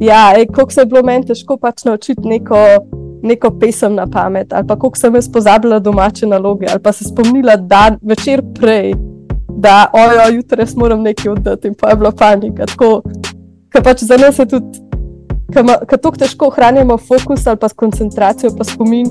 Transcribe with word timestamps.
ja, 0.00 0.34
kako 0.52 0.70
se 0.70 0.80
je 0.80 0.86
bilo 0.86 1.02
meni 1.02 1.26
težko 1.26 1.56
pač 1.56 1.84
naučiti 1.84 2.28
neko, 2.28 2.56
neko 3.22 3.50
pesem 3.60 3.94
na 3.94 4.06
pamet, 4.06 4.52
ali 4.52 4.66
pa 4.66 4.74
kako 4.76 4.96
sem 4.96 5.14
jaz 5.14 5.28
pozabila 5.32 5.78
domače 5.78 6.26
naloge, 6.26 6.66
ali 6.70 6.82
pa 6.82 6.92
se 6.92 7.04
spomnila 7.04 7.56
dan 7.56 7.98
večer 8.02 8.42
prej, 8.60 8.94
da 9.48 9.86
ojo, 9.92 10.34
jutri 10.36 10.62
jaz 10.62 10.76
moram 10.76 11.02
nekaj 11.02 11.32
oddati 11.32 11.68
in 11.68 11.74
pa 11.74 11.90
je 11.90 11.96
bila 11.96 12.12
panika. 12.12 12.66
Tako, 12.66 13.02
ker 13.72 13.82
pač 13.82 14.04
za 14.04 14.16
nas 14.16 14.38
je 14.38 14.46
tudi, 14.46 14.82
ker 15.52 15.64
tako 15.88 16.16
težko 16.18 16.50
ohranjamo 16.52 16.98
fokus 16.98 17.46
ali 17.46 17.56
pa 17.56 17.68
koncentracijo, 17.68 18.52
pa 18.58 18.64
spomin. 18.64 19.10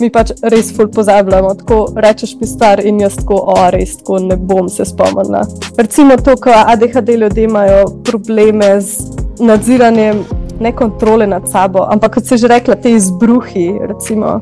Mi 0.00 0.08
pač 0.10 0.32
res 0.50 0.72
ful 0.74 0.88
pozabljamo, 0.90 1.52
tako 1.54 1.76
rečeš 2.02 2.32
mi 2.40 2.48
star 2.50 2.80
in 2.82 2.98
jaz 2.98 3.14
tako, 3.20 3.36
o, 3.52 3.54
res 3.70 3.92
tako 4.00 4.18
ne 4.24 4.36
bom 4.36 4.66
se 4.68 4.82
spomnila. 4.84 5.44
Recimo 5.78 6.16
to, 6.18 6.34
ko 6.34 6.50
ADHD 6.50 7.14
ljudje 7.20 7.44
imajo 7.46 7.84
probleme 8.02 8.80
z 8.80 9.23
nadziranjem, 9.38 10.24
ne 10.60 10.72
kontrole 10.72 11.26
nad 11.26 11.48
sabo, 11.50 11.86
ampak 11.90 12.14
kot 12.14 12.26
se 12.26 12.36
že 12.36 12.48
rekla, 12.48 12.74
te 12.74 12.92
izbruhi. 12.92 13.78
Recimo, 13.88 14.40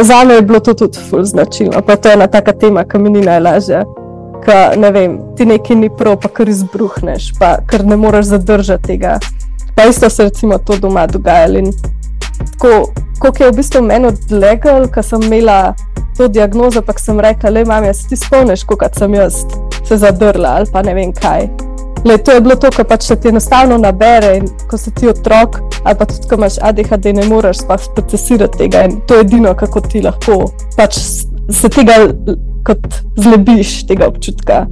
za 0.00 0.24
me 0.24 0.34
je 0.34 0.42
bilo 0.42 0.60
to 0.60 0.74
tudi 0.74 0.98
ful 1.10 1.24
značilno, 1.24 1.82
pa 1.86 1.96
to 1.96 2.08
je 2.08 2.14
ena 2.14 2.26
taka 2.26 2.52
tema, 2.52 2.84
ki 2.84 2.98
mi 2.98 3.10
ni 3.10 3.20
najlažja. 3.20 3.84
Ka, 4.44 4.72
ne 4.76 4.90
vem, 4.90 5.18
ti 5.36 5.44
nekaj 5.44 5.76
ni 5.76 5.90
prav, 5.96 6.16
pa 6.20 6.28
kar 6.28 6.48
izbruhneš, 6.48 7.32
pa 7.38 7.58
kar 7.66 7.84
ne 7.84 7.96
moreš 7.96 8.32
zadržati 8.32 8.86
tega. 8.86 9.18
Pa 9.76 9.84
isto 9.84 10.10
se 10.10 10.24
recimo 10.24 10.58
to 10.58 10.76
doma 10.76 11.06
dogajalo. 11.06 11.60
Tako, 12.38 12.92
kot 13.20 13.40
je 13.40 13.50
v 13.50 13.56
bistvu 13.56 13.82
meni 13.82 14.08
odlegal, 14.08 14.88
ko 14.88 15.02
sem 15.02 15.22
imela 15.22 15.74
to 16.16 16.28
diagnozo, 16.28 16.82
pa 16.82 16.92
sem 16.96 17.20
rekla, 17.20 17.50
le 17.50 17.64
mami, 17.64 17.94
se 17.94 18.08
ti 18.08 18.16
spomniš, 18.16 18.64
kot 18.64 18.96
sem 18.98 19.14
jaz 19.14 19.44
se 19.84 19.96
zadrla 19.96 20.48
ali 20.48 20.66
pa 20.72 20.82
ne 20.82 20.94
vem 20.94 21.12
kaj. 21.12 21.69
Le, 22.04 22.18
to 22.18 22.32
je 22.32 22.40
bilo 22.40 22.54
to, 22.56 22.70
kar 22.72 22.86
pač 22.88 23.02
se 23.06 23.16
ti 23.20 23.28
enostavno 23.28 23.76
nabere 23.78 24.40
ko 24.70 24.78
si 24.78 24.90
ti 24.94 25.08
otrok, 25.08 25.58
ali 25.84 25.98
pa 25.98 26.06
tudi, 26.08 26.28
ko 26.28 26.34
imaš 26.34 26.56
ADHD, 26.62 27.12
ne 27.14 27.26
moreš 27.28 27.64
sploh 27.64 27.88
procesirati 27.94 28.58
tega 28.58 28.84
in 28.88 29.00
to 29.06 29.14
je 29.14 29.26
edino, 29.26 29.54
kako 29.54 29.80
ti 29.80 30.02
lahko 30.02 30.44
pač 30.76 30.96
se 31.50 31.68
tega 31.68 31.98
kot 32.64 32.86
zlebiš, 33.16 33.82
tega 33.86 34.08
občutka. 34.08 34.64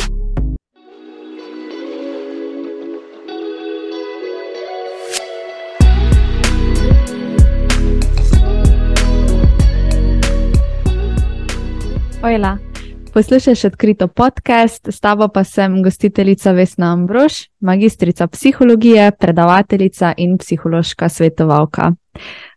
Ojla. 12.23 12.68
Poslušaj 13.13 13.55
odkrito 13.67 14.09
podcast, 14.09 14.89
s 14.89 15.01
tabo 15.01 15.29
pa 15.29 15.45
sem 15.45 15.83
gostiteljica 15.83 16.53
Vesna 16.53 16.93
Ambrož, 16.93 17.33
magistrica 17.61 18.27
psihologije, 18.27 19.13
predavateljica 19.21 20.15
in 20.17 20.39
psihološka 20.39 21.09
svetovalka. 21.09 21.93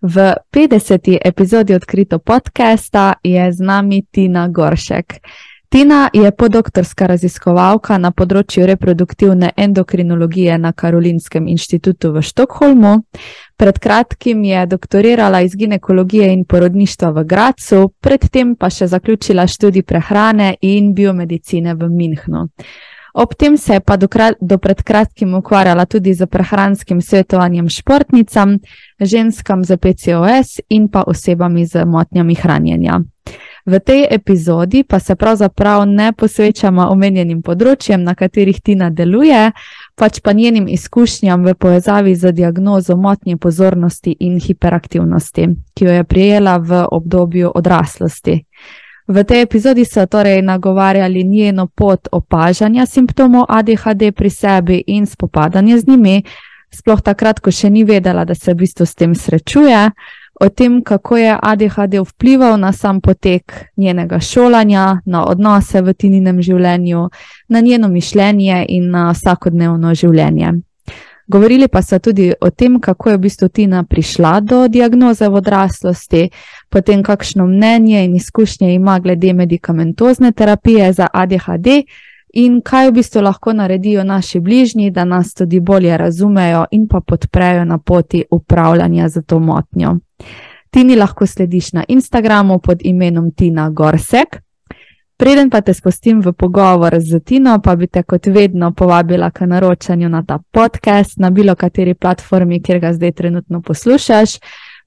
V 0.01 0.33
50. 0.51 1.17
epizodi 1.25 1.75
odkrito 1.75 2.19
podcasta 2.19 3.13
je 3.23 3.51
z 3.51 3.59
nami 3.59 4.05
Tina 4.11 4.47
Goršek. 4.47 5.13
Tina 5.71 6.09
je 6.13 6.27
podoktorska 6.35 7.05
raziskovalka 7.07 7.95
na 7.97 8.09
področju 8.11 8.65
reproduktivne 8.67 9.53
endokrinologije 9.55 10.57
na 10.59 10.73
Karolinskem 10.75 11.45
inštitutu 11.47 12.09
v 12.11 12.19
Štokholmu. 12.27 12.91
Pred 13.55 13.79
kratkim 13.79 14.41
je 14.43 14.65
doktorirala 14.67 15.39
iz 15.47 15.55
ginekologije 15.55 16.27
in 16.33 16.43
porodništva 16.43 17.13
v 17.15 17.23
Gracu, 17.23 17.79
predtem 18.03 18.57
pa 18.59 18.67
še 18.67 18.89
zaključila 18.91 19.47
študij 19.47 19.85
prehrane 19.87 20.57
in 20.59 20.91
biomedicine 20.91 21.77
v 21.79 21.87
Münchnu. 21.87 22.43
Ob 23.15 23.37
tem 23.39 23.55
se 23.55 23.79
je 23.79 23.79
pa 23.79 23.95
do, 23.95 24.11
do 24.41 24.57
pred 24.57 24.83
kratkim 24.83 25.39
ukvarjala 25.39 25.85
tudi 25.85 26.11
z 26.13 26.27
prehranskim 26.27 26.99
svetovanjem 26.99 27.71
športnicam, 27.71 28.57
ženskam 28.99 29.63
z 29.63 29.79
PCOS 29.79 30.59
in 30.67 30.91
pa 30.91 31.07
osebami 31.07 31.63
z 31.65 31.87
motnjami 31.87 32.35
hranjenja. 32.35 32.99
V 33.65 33.79
tej 33.79 34.07
epizodi 34.09 34.83
pa 34.83 34.99
se 34.99 35.15
pravzaprav 35.15 35.85
ne 35.85 36.11
posvečamo 36.17 36.87
omenjenim 36.89 37.41
področjem, 37.45 38.03
na 38.03 38.15
katerih 38.17 38.57
Tina 38.61 38.89
deluje, 38.89 39.51
pač 39.95 40.19
pa 40.19 40.33
njenim 40.33 40.67
izkušnjam 40.67 41.45
v 41.45 41.53
povezavi 41.53 42.15
z 42.15 42.31
diagnozo 42.33 42.97
motnje 42.97 43.37
pozornosti 43.37 44.15
in 44.19 44.39
hiperaktivnosti, 44.39 45.47
ki 45.77 45.85
jo 45.85 45.97
je 45.99 46.03
prijela 46.03 46.57
v 46.57 46.85
obdobju 46.91 47.51
odraslosti. 47.55 48.41
V 49.07 49.23
tej 49.27 49.41
epizodi 49.41 49.85
so 49.85 50.05
torej 50.05 50.41
nagovarjali 50.41 51.23
njeno 51.23 51.67
pot 51.67 52.07
opažanja 52.11 52.85
simptomov 52.85 53.45
ADHD 53.49 54.11
pri 54.15 54.29
sebi 54.29 54.83
in 54.87 55.05
spopadanje 55.05 55.77
z 55.79 55.87
njimi, 55.87 56.23
sploh 56.71 57.01
takrat, 57.01 57.39
ko 57.39 57.51
še 57.51 57.69
ni 57.69 57.83
vedela, 57.83 58.25
da 58.25 58.35
se 58.35 58.53
v 58.53 58.63
bistvu 58.63 58.85
s 58.85 58.95
tem 58.95 59.15
srečuje 59.15 59.91
o 60.41 60.49
tem, 60.49 60.81
kako 60.83 61.17
je 61.17 61.37
ADHD 61.41 61.99
vplival 62.05 62.59
na 62.59 62.71
sam 62.71 63.01
potek 63.01 63.65
njenega 63.77 64.19
šolanja, 64.19 65.01
na 65.05 65.25
odnose 65.25 65.81
v 65.81 65.93
tininem 65.93 66.41
življenju, 66.41 67.09
na 67.49 67.59
njeno 67.59 67.87
mišljenje 67.87 68.65
in 68.69 68.89
na 68.89 69.11
vsakodnevno 69.11 69.93
življenje. 69.95 70.53
Govorili 71.27 71.67
pa 71.67 71.81
so 71.81 71.99
tudi 71.99 72.33
o 72.41 72.49
tem, 72.49 72.79
kako 72.81 73.09
je 73.09 73.17
v 73.17 73.21
bistvu 73.21 73.47
Tina 73.47 73.83
prišla 73.83 74.39
do 74.41 74.65
diagnoze 74.67 75.29
v 75.29 75.37
odraslosti, 75.39 76.29
potem 76.69 77.03
kakšno 77.03 77.45
mnenje 77.47 78.03
in 78.05 78.15
izkušnje 78.15 78.73
ima 78.73 78.99
glede 78.99 79.33
medicamentozne 79.33 80.31
terapije 80.31 80.93
za 80.93 81.07
ADHD 81.13 81.85
in 82.33 82.61
kaj 82.61 82.89
v 82.89 82.93
bistvu 82.93 83.21
lahko 83.21 83.53
naredijo 83.53 84.03
naši 84.03 84.39
bližnji, 84.39 84.91
da 84.91 85.05
nas 85.05 85.33
tudi 85.33 85.59
bolje 85.59 85.97
razumejo 85.97 86.65
in 86.71 86.87
pa 86.87 87.01
podprejo 87.01 87.65
na 87.65 87.77
poti 87.77 88.23
upravljanja 88.31 89.09
z 89.09 89.21
to 89.21 89.39
motnjo. 89.39 89.97
Tini 90.69 90.95
lahko 90.95 91.25
slediš 91.25 91.73
na 91.73 91.83
Instagramu 91.87 92.59
pod 92.59 92.79
imenom 92.81 93.31
Tina 93.31 93.69
Gorsek. 93.69 94.41
Preden 95.17 95.49
pa 95.49 95.61
te 95.61 95.73
spustim 95.73 96.21
v 96.21 96.31
pogovor 96.33 96.95
z 96.99 97.19
Tino, 97.19 97.59
pa 97.61 97.75
bi 97.75 97.87
te 97.87 98.03
kot 98.03 98.25
vedno 98.25 98.71
povabila 98.71 99.29
k 99.29 99.45
naročanju 99.45 100.09
na 100.09 100.23
ta 100.23 100.39
podcast 100.51 101.17
na 101.17 101.29
bilo 101.29 101.55
kateri 101.55 101.93
platformi, 101.93 102.61
kjer 102.61 102.79
ga 102.79 102.93
zdaj 102.93 103.11
trenutno 103.11 103.61
poslušaš. 103.61 104.39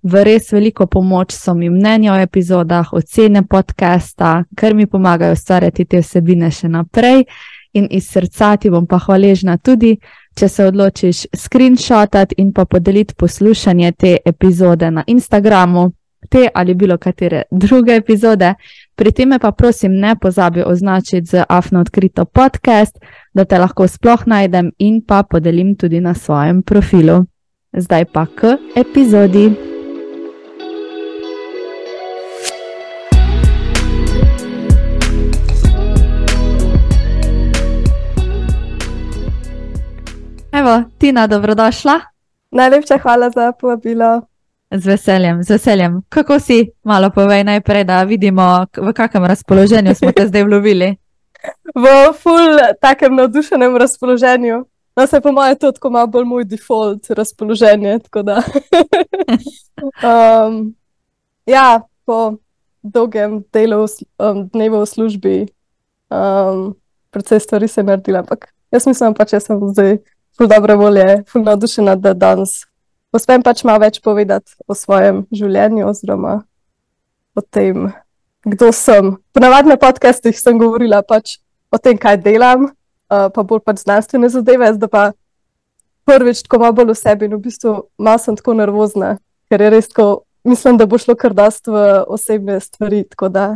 V 0.05 0.21
res 0.21 0.53
veliko 0.53 0.85
pomoč 0.87 1.33
so 1.33 1.55
mi 1.55 1.71
mnenja 1.71 2.13
o 2.13 2.17
epizodah, 2.21 2.93
ocene 2.93 3.41
podcasta, 3.49 4.45
ker 4.57 4.75
mi 4.75 4.87
pomagajo 4.87 5.33
ustvarjati 5.33 5.87
te 5.89 6.03
vsebine 6.03 6.51
še 6.53 6.69
naprej. 6.69 7.25
In 7.75 7.89
iz 7.91 8.11
srca 8.13 8.53
ti 8.61 8.71
bom 8.71 8.85
pa 8.87 9.01
hvaležna 9.01 9.57
tudi, 9.57 9.97
če 10.37 10.49
se 10.49 10.69
odločiš 10.69 11.25
screenshotati 11.33 12.37
in 12.39 12.53
pa 12.53 12.69
podeliti 12.69 13.17
poslušanje 13.17 13.93
te 13.93 14.17
epizode 14.27 14.91
na 14.91 15.05
Instagramu, 15.07 15.89
te 16.29 16.49
ali 16.55 16.75
bilo 16.75 16.99
katere 16.99 17.43
druge 17.51 17.97
epizode. 17.97 18.55
Pri 18.95 19.11
tem 19.13 19.33
pa 19.41 19.53
prosim, 19.53 19.97
ne 20.01 20.17
pozabi 20.21 20.63
označiti 20.67 21.27
z 21.27 21.45
afno 21.49 21.81
odkrito 21.81 22.25
podcast, 22.25 23.01
da 23.35 23.45
te 23.45 23.59
lahko 23.59 23.89
sploh 23.89 24.27
najdem 24.27 24.73
in 24.79 25.01
pa 25.01 25.23
podelim 25.23 25.77
tudi 25.77 26.01
na 26.01 26.15
svojem 26.15 26.63
profilu. 26.63 27.25
Zdaj 27.73 28.05
pa 28.05 28.27
k 28.27 28.59
epizodi. 28.77 29.74
Evo, 40.65 40.83
Tina, 40.99 41.27
dobrodošla. 41.27 42.01
Najlepša 42.51 42.99
hvala 42.99 43.31
za 43.31 43.53
povabilo. 43.53 44.23
Z 44.71 44.87
veseljem, 44.87 45.43
z 45.43 45.51
veseljem. 45.51 46.03
Kako 46.09 46.41
si, 46.41 46.71
malo 46.85 47.11
povej 47.11 47.45
najprej, 47.45 47.85
da 47.85 48.03
vidimo, 48.03 48.65
v 48.77 48.93
kakšnem 48.97 49.25
razpoloženju 49.25 49.95
smo 49.95 50.13
te 50.13 50.27
zdaj 50.27 50.45
vlovili. 50.45 50.97
V 51.85 52.13
ful, 52.17 52.57
takem 52.81 53.15
navdušenem 53.17 53.77
razpoloženju. 53.77 54.65
No, 54.97 55.07
se 55.07 55.21
po 55.21 55.33
mojem, 55.33 55.57
to 55.57 55.67
je 55.67 55.73
tako 55.73 55.91
malo 55.91 56.07
bolj 56.07 56.25
moj 56.25 56.45
default 56.45 57.11
razpoloženje. 57.11 57.99
um, 60.09 60.75
ja, 61.47 61.81
po 62.06 62.37
dolgem 62.83 63.44
delu, 63.53 63.85
um, 64.19 64.49
dnevu 64.49 64.81
v 64.81 64.87
službi, 64.87 65.47
um, 66.09 66.73
precej 67.11 67.41
stvari 67.41 67.69
se 67.69 67.81
je 67.81 67.85
naredila, 67.85 68.19
ampak 68.19 68.49
jaz 68.73 68.87
mislim, 68.87 69.15
pa 69.15 69.25
če 69.29 69.41
sem 69.41 69.61
zdaj 69.69 69.99
ful 70.37 70.51
dobre 70.51 70.75
volje, 70.75 71.23
ful 71.31 71.45
navdušena, 71.47 71.97
da 71.97 72.15
danes 72.15 72.65
uspem 73.15 73.43
pač 73.43 73.63
malo 73.65 73.85
več 73.85 74.01
povedati 74.03 74.57
o 74.67 74.75
svojem 74.75 75.23
življenju 75.35 75.87
oziroma 75.87 76.41
o 77.35 77.43
tem, 77.43 77.91
kdo 78.47 78.71
sem. 78.75 79.15
Ponavadi 79.35 79.71
na 79.71 79.79
podcastih 79.81 80.37
sem 80.39 80.59
govorila 80.59 81.03
pač 81.07 81.39
o 81.71 81.79
tem, 81.79 81.99
kaj 81.99 82.21
delam, 82.23 82.69
uh, 83.11 83.29
pa 83.35 83.43
bolj 83.43 83.63
pač 83.67 83.83
znanstvene 83.85 84.31
zadeve, 84.31 84.71
zdaj 84.77 84.91
pa 84.91 85.05
prvič 86.05 86.45
tako 86.45 86.63
malo 86.63 86.77
bolj 86.81 86.93
v 86.93 86.99
sebi 86.99 87.29
in 87.29 87.37
v 87.39 87.43
bistvu 87.47 87.75
malo 87.99 88.21
sem 88.23 88.37
tako 88.39 88.55
nervozna, 88.59 89.17
ker 89.51 89.63
je 89.63 89.71
res 89.73 89.91
tako, 89.91 90.25
mislim, 90.47 90.79
da 90.79 90.87
bo 90.87 90.99
šlo 91.01 91.17
kar 91.19 91.35
dost 91.35 91.71
v 91.71 92.05
osebne 92.11 92.61
stvari, 92.61 93.05
tako 93.09 93.31
da. 93.33 93.47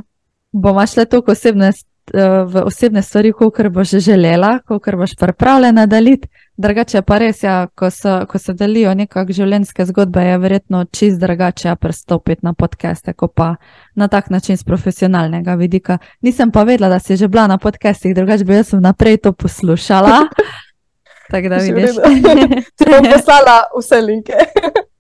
Bomo 0.52 0.86
šli 0.86 1.04
tako 1.06 1.34
osebne 1.34 1.72
v 2.14 2.62
osebne 2.64 3.02
stvari, 3.02 3.32
kot 3.32 3.60
boš 3.70 3.90
želela, 4.04 4.58
kot 4.66 4.94
boš 4.94 5.16
pripravljena 5.18 5.86
deliti. 5.86 6.28
Drugače 6.58 7.02
pa 7.06 7.18
res, 7.22 7.42
ja, 7.42 7.68
ko, 7.74 7.90
so, 7.90 8.24
ko 8.26 8.38
se 8.38 8.52
delijo 8.58 8.90
nekakšne 8.98 9.36
življenjske 9.36 9.84
zgodbe, 9.92 10.24
je 10.26 10.38
verjetno 10.42 10.80
čist 10.90 11.20
drugače 11.22 11.76
pristopiti 11.78 12.42
na 12.42 12.52
podcaste, 12.52 13.14
kot 13.14 13.34
pa 13.34 13.52
na 13.94 14.08
tak 14.08 14.30
način 14.30 14.58
z 14.58 14.66
profesionalnega 14.66 15.54
vidika. 15.54 15.98
Nisem 16.22 16.50
pa 16.50 16.64
vedela, 16.66 16.88
da 16.88 16.98
si 16.98 17.16
že 17.16 17.28
bila 17.28 17.46
na 17.46 17.58
podcastih, 17.58 18.14
drugače 18.14 18.44
bi 18.44 18.58
jaz 18.58 18.72
naprej 18.72 19.20
to 19.22 19.32
poslušala. 19.32 20.24
Tako 21.30 21.48
da 21.48 21.56
vidiš. 21.56 21.90
Ti 22.76 22.84
bom 22.90 23.06
poslala 23.12 23.62
vse 23.78 24.00
linke. 24.00 24.32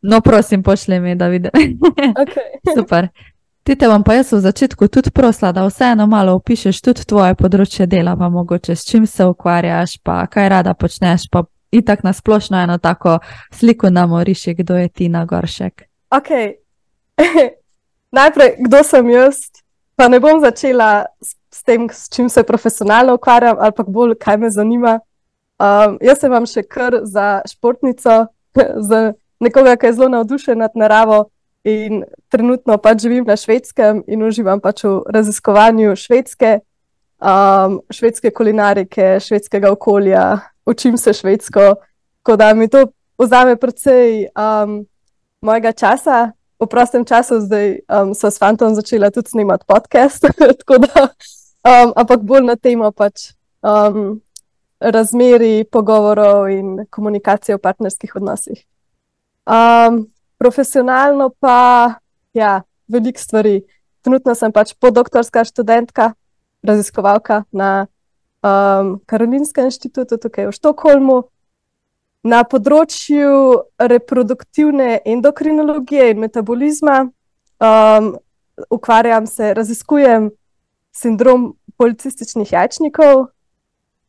no, 0.02 0.20
prosim, 0.20 0.62
pošlji 0.62 1.00
mi, 1.00 1.14
da 1.14 1.26
vidim. 1.28 1.50
okay. 2.22 2.74
Super. 2.78 3.08
Ti 3.68 3.74
te 3.76 3.84
bom 3.84 4.00
pa 4.00 4.14
jaz 4.16 4.30
v 4.32 4.38
začetku 4.40 4.86
tudi 4.88 5.10
prosila, 5.12 5.50
da 5.52 5.66
vseeno 5.66 6.06
malo 6.08 6.32
opišeš 6.38 6.78
tudi 6.80 7.02
tvoje 7.04 7.34
področje 7.36 7.84
dela, 7.84 8.14
pa 8.16 8.30
mogoče 8.32 8.72
s 8.72 8.88
čim 8.88 9.04
se 9.04 9.26
ukvarjaš, 9.28 9.98
pa 10.00 10.22
kaj 10.24 10.48
rada 10.48 10.72
počneš, 10.72 11.26
pa 11.28 11.42
in 11.76 11.84
tako 11.84 12.08
nasplošno 12.08 12.62
eno 12.62 12.78
tako 12.80 13.18
sliko 13.52 13.92
nam 13.92 14.16
oriši, 14.16 14.56
kdo 14.62 14.80
je 14.80 14.88
ti 14.88 15.10
na 15.12 15.26
goršek. 15.28 15.84
Ok. 16.16 16.32
Najprej, 18.16 18.56
kdo 18.64 18.80
sem 18.88 19.12
jaz, 19.12 19.44
pa 20.00 20.08
ne 20.08 20.16
bom 20.16 20.40
začela 20.40 21.04
s, 21.20 21.36
s 21.52 21.60
tem, 21.60 21.90
s 21.92 22.08
čim 22.08 22.32
se 22.32 22.48
profesionalno 22.48 23.20
ukvarjam, 23.20 23.60
pa 23.76 23.84
bolj, 23.84 24.16
kaj 24.16 24.40
me 24.40 24.48
zanima. 24.48 25.00
Um, 25.60 26.00
jaz 26.00 26.24
sem 26.24 26.32
vam 26.32 26.48
še 26.48 26.64
kar 26.64 27.02
za 27.04 27.42
športnico, 27.44 28.30
za 28.88 29.10
nekoga, 29.44 29.76
ki 29.76 29.92
je 29.92 29.98
zelo 30.00 30.14
navdušen 30.16 30.64
nad 30.64 30.72
naravo 30.72 31.26
in 31.68 32.04
trenutno 32.32 32.78
pač 32.82 33.04
živim 33.04 33.26
na 33.28 33.36
švedskem 33.36 34.02
in 34.08 34.22
uživam 34.24 34.60
pač 34.60 34.84
v 34.84 34.98
raziskovanju 35.14 35.96
švedske, 35.96 36.58
um, 37.20 37.80
švedske 37.92 38.32
kulinarike, 38.34 39.18
švedskega 39.20 39.72
okolja, 39.72 40.40
učim 40.66 40.96
se 40.98 41.12
švedsko. 41.12 41.74
Tako 42.22 42.36
da 42.36 42.52
mi 42.54 42.68
to 42.68 42.86
vzame 43.18 43.56
precej 43.56 44.28
um, 44.32 44.82
mojega 45.40 45.72
časa. 45.72 46.32
V 46.58 46.66
prostem 46.66 47.04
času 47.06 47.40
zdaj 47.40 47.78
um, 47.86 48.14
so 48.18 48.30
s 48.30 48.38
fantom 48.38 48.74
začela 48.74 49.12
tudi 49.14 49.30
snemati 49.30 49.64
podcast, 49.66 50.26
da, 50.84 51.04
um, 51.62 51.92
ampak 51.94 52.24
bolj 52.26 52.48
na 52.48 52.56
temo 52.56 52.90
pač. 52.90 53.30
Um, 53.62 54.18
razmeri, 54.80 55.64
pogovorov 55.64 56.50
in 56.50 56.86
komunikacije 56.90 57.56
v 57.56 57.62
partnerskih 57.62 58.16
odnosih. 58.16 58.64
Um, 59.46 60.06
profesionalno 60.38 61.30
pa, 61.40 61.98
ja, 62.34 62.62
veliko 62.88 63.20
stvari. 63.20 63.60
Trenutno 64.02 64.34
sem 64.38 64.52
pač 64.54 64.74
podoktorska 64.78 65.44
študentka, 65.44 66.12
raziskovalka 66.62 67.42
na 67.52 67.86
um, 68.42 68.98
Karolinskem 69.06 69.68
inštitutu 69.68 70.18
tukaj 70.18 70.48
v 70.48 70.54
Štokholmu. 70.54 71.18
Na 72.28 72.42
področju 72.42 73.62
reproduktivne 73.78 75.00
endokrinologije 75.06 76.10
in 76.12 76.22
metabolizma 76.22 77.00
um, 77.06 78.12
ukvarjam 78.74 79.26
se, 79.26 79.52
raziskujem 79.54 80.30
sindrom 80.94 81.52
policističnih 81.78 82.52
jajčnikov, 82.52 83.28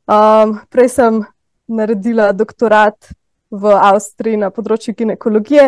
Um, 0.09 0.57
prej 0.73 0.89
sem 0.89 1.21
naredila 1.69 2.31
doktorat 2.33 3.11
v 3.53 3.73
Avstriji 3.77 4.39
na 4.41 4.49
področju 4.49 4.95
ginekologije, 4.97 5.67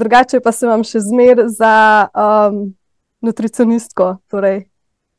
drugače 0.00 0.40
pa 0.40 0.52
sem 0.56 0.70
vam 0.70 0.82
še 0.86 1.02
zmer 1.04 1.44
za 1.52 2.08
um, 2.10 2.72
nutricionistko. 3.20 4.16
Torej, 4.32 4.64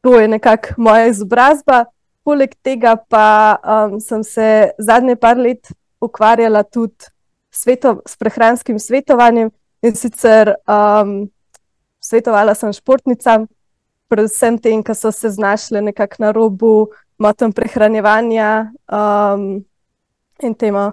to 0.02 0.18
je 0.20 0.28
nekako 0.28 0.78
moja 0.82 1.10
izobrazba. 1.12 1.86
Poleg 2.26 2.54
tega 2.62 2.96
pa 3.10 3.58
um, 3.62 3.98
sem 4.02 4.24
se 4.26 4.48
zadnje 4.78 5.16
par 5.18 5.40
let 5.42 5.72
ukvarjala 6.02 6.64
tudi 6.64 7.10
sveto, 7.52 8.02
s 8.06 8.18
prehranskim 8.18 8.80
svetovanjem 8.80 9.50
in 9.82 9.98
sicer 9.98 10.54
um, 10.70 11.26
svetovala 12.02 12.54
sem 12.58 12.74
športnicam, 12.74 13.48
predvsem 14.10 14.58
tem, 14.62 14.84
ki 14.84 14.96
so 14.98 15.12
se 15.14 15.30
znašle 15.34 15.82
nekako 15.82 16.24
na 16.24 16.32
robu 16.36 16.74
motem 17.22 17.54
prehranjevanja 17.54 18.72
um, 18.90 19.64
in 20.42 20.56
temu 20.58 20.92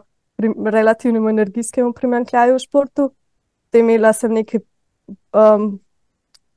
relativnemu 0.65 1.29
energijskemu 1.29 1.93
primankljaju 1.93 2.55
v 2.55 2.63
športu. 2.63 3.11
Imela 3.75 4.13
sem 4.13 4.33
nekaj 4.33 4.61
um, 5.37 5.79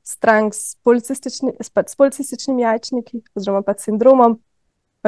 strank 0.02 0.54
s, 0.54 0.76
policistični, 0.84 1.52
s 1.60 1.96
policističnimi 1.96 2.62
jajčniki, 2.62 3.20
oziroma 3.36 3.62
pa 3.62 3.74
sindromom. 3.78 4.38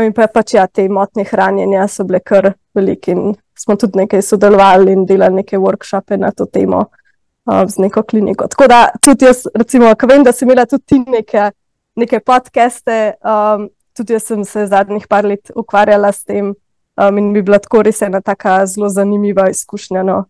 In 0.02 0.12
pa 0.12 0.26
pač 0.26 0.56
ja, 0.56 0.66
te 0.66 0.88
motnje 0.90 1.24
hranjenja 1.28 1.86
so 1.88 2.04
bile 2.04 2.18
kar 2.20 2.50
velike, 2.74 3.14
in 3.14 3.36
smo 3.58 3.76
tudi 3.78 4.00
nekaj 4.00 4.24
sodelovali 4.26 4.92
in 4.92 5.04
delali 5.06 5.42
neke 5.42 5.58
workshope 5.62 6.18
na 6.18 6.32
to 6.34 6.46
temo 6.50 6.80
uh, 6.82 7.62
z 7.70 7.78
neko 7.78 8.02
kliniko. 8.02 8.48
Tako 8.50 8.66
da 8.68 8.80
tudi 9.02 9.28
jaz, 9.28 9.44
recimo, 9.54 9.92
ko 9.94 10.10
vem, 10.10 10.24
da 10.26 10.32
si 10.32 10.44
imela 10.44 10.66
tudi 10.66 10.84
ti 10.86 10.98
neke, 10.98 11.50
neke 11.96 12.20
podcaste, 12.20 13.14
um, 13.22 13.68
tudi 13.94 14.16
jaz 14.16 14.26
sem 14.32 14.44
se 14.44 14.66
zadnjih 14.66 15.06
par 15.08 15.26
let 15.30 15.54
ukvarjala 15.54 16.10
s 16.12 16.26
tem 16.26 16.50
um, 16.50 17.18
in 17.18 17.32
bi 17.32 17.42
bila 17.42 17.60
tako 17.62 17.84
res 17.86 18.02
ena 18.02 18.20
tako 18.20 18.64
zelo 18.66 18.90
zanimiva 18.90 19.46
izkušnja, 19.50 20.02
no, 20.02 20.24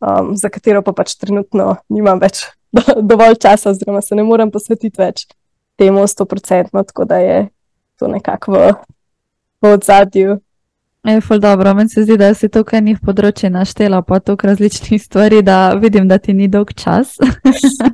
um, 0.00 0.36
za 0.36 0.48
katero 0.48 0.82
pa 0.82 0.92
pač 0.92 1.14
trenutno 1.16 1.76
nimam 1.88 2.20
več 2.20 2.44
do, 2.76 2.82
dovolj 3.02 3.38
časa, 3.42 3.70
oziroma 3.70 4.02
se 4.02 4.18
ne 4.18 4.26
morem 4.26 4.50
posvetiti 4.50 5.00
več 5.00 5.26
temu 5.78 6.06
100%, 6.06 6.70
tako 6.72 7.04
da 7.04 7.22
je 7.22 7.48
to 7.98 8.08
nekako 8.08 8.52
v, 8.52 8.74
v 9.62 9.72
odzadju. 9.72 10.38
Je 11.06 11.20
ful 11.20 11.38
dobro, 11.38 11.74
meni 11.74 11.88
se 11.88 12.02
zdi, 12.02 12.16
da 12.18 12.32
si 12.34 12.48
tukaj 12.52 12.82
njih 12.84 12.98
področje 13.00 13.48
naštela, 13.50 14.02
pa 14.04 14.18
tukaj 14.20 14.50
različnih 14.50 15.00
stvari, 15.00 15.38
da 15.46 15.72
vidim, 15.78 16.08
da 16.10 16.18
ti 16.18 16.34
ni 16.34 16.48
dolg 16.50 16.74
čas. 16.76 17.14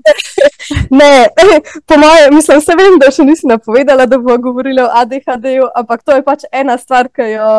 ne, 1.01 1.11
po 1.89 1.99
mojem, 2.01 2.35
mislim, 2.35 2.63
se 2.65 2.77
vem, 2.81 2.97
da 2.99 3.13
še 3.15 3.29
nisi 3.29 3.47
napovedala, 3.47 4.09
da 4.11 4.19
bomo 4.19 4.39
govorili 4.49 4.83
o 4.83 4.89
ADHD-ju, 5.03 5.69
ampak 5.77 6.03
to 6.03 6.17
je 6.17 6.25
pač 6.27 6.49
ena 6.51 6.79
stvar, 6.81 7.13
ki 7.13 7.29
jo 7.37 7.51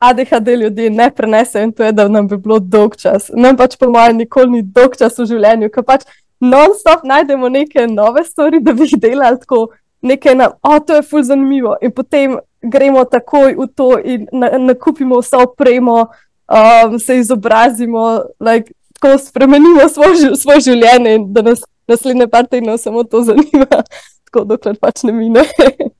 ADHD 0.00 0.48
ljudje 0.48 0.90
ne 0.90 1.10
prenesejo 1.10 1.64
in 1.64 1.72
to 1.72 1.84
je, 1.84 1.92
da 1.92 2.08
nam 2.08 2.28
bi 2.28 2.36
bilo 2.36 2.58
dolg 2.58 2.96
čas. 2.96 3.30
Nam 3.36 3.56
pač 3.56 3.76
po 3.76 3.90
mojem 3.90 4.16
nikoli 4.16 4.50
ni 4.50 4.62
dolg 4.62 4.96
čas 4.98 5.18
v 5.18 5.26
življenju, 5.28 5.68
ker 5.74 5.84
pač 5.84 6.06
non-stop 6.40 7.04
najdemo 7.04 7.48
neke 7.52 7.84
nove 7.86 8.24
stvari, 8.24 8.62
da 8.64 8.72
bi 8.72 8.88
jih 8.88 8.96
delali 9.00 9.38
tako, 9.42 9.66
nekaj 10.00 10.34
nam, 10.40 10.56
o, 10.62 10.78
to 10.80 10.96
je 10.96 11.02
ful 11.04 11.22
zanimivo 11.22 11.76
in 11.84 11.92
potem 11.92 12.38
gremo 12.62 13.04
takoj 13.04 13.54
v 13.58 13.68
to 13.76 13.90
in 14.00 14.26
nakupimo 14.64 15.20
na 15.20 15.20
vso 15.20 15.44
opremo, 15.44 16.06
um, 16.48 16.98
se 16.98 17.18
izobrazimo, 17.20 18.22
like, 18.40 18.72
tako 18.96 19.18
spremenimo 19.18 19.88
svoje 19.88 20.36
svoj 20.36 20.60
življenje 20.60 21.14
in 21.14 21.32
da 21.32 21.42
nas 21.42 21.64
naslednje 21.88 22.28
par 22.28 22.46
tednov 22.46 22.78
samo 22.78 23.04
to 23.04 23.22
zanima, 23.22 23.68
tako 24.24 24.44
dokler 24.44 24.80
pač 24.80 25.04
ne 25.04 25.12
mine. 25.12 25.44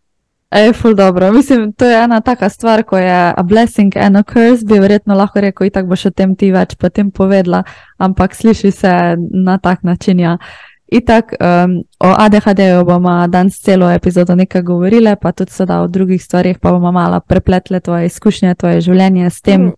Je 0.56 0.72
ful 0.72 0.94
dobro. 0.94 1.32
Mislim, 1.32 1.72
to 1.72 1.84
je 1.84 2.02
ena 2.04 2.20
taka 2.20 2.48
stvar, 2.48 2.82
ko 2.82 2.98
je 2.98 3.32
a 3.36 3.42
blessing 3.42 3.96
and 3.96 4.16
a 4.16 4.22
curse, 4.22 4.64
bi 4.66 4.80
verjetno 4.80 5.14
lahko 5.14 5.40
rekel, 5.40 5.66
in 5.66 5.70
tako 5.70 5.88
boš 5.88 6.06
o 6.06 6.10
tem 6.10 6.34
ti 6.36 6.50
več 6.52 6.74
potem 6.74 7.10
povedala, 7.10 7.62
ampak 7.98 8.34
sliši 8.34 8.70
se 8.70 9.16
na 9.30 9.58
tak 9.58 9.82
način. 9.82 10.20
Ja. 10.20 10.38
Itak 10.90 11.34
um, 11.38 11.76
o 12.00 12.14
ADHD-ju 12.18 12.84
bomo 12.84 13.26
danes 13.28 13.60
celo 13.62 13.90
epizodo 13.90 14.34
nekaj 14.34 14.62
govorili, 14.62 15.14
pa 15.22 15.32
tudi 15.32 15.52
sedaj 15.54 15.84
o 15.84 15.86
drugih 15.88 16.22
stvarih, 16.22 16.58
pa 16.58 16.72
bomo 16.72 16.92
malo 16.92 17.20
prepletli 17.20 17.80
tvoje 17.80 18.06
izkušnje, 18.06 18.54
tvoje 18.54 18.80
življenje 18.80 19.30
s 19.30 19.40
tem. 19.40 19.60
Mm. 19.60 19.72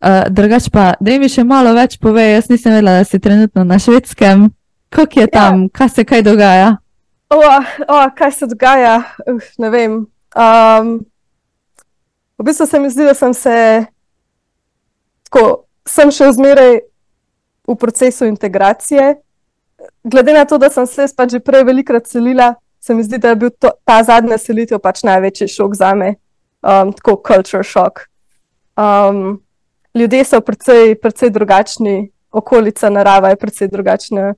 Uh, 0.00 0.22
drugač 0.30 0.68
pa, 0.72 0.94
da 1.00 1.18
mi 1.18 1.28
še 1.28 1.42
malo 1.44 1.74
več 1.74 1.98
pove, 1.98 2.22
jaz 2.30 2.46
nisem 2.48 2.72
vedela, 2.72 3.00
da 3.02 3.04
si 3.04 3.18
trenutno 3.18 3.64
na 3.64 3.78
švedskem. 3.78 4.46
Kako 4.88 5.20
je 5.20 5.26
tam, 5.26 5.62
ja. 5.62 5.68
kaj 5.72 5.88
se 5.88 6.04
kaj 6.04 6.22
dogaja? 6.22 6.76
O, 7.30 7.38
o, 7.38 7.96
kaj 8.16 8.32
se 8.32 8.46
dogaja? 8.50 9.02
Uh, 9.26 9.48
ne 9.58 9.70
vem. 9.70 9.96
Um, 10.34 10.92
v 12.38 12.44
bistvu 12.44 12.66
se 12.66 12.78
mi 12.78 12.90
zdi, 12.90 13.06
da 13.06 13.14
sem 13.14 13.34
se 13.34 13.56
tako, 15.28 15.64
sem 15.86 16.10
še 16.10 16.32
zmeraj 16.34 16.80
v 17.70 17.76
procesu 17.78 18.26
integracije 18.26 19.14
glede 20.04 20.32
na 20.32 20.44
to, 20.44 20.58
da 20.58 20.70
sem 20.70 20.86
se 20.86 21.06
pač 21.16 21.36
že 21.36 21.40
prej 21.40 21.64
velikokrat 21.64 22.06
selila, 22.06 22.54
se 22.80 22.94
mi 22.94 23.04
zdi, 23.04 23.18
da 23.18 23.32
je 23.32 23.36
bil 23.36 23.50
to, 23.50 23.72
ta 23.84 24.00
zadnja 24.04 24.38
selitev 24.38 24.80
pač 24.80 25.02
največji 25.04 25.48
šok 25.48 25.76
za 25.76 25.94
me, 25.94 26.14
um, 26.64 26.92
tako 26.96 27.20
culture 27.26 27.64
shock. 27.64 28.06
Um, 28.76 29.40
ljudje 29.94 30.24
so 30.24 30.40
precej, 30.40 30.94
precej 31.00 31.30
drugačni, 31.30 32.10
okolica 32.32 32.90
narava 32.90 33.32
je 33.34 33.36
precej 33.36 33.68
drugačna, 33.68 34.34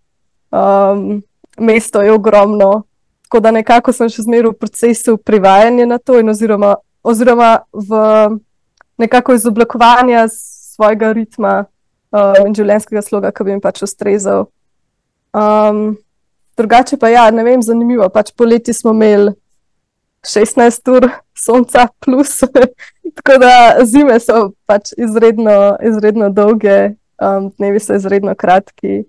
um, 0.50 1.22
mesto 1.60 2.02
je 2.02 2.12
ogromno. 2.12 2.82
Tako 3.22 3.40
da 3.40 3.50
nekako 3.50 3.92
sem 3.92 4.08
še 4.12 4.26
zmeraj 4.26 4.52
v 4.52 4.60
procesu 4.60 5.16
privajanja 5.16 5.86
na 5.88 5.98
to, 5.98 6.20
oziroma, 6.20 6.76
oziroma 7.02 7.64
v 7.72 8.00
nekako 9.00 9.34
izoblikovanja 9.34 10.26
svojega 10.28 11.12
ritma 11.12 11.54
um, 12.12 12.46
in 12.46 12.54
življenjskega 12.54 13.02
sloga, 13.02 13.32
ki 13.32 13.44
bi 13.44 13.54
jim 13.54 13.62
pač 13.64 13.82
ustrezal. 13.86 14.46
Um, 15.32 15.96
drugače 16.60 16.98
pa 17.00 17.08
ja, 17.12 17.30
ne 17.32 17.44
vem, 17.44 17.62
zanimivo. 17.64 18.08
Pač 18.12 18.34
poleti 18.36 18.74
smo 18.76 18.92
imeli 18.92 19.32
16 20.28 20.92
ur 20.92 21.08
sonca 21.34 21.88
plus. 22.04 22.40
Tako 23.16 23.38
da 23.42 23.54
zime 23.84 24.20
so 24.20 24.52
pač 24.68 24.92
izredno, 24.96 25.76
izredno 25.84 26.30
dolge, 26.30 26.94
um, 27.20 27.50
dnevi 27.58 27.80
so 27.80 27.96
izredno 27.96 28.36
kratki. 28.38 29.02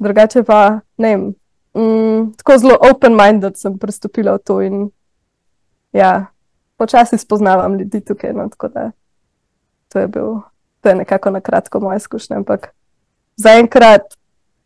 Drugače 0.00 0.42
pa 0.46 0.80
ne 0.96 1.14
vem. 1.16 1.28
Mm, 1.74 2.32
tako 2.36 2.58
zelo 2.58 2.76
open-minded 2.90 3.56
sem 3.56 3.78
pristopila 3.78 4.34
v 4.34 4.42
to 4.44 4.60
in 4.60 4.90
ja, 5.92 6.26
počasi 6.76 7.18
spoznavam 7.18 7.78
ljudi 7.78 8.00
tukaj. 8.04 8.32
No, 8.32 8.48
da 8.74 8.90
to 9.92 9.98
je, 9.98 10.08
bil, 10.08 10.40
to 10.80 10.88
je 10.88 10.94
nekako 10.94 11.30
na 11.30 11.40
kratko 11.40 11.80
moja 11.80 11.96
izkušnja. 11.96 12.36
Ampak 12.36 12.74
zaenkrat 13.36 14.02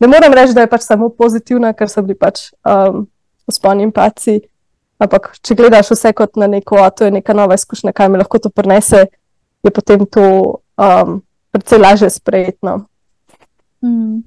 ne 0.00 0.08
morem 0.08 0.32
reči, 0.32 0.54
da 0.54 0.60
je 0.60 0.70
pač 0.70 0.82
samo 0.82 1.08
pozitivna, 1.08 1.72
ker 1.72 1.88
so 1.88 2.02
bili 2.02 2.16
pač 2.18 2.50
um, 2.64 3.06
usponi 3.46 3.86
in 3.86 3.92
paci. 3.92 4.40
Ampak, 4.98 5.34
če 5.42 5.56
gledaš 5.58 5.90
vse 5.94 6.12
kot 6.16 6.36
na 6.40 6.46
neko, 6.46 6.78
a 6.80 6.90
to 6.90 7.08
je 7.08 7.14
neka 7.14 7.34
nova 7.34 7.56
izkušnja, 7.58 7.92
kaj 7.92 8.08
mi 8.08 8.20
lahko 8.20 8.38
to 8.38 8.50
prinese, 8.50 9.06
je 9.64 9.72
potem 9.74 10.06
to 10.06 10.26
um, 10.78 11.18
precej 11.52 11.80
lažje 11.80 12.10
sprejetno. 12.14 12.84
Mm. 13.84 14.22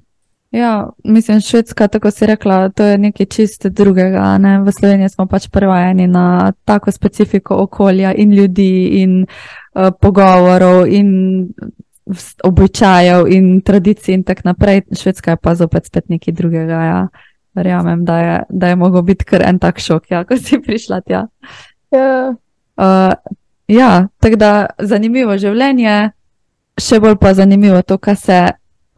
Ja, 0.50 0.88
mislim, 1.04 1.40
švedska, 1.40 1.88
tako 1.88 2.10
si 2.10 2.26
rekla, 2.26 2.68
to 2.68 2.84
je 2.84 2.98
nekaj 2.98 3.26
čist 3.26 3.66
drugega. 3.66 4.38
Ne? 4.38 4.60
V 4.64 4.72
Sloveniji 4.72 5.08
smo 5.08 5.26
pač 5.26 5.48
prevajeni 5.52 6.06
na 6.06 6.52
tako 6.64 6.90
specifiko 6.90 7.56
okolja 7.56 8.14
in 8.14 8.32
ljudi 8.32 9.02
in 9.02 9.26
uh, 9.26 9.90
pogovorov 10.00 10.86
in 10.88 11.48
običajev 12.44 13.28
in 13.28 13.60
tradicij 13.60 14.14
in 14.14 14.22
tako 14.24 14.40
naprej. 14.44 14.82
Švedska 14.92 15.30
je 15.30 15.36
pa 15.36 15.54
zopet 15.54 15.86
spet 15.86 16.08
nekaj 16.08 16.34
drugega. 16.34 16.84
Ja 16.84 17.08
verjamem, 17.58 18.04
da 18.04 18.18
je, 18.18 18.42
da 18.48 18.68
je 18.68 18.76
mogel 18.76 19.02
biti 19.02 19.24
kar 19.24 19.42
en 19.42 19.58
tak 19.58 19.80
šok, 19.80 20.10
ja, 20.10 20.24
ko 20.24 20.36
si 20.36 20.60
prišla 20.66 21.00
tja. 21.00 21.26
Ja, 21.90 22.34
uh, 22.76 23.12
ja 23.68 24.08
tako 24.20 24.36
da 24.36 24.52
zanimivo 24.78 25.36
življenje, 25.38 25.96
še 26.78 27.00
bolj 27.02 27.18
pa 27.20 27.34
zanimivo 27.34 27.82
to, 27.82 27.98
kar 27.98 28.16
se 28.16 28.38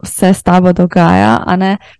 vse 0.03 0.33
s 0.33 0.43
tabo 0.43 0.73
dogaja. 0.73 1.39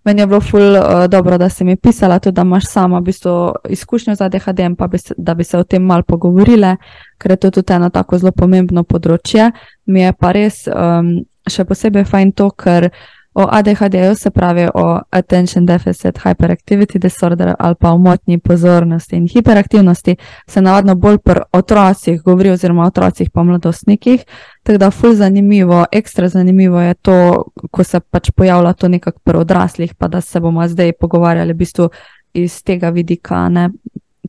Meni 0.03 0.21
je 0.21 0.27
bilo 0.27 0.41
ful 0.41 0.61
uh, 0.61 1.07
dobro, 1.07 1.37
da 1.37 1.49
si 1.49 1.63
mi 1.63 1.75
pisala 1.75 2.19
tudi, 2.19 2.35
da 2.35 2.41
imaš 2.41 2.65
sama 2.65 2.99
v 2.99 3.01
bistvu 3.01 3.53
izkušnjo 3.69 4.15
za 4.15 4.29
DHD, 4.29 4.59
pa 4.77 4.87
bi 4.87 4.97
se, 4.97 5.13
da 5.17 5.33
bi 5.33 5.43
se 5.43 5.57
o 5.57 5.63
tem 5.63 5.83
mal 5.83 6.03
pogovorile, 6.03 6.75
ker 7.17 7.31
je 7.31 7.37
to 7.37 7.51
tudi 7.51 7.73
eno 7.73 7.89
tako 7.89 8.17
zelo 8.17 8.31
pomembno 8.31 8.83
področje. 8.83 9.51
Mi 9.85 10.01
je 10.01 10.13
pa 10.13 10.31
res 10.31 10.67
um, 10.67 11.17
še 11.49 11.65
posebej 11.65 12.05
fajn 12.05 12.31
to, 12.31 12.51
ker. 12.51 12.91
O 13.33 13.45
ADHD-ju 13.51 14.15
se 14.15 14.29
pravi 14.29 14.67
o 14.73 14.99
Attention 15.09 15.65
Deficit 15.65 16.19
Hyperactivity 16.19 16.97
Disorder 16.99 17.55
ali 17.59 17.75
pa 17.75 17.91
o 17.91 17.97
motnji 17.97 18.37
pozornosti 18.37 19.15
in 19.15 19.27
hiperaktivnosti, 19.27 20.15
se 20.47 20.61
navadno 20.61 20.95
bolj 20.95 21.17
pri 21.17 21.41
otrocih 21.53 22.21
govori, 22.21 22.49
oziroma 22.49 22.85
otrocih 22.85 23.29
pa 23.29 23.43
mladostnikih. 23.43 24.25
Tako 24.63 24.77
da, 24.77 24.91
ful 24.91 25.13
zanimivo, 25.13 25.85
ekstra 25.91 26.27
zanimivo 26.27 26.81
je 26.81 26.93
to, 26.93 27.43
ko 27.71 27.83
se 27.83 27.99
pač 27.99 28.31
pojavlja 28.31 28.73
to 28.73 28.87
nekako 28.87 29.19
pri 29.23 29.37
odraslih, 29.37 29.95
pa 29.95 30.07
da 30.07 30.21
se 30.21 30.39
bomo 30.39 30.67
zdaj 30.67 30.91
pogovarjali 30.91 31.53
v 31.53 31.57
bistvu 31.57 31.89
iz 32.33 32.63
tega 32.63 32.89
vidika, 32.89 33.49
ne 33.49 33.69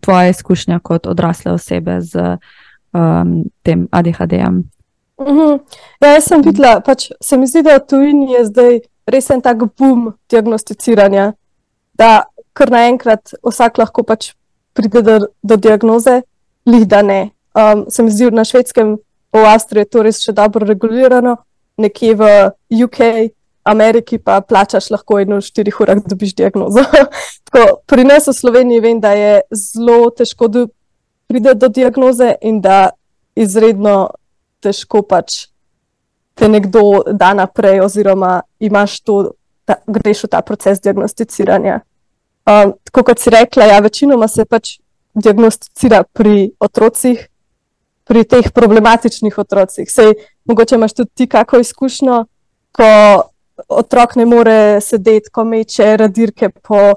tvoja 0.00 0.28
izkušnja 0.28 0.78
kot 0.78 1.06
odrasle 1.06 1.52
osebe 1.52 2.00
z 2.00 2.38
um, 2.92 3.44
tem 3.62 3.88
ADHD-jem. 3.90 4.62
Mhm. 5.20 5.58
Ja, 6.00 6.14
jaz 6.14 6.24
sem 6.24 6.42
videla, 6.42 6.80
pač 6.80 7.10
se 7.20 7.36
mi 7.36 7.46
zdi, 7.46 7.62
da 7.62 7.78
tujini 7.78 8.32
je 8.32 8.44
zdaj 8.44 8.80
res 9.06 9.30
en 9.30 9.42
tak 9.42 9.64
boom 9.78 10.12
diagnosticiranja, 10.30 11.32
da 11.98 12.24
kar 12.52 12.70
naenkrat 12.72 13.34
vsak 13.42 13.78
lahko 13.78 14.04
pač 14.06 14.32
pride 14.76 15.02
do, 15.02 15.18
do 15.42 15.56
diagnoze, 15.56 16.22
lih 16.66 16.86
da 16.88 17.02
ne. 17.02 17.30
Um, 17.52 17.84
se 17.90 18.02
mi 18.02 18.10
zdi, 18.10 18.30
na 18.32 18.44
švedskem, 18.44 18.96
v 19.32 19.44
Avstriji 19.48 19.84
je 19.84 19.90
to 19.92 20.02
res 20.04 20.20
še 20.24 20.32
dobro 20.36 20.66
regulirano, 20.68 21.36
nekje 21.80 22.16
v 22.16 22.28
UK, 22.84 23.00
Ameriki 23.64 24.18
pa 24.18 24.40
plačaš 24.40 24.90
lahko 24.90 25.20
in 25.22 25.36
v 25.36 25.40
štirih 25.44 25.76
urah 25.80 26.00
dobiš 26.02 26.34
diagnozo. 26.34 26.82
Tako, 27.46 27.82
pri 27.86 28.04
nas 28.08 28.26
v 28.26 28.34
Sloveniji 28.34 28.82
vem, 28.82 29.00
da 29.00 29.12
je 29.14 29.42
zelo 29.54 30.10
težko 30.10 30.50
priti 31.30 31.54
do 31.54 31.68
diagnoze 31.68 32.34
in 32.42 32.60
da 32.60 32.90
izredno 33.38 34.10
težko 34.60 35.02
pač 35.06 35.51
te 36.34 36.48
nekdo 36.48 37.02
da 37.12 37.34
naprej, 37.34 37.80
oziroma 37.80 38.40
imaš 38.60 39.00
to, 39.00 39.32
da 39.66 39.74
greš 39.86 40.24
v 40.24 40.28
ta 40.32 40.40
proces 40.42 40.80
diagnosticiranja. 40.80 41.80
Um, 42.46 42.72
tako 42.84 43.04
kot 43.10 43.20
si 43.22 43.30
rekla, 43.30 43.64
ja, 43.70 43.78
večinoma 43.78 44.28
se 44.28 44.44
pač 44.44 44.78
diagnosticira 45.14 46.02
pri 46.02 46.50
otrocih, 46.60 47.28
pri 48.04 48.24
teh 48.24 48.50
problematičnih 48.54 49.38
otrocih. 49.38 49.90
Sej, 49.90 50.14
mogoče 50.44 50.74
imaš 50.74 50.92
tudi 50.92 51.10
ti 51.14 51.26
kako 51.26 51.60
izkušnjo, 51.62 52.24
ko 52.72 52.90
otrok 53.68 54.16
ne 54.16 54.26
more 54.26 54.80
sedeti, 54.80 55.30
ko 55.30 55.44
meče 55.44 55.96
radirke 55.96 56.48
po. 56.48 56.92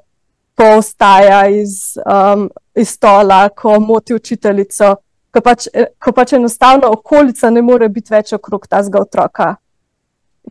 Ko 0.55 0.77
ostaja 0.77 1.49
iz, 1.51 1.97
um, 1.99 2.45
iz 2.79 2.93
stola, 2.95 3.49
ko 3.51 3.73
moti 3.83 4.15
učiteljico, 4.15 4.93
ko 5.35 5.43
pač, 5.43 5.67
eh, 5.73 5.91
ko 5.99 6.13
pač 6.15 6.33
enostavno 6.37 6.91
okolica 6.95 7.51
ne 7.51 7.61
more 7.65 7.89
biti 7.91 8.13
več 8.13 8.33
okrog 8.37 8.67
tega 8.71 9.01
otroka, 9.03 9.49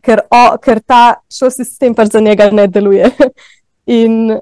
ker, 0.05 0.21
o, 0.29 0.43
ker 0.61 0.81
ta 0.85 1.01
šolski 1.31 1.65
sistem 1.65 1.95
pač 1.97 2.13
za 2.13 2.21
njega 2.21 2.51
ne 2.53 2.67
deluje. 2.69 3.09
In 3.97 4.35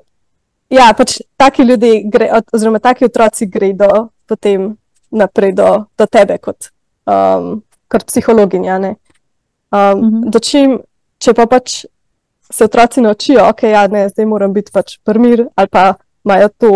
ja, 0.74 0.90
pač 0.98 1.22
taki 1.40 1.64
ljudje, 1.68 2.02
gre, 2.12 2.30
oziroma 2.52 2.82
taki 2.84 3.08
otroci 3.08 3.48
gredo 3.48 4.10
potem 4.28 4.74
naprej 5.14 5.54
do, 5.56 5.70
do 6.00 6.08
tebe 6.10 6.40
kot, 6.42 6.72
um, 7.08 7.62
kot 7.92 8.08
psihologinja. 8.10 8.80
Um, 8.80 8.94
mhm. 9.74 10.30
dočim, 10.34 10.78
če 11.24 11.36
pa 11.38 11.48
pač 11.50 11.84
se 12.54 12.68
otroci 12.68 13.02
naučijo, 13.02 13.46
ok, 13.50 13.64
ja, 13.72 13.88
ne, 13.90 14.08
zdaj 14.12 14.28
moram 14.30 14.54
biti 14.54 14.74
pač 14.74 14.98
primir 15.08 15.48
ali 15.56 15.72
pa 15.72 15.94
imajo 16.26 16.52
to. 16.58 16.74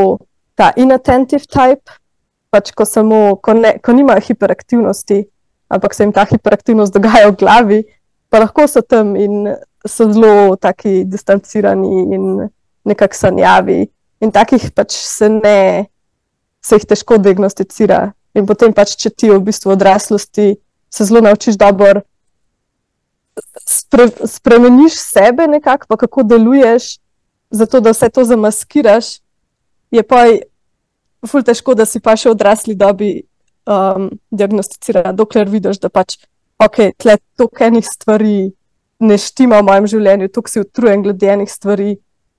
Ta 0.58 0.72
inattentive 0.74 1.46
type, 1.46 2.00
pač, 2.50 2.72
ko, 2.72 2.86
samo, 2.86 3.38
ko, 3.44 3.54
ne, 3.54 3.78
ko 3.84 3.94
nimajo 3.96 4.24
hiperaktivnosti, 4.30 5.24
ampak 5.70 5.94
se 5.94 6.04
jim 6.04 6.14
ta 6.16 6.26
hiperaktivnost 6.26 6.94
dogaja 6.94 7.30
v 7.32 7.36
glavi, 7.40 7.80
pa 8.30 8.42
lahko 8.44 8.68
so 8.68 8.82
tam 8.82 9.16
in 9.16 9.48
so 9.88 10.08
zelo 10.12 10.56
taki 10.56 11.04
distancirani 11.08 12.16
in 12.16 12.50
nekako 12.88 13.16
sanjavi. 13.16 13.88
In 14.24 14.32
takih 14.34 14.72
pač 14.76 14.96
se 14.96 15.30
ne, 15.30 15.88
se 16.64 16.80
jih 16.80 16.88
težko 16.88 17.20
diagnosticira. 17.22 18.12
In 18.38 18.48
potem 18.48 18.74
pač, 18.74 18.96
če 19.00 19.12
ti 19.14 19.32
v 19.32 19.40
bistvu 19.44 19.74
odraslosti 19.76 20.56
se 20.90 21.08
zelo 21.08 21.22
naučiš 21.26 21.58
dobro. 21.60 22.04
Spre, 23.68 24.08
spremeniš 24.26 24.98
sebe, 24.98 25.46
nekako, 25.48 25.86
pa 25.90 25.98
kako 25.98 26.24
deluješ, 26.26 26.98
zato 27.54 27.80
da 27.80 27.94
vse 27.94 28.10
to 28.10 28.24
zamaskiraš, 28.26 29.20
je 29.94 30.04
pa 30.04 30.26
ful 31.26 31.44
težko, 31.44 31.74
da 31.76 31.86
si 31.86 32.02
pa 32.04 32.16
še 32.20 32.30
odrasli 32.30 32.76
dobi 32.78 33.12
um, 33.68 34.10
diagnosticirala, 34.32 35.16
dokler 35.18 35.50
vidiš, 35.50 35.80
da 35.82 35.90
pač 35.90 36.18
ok, 36.62 36.94
tle 36.98 37.18
toliko 37.38 37.64
enih 37.68 37.86
stvari 37.86 38.38
ne 39.00 39.18
štima 39.22 39.62
v 39.62 39.68
mojem 39.68 39.88
življenju, 39.94 40.32
toliko 40.34 40.52
si 40.52 40.64
utrujen 40.64 41.06
glede 41.06 41.30
enih 41.34 41.52
stvari, 41.52 41.96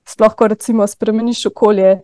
sploh 0.08 0.34
ko 0.34 0.50
recimo 0.50 0.86
spremeniš 0.88 1.46
okolje. 1.52 1.98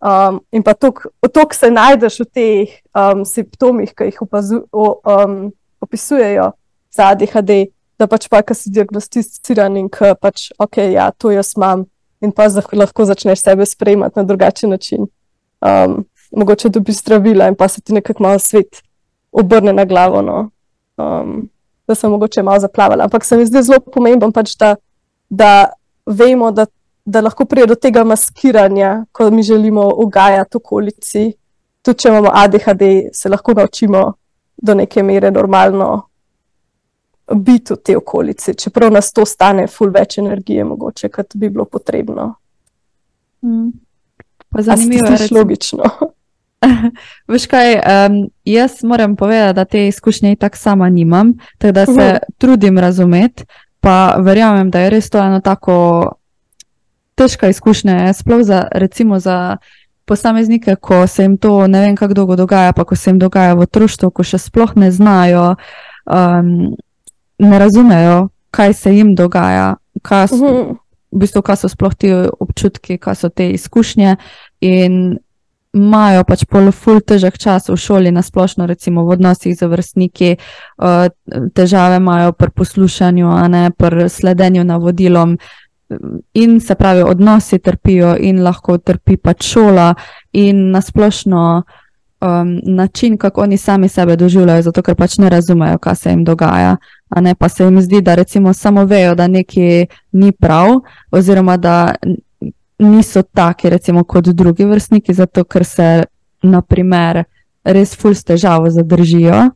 Um, 0.00 0.38
in 0.56 0.64
pa 0.64 0.72
toliko 0.72 1.54
se 1.56 1.68
najdeš 1.70 2.22
v 2.22 2.26
teh 2.32 2.76
um, 2.96 3.24
simptomih, 3.28 3.92
ki 3.92 4.08
jih 4.08 4.22
opazu, 4.24 4.62
o, 4.72 4.94
um, 5.04 5.50
opisujejo 5.84 6.50
za 6.94 7.10
ADHD, 7.12 7.66
da 8.00 8.08
pač 8.08 8.30
pa, 8.32 8.40
ki 8.40 8.56
si 8.56 8.72
diagnosticiran 8.72 9.76
in 9.76 9.90
ki 9.92 10.14
pač, 10.20 10.48
ok, 10.56 10.80
ja, 10.94 11.10
to 11.12 11.34
jaz 11.34 11.52
imam, 11.58 11.84
in 12.24 12.32
pa 12.32 12.48
lahko 12.48 13.04
začneš 13.04 13.44
sebe 13.44 13.66
sprejemati 13.68 14.16
na 14.16 14.24
drugačen 14.28 14.72
način 14.72 15.08
um, 15.60 16.04
mogoče 16.36 16.68
dobi 16.68 16.92
zdravila 16.92 17.48
in 17.48 17.54
pa 17.54 17.68
se 17.68 17.80
ti 17.80 17.92
nekako 17.92 18.22
malo 18.22 18.38
svet 18.38 18.82
obrne 19.32 19.72
na 19.72 19.84
glavo. 19.84 20.22
No. 20.22 20.50
Um, 20.96 21.48
da 21.90 21.94
sem 21.94 22.10
mogoče 22.10 22.42
malo 22.42 22.60
zaplavala. 22.60 23.04
Ampak 23.04 23.24
se 23.24 23.36
mi 23.36 23.46
zdi 23.46 23.62
zelo 23.62 23.80
pomembno, 23.80 24.30
pač, 24.32 24.54
da, 24.56 24.76
da 25.30 25.72
vemo, 26.06 26.52
da, 26.54 26.66
da 27.04 27.20
lahko 27.20 27.44
pride 27.50 27.66
do 27.66 27.74
tega 27.74 28.04
maskiranja, 28.04 29.04
ko 29.12 29.30
mi 29.30 29.42
želimo 29.42 29.88
ugajati 30.04 30.56
okolici. 30.56 31.24
Tudi 31.82 31.98
če 31.98 32.12
imamo 32.12 32.30
ADHD, 32.34 33.10
se 33.12 33.28
lahko 33.28 33.56
naučimo 33.58 34.12
do 34.56 34.74
neke 34.74 35.02
mere 35.02 35.30
normalno 35.30 35.90
biti 37.34 37.74
v 37.74 37.76
tej 37.76 37.96
okolici, 37.96 38.54
čeprav 38.54 38.92
nas 38.92 39.12
to 39.12 39.24
stane 39.26 39.66
ful 39.70 39.90
več 39.94 40.18
energije, 40.18 40.64
mogoče, 40.64 41.08
kot 41.08 41.34
bi 41.34 41.48
bilo 41.48 41.64
potrebno. 41.64 42.34
Mm. 43.42 43.70
Zanimivo 44.58 45.06
je, 45.06 45.10
da 45.10 45.24
je 45.24 45.28
logično. 45.30 45.84
Veš 47.32 47.46
kaj, 47.46 47.74
um, 47.74 48.30
jaz 48.44 48.84
moram 48.84 49.16
povedati, 49.16 49.56
da 49.56 49.64
te 49.64 49.88
izkušnje 49.88 50.36
tako 50.36 50.56
sama 50.56 50.88
nimam, 50.88 51.32
tako 51.58 51.72
da 51.72 51.86
se 51.86 51.92
uh 51.92 51.96
mhm. 51.98 52.06
-huh. 52.06 52.18
trudim 52.38 52.78
razumeti, 52.78 53.44
pa 53.80 54.14
verjamem, 54.18 54.70
da 54.70 54.80
je 54.80 54.90
res 54.90 55.10
to 55.10 55.18
eno 55.18 55.40
tako 55.40 56.08
težka 57.14 57.48
izkušnja, 57.48 58.12
sploh 58.12 58.42
za, 58.42 58.64
recimo 58.72 59.18
za 59.18 59.56
posameznike, 60.04 60.76
ko 60.76 61.06
se 61.06 61.22
jim 61.22 61.36
to 61.36 61.66
ne 61.66 61.80
vem, 61.80 61.96
kako 61.96 62.14
dolgo 62.14 62.36
dogaja, 62.36 62.72
pa 62.72 62.84
ko 62.84 62.96
se 62.96 63.10
jim 63.10 63.18
dogaja 63.18 63.54
v 63.54 63.60
otroštvu, 63.60 64.10
ko 64.10 64.24
še 64.26 64.38
sploh 64.38 64.72
ne 64.76 64.90
znajo, 64.90 65.54
um, 66.10 66.74
ne 67.38 67.58
razumejo, 67.58 68.28
kaj 68.50 68.74
se 68.74 68.94
jim 68.96 69.14
dogaja, 69.14 69.74
kaj. 70.02 70.26
V 71.10 71.24
bistvu, 71.24 71.42
kaj 71.42 71.62
so 71.62 71.68
sploh 71.68 71.94
ti 71.94 72.12
občutki, 72.14 72.98
kaj 72.98 73.14
so 73.14 73.28
te 73.28 73.50
izkušnje. 73.50 74.16
In 74.66 75.18
imajo 75.72 76.24
pač 76.26 76.44
pol 76.50 76.70
ful 76.74 77.00
težek 77.00 77.38
čas 77.38 77.68
v 77.70 77.76
šoli, 77.78 78.10
nasplošno, 78.10 78.66
recimo 78.66 79.04
v 79.06 79.14
odnosih 79.18 79.54
z 79.54 79.66
vrstniki, 79.70 80.30
uh, 80.36 81.10
težave 81.54 82.00
imajo 82.02 82.32
pri 82.32 82.50
poslušanju, 82.50 83.28
a 83.30 83.48
ne 83.48 83.70
pri 83.70 84.08
sledenju 84.08 84.64
navodilom. 84.64 85.38
In 86.38 86.60
se 86.62 86.74
pravi, 86.74 87.02
odnosi 87.02 87.58
trpijo, 87.58 88.14
in 88.18 88.42
lahko 88.42 88.78
trpi 88.78 89.16
pač 89.16 89.46
šola, 89.54 89.94
in 90.32 90.70
nasplošno 90.70 91.62
um, 92.20 92.60
način, 92.62 93.18
kako 93.18 93.42
oni 93.42 93.56
sami 93.56 93.88
sebe 93.88 94.16
doživljajo, 94.16 94.62
zato 94.62 94.82
ker 94.82 94.94
pač 94.94 95.18
ne 95.18 95.30
razumejo, 95.30 95.78
kaj 95.78 95.96
se 95.96 96.10
jim 96.10 96.24
dogaja. 96.24 96.76
Ne 97.16 97.34
pa 97.34 97.48
se 97.48 97.64
jim 97.64 97.80
zdi, 97.82 98.00
da 98.00 98.16
samo 98.54 98.84
vejo, 98.84 99.14
da 99.14 99.26
nekaj 99.26 99.86
ni 100.12 100.32
prav, 100.32 100.80
oziroma 101.10 101.56
da 101.56 101.94
niso 102.78 103.22
taki, 103.22 103.70
recimo, 103.70 104.04
kot 104.04 104.24
drugi 104.24 104.64
vrstniki, 104.64 105.14
zato 105.14 105.44
ker 105.44 105.64
se, 105.64 106.04
naprimer, 106.42 107.24
res 107.64 107.94
ful 107.96 108.14
s 108.14 108.24
težavo 108.24 108.70
zadržijo 108.70 109.50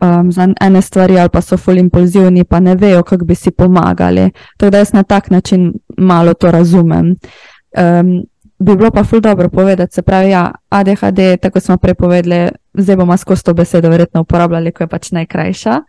um, 0.00 0.32
za 0.32 0.48
ene 0.60 0.82
stvari, 0.82 1.18
ali 1.18 1.28
pa 1.28 1.40
so 1.40 1.56
ful 1.56 1.78
impulzivni, 1.78 2.44
pa 2.44 2.60
ne 2.60 2.74
vejo, 2.74 3.02
kako 3.02 3.24
bi 3.24 3.34
si 3.34 3.50
pomagali. 3.50 4.30
Tako 4.56 4.70
da 4.70 4.78
jaz 4.78 4.92
na 4.92 5.02
tak 5.02 5.30
način 5.30 5.72
malo 5.98 6.34
to 6.34 6.50
razumem. 6.50 7.14
Um, 7.78 8.22
bi 8.58 8.76
bilo 8.76 8.90
pa 8.90 9.04
ful 9.04 9.20
dobro 9.20 9.48
povedati, 9.48 9.94
se 9.94 10.02
pravi, 10.02 10.30
ja, 10.30 10.52
ADHD, 10.68 11.36
tako 11.42 11.60
smo 11.60 11.76
prej 11.76 11.94
povedali, 11.94 12.48
zdaj 12.74 12.96
bomo 12.96 13.16
skozi 13.16 13.44
to 13.44 13.54
besedo 13.54 13.88
verjetno 13.88 14.20
uporabljali, 14.20 14.72
ko 14.72 14.82
je 14.82 14.88
pač 14.88 15.10
najkrajša. 15.10 15.80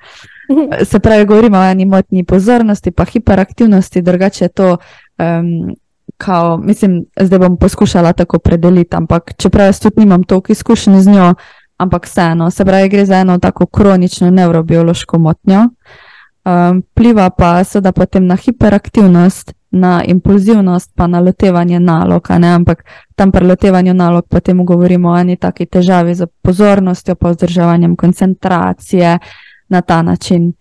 Se 0.84 1.00
pravi, 1.00 1.25
govorimo 1.25 1.58
o 1.58 1.63
eni 1.63 1.86
motnji 1.86 2.24
pozornosti, 2.24 2.91
pa 2.91 3.06
hiperaktivnosti, 3.06 4.01
drugače 4.01 4.46
je 4.46 4.50
to. 4.50 4.77
Um, 5.18 5.75
Kao, 6.18 6.58
mislim, 6.58 7.06
zdaj 7.22 7.39
bom 7.39 7.58
poskušala 7.58 8.13
tako 8.13 8.39
predeliti, 8.39 8.96
ampak 8.96 9.34
čeprav 9.38 9.65
jaz 9.65 9.79
tudi 9.79 10.00
nimam 10.00 10.24
toliko 10.24 10.51
izkušenj 10.51 11.00
z 11.00 11.12
njo, 11.12 11.34
ampak 11.77 12.06
vseeno, 12.06 12.51
se 12.51 12.65
pravi, 12.65 12.89
gre 12.89 13.06
za 13.06 13.15
eno 13.15 13.38
tako 13.39 13.65
kronično 13.65 14.32
nevrobiološko 14.32 15.20
motnjo. 15.20 15.60
Um, 15.60 16.82
pliva 16.94 17.29
pa 17.29 17.63
seveda 17.63 17.91
potem 17.91 18.25
na 18.27 18.36
hiperaktivnost, 18.36 19.53
na 19.72 20.03
impulzivnost, 20.03 20.91
pa 20.96 21.08
na 21.08 21.20
lotevanje 21.20 21.79
nalog, 21.79 22.32
ampak 22.32 22.84
tam 23.15 23.32
pri 23.32 23.46
lotevanju 23.46 23.94
nalog 23.94 24.25
potem 24.29 24.65
govorimo 24.65 25.10
o 25.10 25.18
eni 25.18 25.36
taki 25.36 25.65
težavi 25.65 26.15
z 26.15 26.27
pozornostjo, 26.41 27.15
pa 27.15 27.29
vzdrževanjem 27.29 27.96
koncentracije 27.96 29.20
na 29.69 29.81
ta 29.81 30.01
način. 30.01 30.53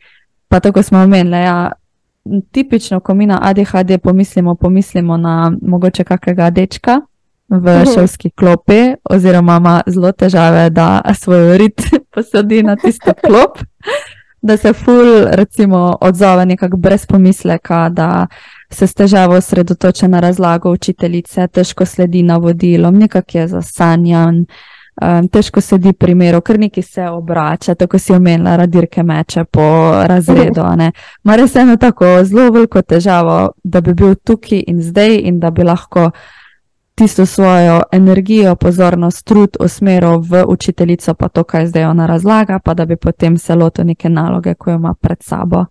Pa 0.48 0.60
tako 0.60 0.82
smo 0.82 0.98
omenili, 0.98 1.36
ja, 1.36 1.72
tipično, 2.50 3.00
ko 3.00 3.14
mi 3.14 3.26
na 3.26 3.38
ADHD 3.42 3.98
pomislimo, 4.02 4.54
pomislimo 4.54 5.16
na 5.16 5.52
mogoče 5.62 6.04
kakega 6.04 6.50
dečka 6.50 7.00
v 7.48 7.78
Mhm. 7.82 7.90
šolski 7.94 8.30
klopi, 8.30 8.94
oziroma 9.10 9.56
ima 9.56 9.80
zelo 9.86 10.12
težave, 10.12 10.70
da 10.70 11.02
svoj 11.14 11.58
rit 11.58 11.80
posadi 12.14 12.62
na 12.62 12.76
tisto 12.76 13.12
klop, 13.26 13.58
da 14.42 14.56
se 14.56 14.72
ful, 14.72 15.24
recimo, 15.30 15.96
odzove 16.00 16.46
nekako 16.46 16.76
brez 16.76 17.06
pomisleka, 17.06 17.88
da 17.88 18.26
se 18.70 18.86
s 18.86 18.94
težavo 18.94 19.34
osredotoča 19.34 20.08
na 20.08 20.20
razlago 20.20 20.70
učiteljice, 20.70 21.48
težko 21.48 21.84
sledi 21.86 22.22
navodilom, 22.22 22.98
nekako 22.98 23.38
je 23.38 23.48
zasanjan. 23.48 24.46
Um, 25.02 25.28
težko 25.31 25.61
sedi 25.62 25.93
primeru, 25.93 26.40
ker 26.43 26.59
neki 26.59 26.83
se 26.83 27.05
obrača, 27.07 27.75
tako 27.78 27.99
si 27.99 28.12
omenila, 28.12 28.57
radirke 28.57 29.02
meče 29.02 29.45
po 29.45 29.62
razredu. 30.11 30.61
a 30.61 30.76
ne. 30.76 30.93
Ma 31.23 31.37
res 31.37 31.55
eno 31.57 31.76
tako 31.76 32.25
zelo 32.25 32.50
veliko 32.50 32.83
težavo, 32.83 33.52
da 33.64 33.81
bi 33.81 33.95
bil 33.95 34.14
tukaj 34.14 34.64
in 34.67 34.83
zdaj 34.83 35.14
in 35.31 35.38
da 35.38 35.50
bi 35.50 35.62
lahko 35.62 36.11
tisto 36.99 37.26
svojo 37.26 37.82
energijo, 37.93 38.56
pozornost, 38.56 39.25
trud 39.25 39.56
usmeril 39.61 40.19
v 40.19 40.43
učiteljico, 40.49 41.15
pa 41.15 41.28
to, 41.28 41.45
kaj 41.45 41.67
zdaj 41.67 41.84
ona 41.84 42.06
razlaga, 42.06 42.58
pa 42.58 42.75
da 42.75 42.84
bi 42.84 42.97
potem 42.97 43.39
se 43.39 43.54
lotil 43.54 43.87
neke 43.87 44.08
naloge, 44.08 44.54
ko 44.54 44.71
jo 44.71 44.76
ima 44.76 44.95
pred 44.95 45.23
sabo. 45.23 45.65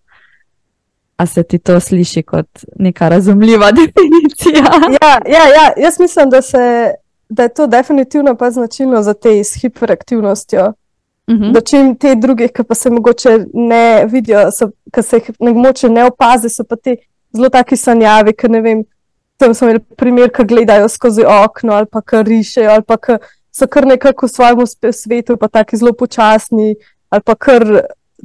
A 1.18 1.26
se 1.26 1.44
ti 1.44 1.60
to 1.60 1.80
sliši 1.80 2.24
kot 2.24 2.48
neka 2.80 3.10
razumljiva 3.10 3.72
definicija? 3.80 4.63
Ja, 5.02 5.12
ja, 5.28 5.44
ja, 5.48 5.84
jaz 5.84 6.00
mislim, 6.00 6.30
da, 6.30 6.42
se, 6.42 6.92
da 7.30 7.44
je 7.44 7.50
to 7.50 7.68
definitivno 7.68 8.36
pa 8.36 8.52
značilno 8.52 9.04
za 9.04 9.13
te 9.13 9.44
s 9.44 9.62
hiperaktivnostjo. 9.62 10.74
Mhm. 11.30 11.52
Da 11.52 11.62
čim 11.62 11.96
te 11.96 12.16
druge, 12.16 12.48
ki 12.48 12.63
pa 12.63 12.76
se 12.76 12.90
mogoče 12.90 13.40
ne 13.54 14.06
vidijo, 14.06 14.52
so, 14.52 14.70
ki 14.94 15.04
se 15.04 15.18
jih 15.18 15.32
mogoče 15.40 15.90
ne 15.90 16.06
opazi, 16.06 16.50
so 16.50 16.63
pa 16.63 16.76
ti 16.76 16.96
zelo 17.36 17.50
taki 17.50 17.76
sanjavi, 17.78 18.34
ki 18.34 18.50
ne 18.50 18.62
vem. 18.62 18.84
Tam 19.38 19.54
smo 19.54 19.68
imeli 19.68 19.84
primer, 19.98 20.32
ki 20.34 20.46
gledajo 20.48 20.88
skozi 20.90 21.26
okno 21.28 21.74
ali 21.74 21.86
pa 21.92 22.02
ki 22.02 22.24
rišejo 22.24 22.72
ali 22.72 22.84
pa 22.84 22.98
ki 22.98 23.20
so 23.52 23.68
kar 23.68 23.86
nekako 23.86 24.26
v 24.26 24.30
svojem 24.30 24.94
svetu, 24.94 25.38
pa 25.38 25.48
taki 25.48 25.78
zelo 25.78 25.94
počasni 25.94 26.76
ali 27.10 27.22
pa 27.22 27.36
kar 27.36 27.63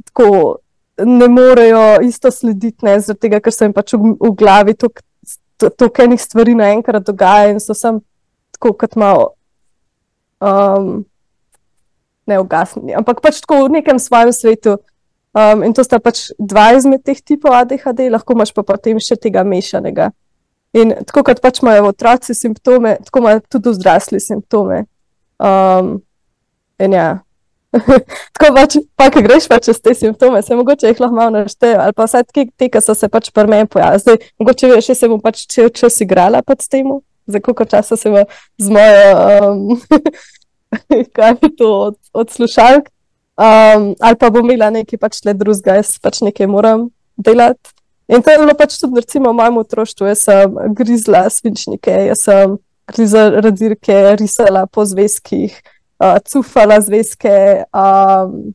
tako 0.05 0.57
ne 0.97 1.27
morejo 1.27 2.01
isto 2.01 2.31
slediti, 2.31 2.85
ne, 2.85 2.99
zaradi 2.99 3.19
tega, 3.19 3.39
ker 3.39 3.53
se 3.53 3.65
jim 3.65 3.73
pač 3.73 3.93
v, 3.93 4.15
v 4.19 4.31
glavi 4.37 4.75
toliko 4.77 6.03
enih 6.03 6.21
stvari 6.21 6.55
naenkrat 6.55 7.05
dogaja 7.05 7.53
in 7.53 7.59
so 7.59 7.73
sam 7.73 8.01
tako 8.63 8.77
kot 8.79 8.95
malo 8.95 9.33
um, 10.39 11.05
ne 12.25 12.39
ugasnjeni, 12.39 12.95
ampak 12.95 13.19
pač 13.19 13.41
tako 13.43 13.67
v 13.67 13.79
nekem 13.79 13.99
svojem 13.99 14.31
svetu. 14.31 14.79
Um, 15.33 15.65
in 15.65 15.73
to 15.73 15.83
sta 15.83 15.97
pač 15.99 16.29
dva 16.37 16.71
izmed 16.77 17.01
teh 17.03 17.17
tipov 17.19 17.51
ADHD, 17.57 18.07
lahko 18.13 18.37
imaš 18.37 18.53
pa 18.53 18.63
potem 18.63 19.01
še 19.01 19.17
tega 19.19 19.43
mešanega. 19.43 20.13
In 20.77 20.93
tako 21.09 21.25
kot 21.25 21.41
pač 21.41 21.59
imajo 21.59 21.89
otroci 21.89 22.37
simptome, 22.37 22.95
tako 23.03 23.25
imajo 23.25 23.41
tudi 23.49 23.73
odrasli 23.73 24.21
simptome. 24.21 24.85
Um, 25.41 25.99
in 26.79 26.95
ja. 26.95 27.07
tako 28.37 28.51
pač, 28.55 28.77
pa, 28.95 29.09
ki 29.09 29.25
greš 29.25 29.49
pa 29.49 29.57
čez 29.57 29.81
te 29.81 29.95
simptome, 29.97 30.39
se 30.45 30.55
mogoče 30.55 30.93
jih 30.93 31.01
lahko 31.01 31.17
malo 31.17 31.41
našteje, 31.41 31.75
ali 31.81 31.97
pa 31.97 32.05
vsaj 32.05 32.29
te, 32.29 32.69
ki 32.69 32.81
so 32.85 32.93
se 32.95 33.09
pač 33.09 33.33
pri 33.33 33.49
meni 33.49 33.67
pojavili. 33.67 34.05
Zdaj, 34.05 34.21
mogoče 34.39 34.69
veš, 34.69 34.93
se 34.93 35.09
bom 35.09 35.19
pač 35.21 35.47
čel 35.49 35.73
čas 35.73 35.97
igrala 36.05 36.45
pač 36.45 36.67
s 36.67 36.71
tem, 36.71 36.93
za 37.27 37.39
koliko 37.39 37.65
časa 37.65 37.97
se 37.97 38.09
bo 38.09 38.25
z 38.57 38.69
mojo, 38.69 39.11
um, 39.51 39.81
kaj 41.15 41.35
je 41.41 41.55
to, 41.57 41.69
od, 41.79 41.97
od 42.13 42.31
slušalk. 42.31 42.89
Um, 43.33 43.95
ali 43.99 44.15
pa 44.19 44.29
bom 44.29 44.45
imela 44.45 44.69
nekaj 44.69 44.99
pač 45.01 45.23
le 45.25 45.33
drugega, 45.33 45.79
jaz 45.79 45.97
pač 46.01 46.21
nekaj 46.21 46.47
moram 46.47 46.89
delati. 47.17 47.73
In 48.07 48.21
to 48.21 48.29
je 48.29 48.37
bilo 48.37 48.53
pač 48.53 48.75
tudi, 48.77 49.01
recimo, 49.01 49.31
v 49.31 49.39
mojem 49.39 49.57
otroštvu. 49.57 50.09
Jaz 50.11 50.25
sem 50.27 50.57
grizla 50.77 51.23
svinčnike, 51.33 51.93
jaz 52.11 52.25
sem 52.27 52.57
grizla 52.91 53.41
radirke, 53.41 53.95
risala 54.19 54.67
po 54.67 54.85
zvezkih, 54.85 55.55
uh, 56.03 56.19
cufala 56.27 56.77
zvezke, 56.83 57.63
um, 57.73 58.53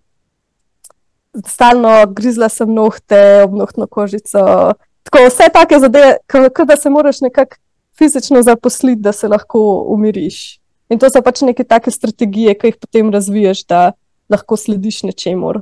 stalno 1.46 1.94
grizla 2.14 2.48
sem 2.52 2.70
nohte, 2.74 3.42
obnohtno 3.48 3.88
kožico. 3.90 4.74
Tako 5.08 5.24
vse 5.26 5.48
take 5.52 5.80
zadeve, 5.80 6.18
kot 6.28 6.68
da 6.68 6.76
se 6.76 6.90
moraš 6.92 7.20
nekako 7.24 7.56
fizično 7.98 8.42
zaposliti, 8.42 9.02
da 9.02 9.12
se 9.12 9.28
lahko 9.28 9.60
umiriš. 9.94 10.58
In 10.88 10.98
to 10.98 11.10
so 11.12 11.22
pač 11.22 11.42
neke 11.44 11.64
take 11.64 11.90
strategije, 11.92 12.54
ki 12.56 12.72
jih 12.72 12.78
potem 12.80 13.10
razviješ, 13.12 13.64
da 13.68 13.92
lahko 14.30 14.56
slediš 14.56 15.02
nečemur. 15.08 15.60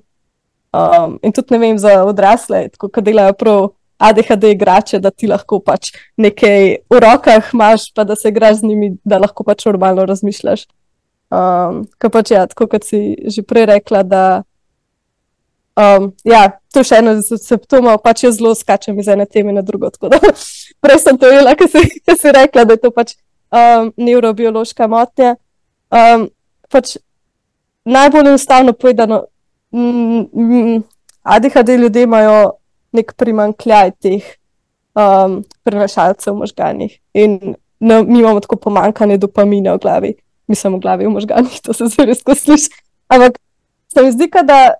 Um, 0.76 1.16
in 1.22 1.32
tudi 1.32 1.54
ne 1.54 1.58
vem 1.62 1.78
za 1.78 1.96
odrasle, 2.04 2.66
tako 2.74 2.90
da 2.94 3.04
delajo 3.08 3.34
prav 3.38 3.68
ADHD 3.98 4.50
igrače, 4.52 5.00
da 5.00 5.10
ti 5.10 5.28
lahko 5.30 5.58
pač 5.64 5.92
nekaj 6.20 6.66
v 6.90 7.00
rokah 7.00 7.52
imaš, 7.54 7.88
pa 7.96 8.04
da 8.04 8.16
se 8.16 8.28
igraš 8.28 8.60
z 8.60 8.68
njimi, 8.68 8.90
da 9.04 9.18
lahko 9.22 9.44
pač 9.44 9.64
normalno 9.64 10.04
razmišljaš. 10.06 10.66
Um, 11.32 11.86
Kaj 11.98 12.12
pač 12.12 12.30
ja, 12.36 12.44
tako 12.46 12.68
kot 12.70 12.84
si 12.86 13.16
že 13.32 13.42
prej 13.42 13.66
rekla, 13.72 14.02
da 14.06 14.22
um, 15.76 16.10
ja, 16.24 16.58
to 16.72 16.82
je 16.82 16.90
še 16.90 17.00
eno 17.00 17.16
od 17.20 17.42
simptomov, 17.42 18.00
pač 18.04 18.24
jaz 18.26 18.40
zelo 18.40 18.54
skačem 18.56 18.98
iz 19.00 19.08
ene 19.12 19.26
teme 19.28 19.54
na 19.54 19.62
drugo. 19.64 19.90
Prej 20.82 21.00
sem 21.02 21.18
to 21.20 21.30
jela, 21.30 21.54
ker 21.58 21.70
si, 21.70 21.84
ker 22.02 22.18
si 22.18 22.32
rekla, 22.34 22.66
da 22.68 22.76
je 22.76 22.82
to 22.84 22.92
pač 22.94 23.14
um, 23.52 23.92
nevrobiološka 23.96 24.88
motnja. 24.90 25.36
Um, 25.92 26.28
pač 26.72 26.96
najbolj 27.86 28.32
enostavno 28.32 28.72
povedano, 28.72 29.24
mm, 29.72 30.26
mm, 30.32 30.82
ADHD 31.22 31.78
ljudje 31.78 32.02
imajo 32.02 32.56
nek 32.96 33.12
primankljaj 33.18 33.90
teh 34.00 34.26
um, 34.96 35.42
prenašalcev 35.62 36.34
v 36.34 36.42
možganjih. 36.44 36.98
In 37.14 37.56
no, 37.80 38.02
mi 38.02 38.20
imamo 38.20 38.40
tako 38.40 38.56
pomankanje 38.56 39.18
dopamina 39.18 39.74
v 39.76 39.82
glavi, 39.82 40.14
mislim 40.48 40.78
v 40.78 40.80
glavi, 40.80 41.06
v 41.06 41.14
možganjih, 41.18 41.60
to 41.62 41.72
se 41.72 41.90
zelo 41.92 42.06
res 42.08 42.22
sliši. 42.24 42.70
Ampak 43.08 43.38
se 43.92 44.02
mi 44.02 44.12
zdi, 44.12 44.30
da 44.44 44.74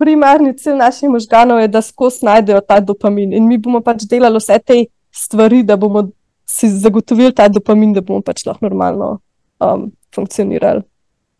primarni 0.00 0.54
cilj 0.56 0.78
naših 0.80 1.12
možganov 1.12 1.60
je, 1.60 1.68
da 1.68 1.82
skozi 1.84 2.24
najdejo 2.26 2.60
ta 2.64 2.80
dopamin. 2.80 3.34
In 3.36 3.46
mi 3.48 3.58
bomo 3.60 3.82
pač 3.84 4.06
delali 4.08 4.40
vse 4.40 4.58
te 4.64 4.78
stvari, 5.12 5.62
da 5.62 5.76
bomo 5.76 6.08
si 6.48 6.70
zagotovili 6.72 7.34
ta 7.36 7.48
dopamin, 7.48 7.92
da 7.92 8.00
bomo 8.00 8.24
pač 8.24 8.46
lahko 8.48 8.64
normalno 8.66 9.18
um, 9.60 9.90
funkcionirali. 10.14 10.82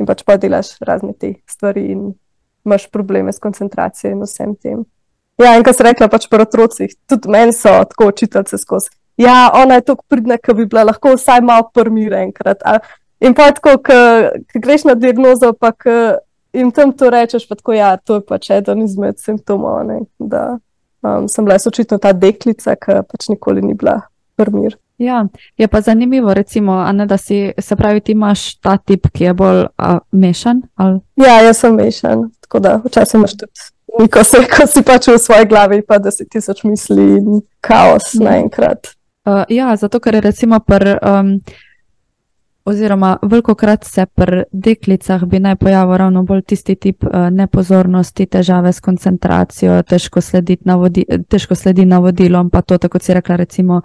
In 0.01 0.09
pač 0.09 0.23
pa 0.25 0.37
delaš 0.41 0.75
razne 0.85 1.17
te 1.17 1.35
stvari 1.49 1.91
in 1.95 2.11
imaš 2.65 2.87
probleme 2.93 3.33
s 3.33 3.41
koncentracijo 3.41 4.13
in 4.13 4.25
vsem 4.25 4.55
tem. 4.57 4.85
Ja, 5.41 5.57
in 5.57 5.65
kar 5.65 5.75
si 5.75 5.85
rekla, 5.85 6.09
pač 6.13 6.29
pri 6.29 6.45
otrocih, 6.45 6.93
tudi 7.09 7.33
meni 7.33 7.57
so 7.57 7.73
tako 7.89 8.11
učiteljice 8.13 8.61
skozi. 8.61 8.93
Ja, 9.21 9.51
ona 9.57 9.81
je 9.81 9.87
tako 9.89 10.05
pridna, 10.09 10.37
da 10.37 10.55
bi 10.57 10.67
bila 10.67 10.85
lahko 10.89 11.15
vsaj 11.17 11.41
malo 11.45 11.71
prmira 11.75 12.21
enkrat. 12.25 12.61
A, 12.65 12.79
in 13.25 13.35
pa 13.37 13.51
tako, 13.57 13.79
ko 13.85 13.97
greš 14.61 14.85
na 14.89 14.95
diagnozo, 14.97 15.53
pa 15.57 15.73
jim 16.53 16.71
tam 16.71 16.93
to 16.93 17.11
rečeš, 17.11 17.49
pa 17.49 17.55
tako, 17.55 17.73
ja, 17.73 17.97
to 17.97 18.21
je 18.21 18.27
pač 18.27 18.51
eden 18.51 18.85
izmed 18.85 19.19
simptomov. 19.19 19.83
Ne, 19.87 20.01
da 20.19 20.59
um, 21.03 21.29
sem 21.29 21.45
bila 21.45 21.59
očitno 21.67 21.99
ta 21.99 22.13
deklica, 22.13 22.77
ki 22.77 23.03
pač 23.09 23.29
nikoli 23.33 23.63
ni 23.63 23.75
bila 23.75 24.01
prmir. 24.37 24.77
Ja, 25.01 25.25
je 25.57 25.69
pa 25.69 25.81
zanimivo, 25.81 26.35
recimo, 26.35 26.77
ne, 26.93 27.07
da 27.09 27.17
si, 27.17 27.53
se 27.59 27.77
pravi, 27.77 28.01
ti 28.01 28.13
imaš 28.13 28.59
ta 28.61 28.77
tip, 28.77 29.09
ki 29.09 29.31
je 29.31 29.35
bolj 29.35 29.63
a, 29.81 29.99
mešan. 30.13 30.61
Ali? 30.77 31.01
Ja, 31.17 31.41
jaz 31.41 31.63
sem 31.65 31.77
mešan, 31.77 32.29
tako 32.45 32.61
da 32.61 32.75
včasih 32.85 33.17
imaš 33.17 33.39
tudi 33.41 33.71
neko 33.99 34.25
se, 34.25 34.37
ko 34.57 34.67
si 34.67 34.83
pač 34.87 35.09
v 35.09 35.19
svoji 35.19 35.47
glavi, 35.51 35.83
pa 35.87 35.99
da 35.99 36.11
si 36.11 36.29
tisoč 36.29 36.63
misli 36.65 37.07
in 37.19 37.41
kaos 37.65 38.15
mm. 38.15 38.25
naenkrat. 38.25 38.93
Uh, 39.27 39.45
ja, 39.53 39.75
zato 39.77 40.01
ker 40.01 40.17
je 40.17 40.21
recimo 40.25 40.61
pri, 40.65 40.97
um, 41.05 41.35
oziroma 42.65 43.17
veliko 43.23 43.55
krat 43.55 43.85
se 43.85 44.07
pri 44.07 44.43
deklicah 44.53 45.25
bi 45.25 45.41
naj 45.41 45.57
pojavil 45.57 45.97
ravno 45.97 46.23
bolj 46.23 46.43
tisti 46.43 46.75
tip 46.77 47.05
uh, 47.05 47.29
nepozornosti, 47.31 48.27
težave 48.27 48.73
s 48.73 48.81
koncentracijo, 48.81 49.83
težko 49.83 50.21
sledi, 50.21 50.57
navodi, 50.65 51.05
težko 51.29 51.55
sledi 51.55 51.85
navodilom, 51.85 52.51
pa 52.51 52.63
to, 52.63 52.79
tako 52.79 52.99
si 52.99 53.15
rekla, 53.15 53.37
recimo 53.37 53.81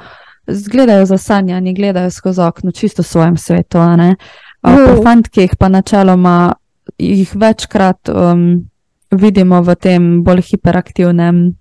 gledajo 0.71 1.05
zasanjani, 1.05 1.73
gledajo 1.73 2.11
skozi 2.11 2.41
okno, 2.41 2.71
čisto 2.71 3.01
v 3.01 3.05
svojem 3.05 3.37
svetu. 3.37 3.77
Uh, 3.77 4.13
pri 4.61 5.03
fantkih 5.03 5.55
pa 5.59 5.69
načeloma 5.69 6.53
jih 6.97 7.35
večkrat 7.35 8.09
um, 8.09 8.65
vidimo 9.11 9.61
v 9.61 9.75
tem 9.75 10.23
bolj 10.23 10.41
hiperaktivnem 10.41 11.55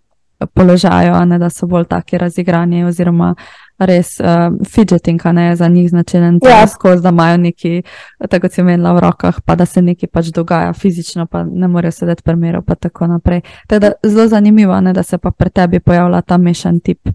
položaju, 0.54 1.14
ne, 1.26 1.38
da 1.38 1.50
so 1.50 1.66
bolj 1.66 1.84
taki 1.84 2.18
razigrani 2.18 2.84
oziroma 2.84 3.34
res 3.78 4.20
uh, 4.20 4.52
fidgeting, 4.70 5.20
ne 5.32 5.56
za 5.56 5.68
njih 5.68 5.90
značilen, 5.90 6.38
ja. 6.42 6.66
skozi, 6.66 7.02
da 7.02 7.08
imajo 7.08 7.36
neki, 7.36 7.82
tako 8.30 8.48
si 8.48 8.62
menila 8.62 8.92
v 8.92 9.00
rokah, 9.00 9.40
pa 9.44 9.54
da 9.54 9.66
se 9.66 9.82
nekaj 9.82 10.08
pač 10.08 10.30
dogaja 10.34 10.72
fizično, 10.72 11.26
pa 11.26 11.44
ne 11.44 11.68
morejo 11.68 11.92
sedeti 11.92 12.22
primerov, 12.22 12.62
pa 12.64 12.74
tako 12.74 13.06
naprej. 13.06 13.40
Teda 13.68 13.92
zelo 14.06 14.28
zanimivo, 14.28 14.80
ne, 14.80 14.92
da 14.92 15.02
se 15.02 15.18
pa 15.18 15.30
pri 15.30 15.50
tebi 15.50 15.80
pojavlja 15.80 16.22
ta 16.22 16.38
mešan 16.38 16.80
tip. 16.80 17.08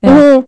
Ja. 0.00 0.10
Mm. 0.10 0.44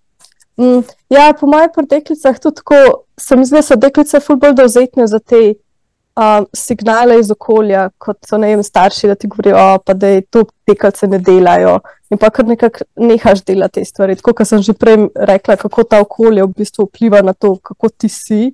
Mm, 0.56 0.82
ja, 1.10 1.32
po 1.40 1.46
mojih 1.46 1.70
deklicah 1.90 2.38
tudi 2.38 2.56
tako, 2.56 3.04
se 3.18 3.36
mi 3.36 3.44
zdi, 3.44 3.56
da 3.56 3.62
so 3.62 3.76
deklice 3.76 4.20
ful 4.20 4.36
bolj 4.36 4.54
dovzetne 4.54 5.06
za 5.06 5.18
te 5.18 5.54
um, 6.16 6.46
signale 6.52 7.18
iz 7.20 7.30
okolja, 7.30 7.88
kot 7.98 8.18
so 8.28 8.38
ne 8.38 8.52
vem, 8.52 8.62
starši, 8.62 9.10
da 9.10 9.14
ti 9.14 9.28
govorijo, 9.28 9.78
pa 9.84 9.94
da 9.94 10.14
je 10.14 10.24
to 10.30 10.44
tekalce 10.66 11.06
ne 11.10 11.18
delajo 11.18 11.78
in 12.10 12.18
pa 12.18 12.30
kar 12.30 12.46
nekako 12.46 12.84
nehaš 12.96 13.42
delati 13.44 13.80
te 13.80 13.84
stvari. 13.84 14.16
Tako, 14.16 14.34
kot 14.38 14.48
sem 14.48 14.62
že 14.62 14.72
prej 14.78 15.08
rekla, 15.14 15.56
kako 15.56 15.84
ta 15.84 16.00
okolje 16.00 16.44
v 16.44 16.52
bistvu 16.56 16.86
vpliva 16.86 17.22
na 17.22 17.32
to, 17.32 17.56
kako 17.56 17.88
ti 17.88 18.08
si 18.08 18.52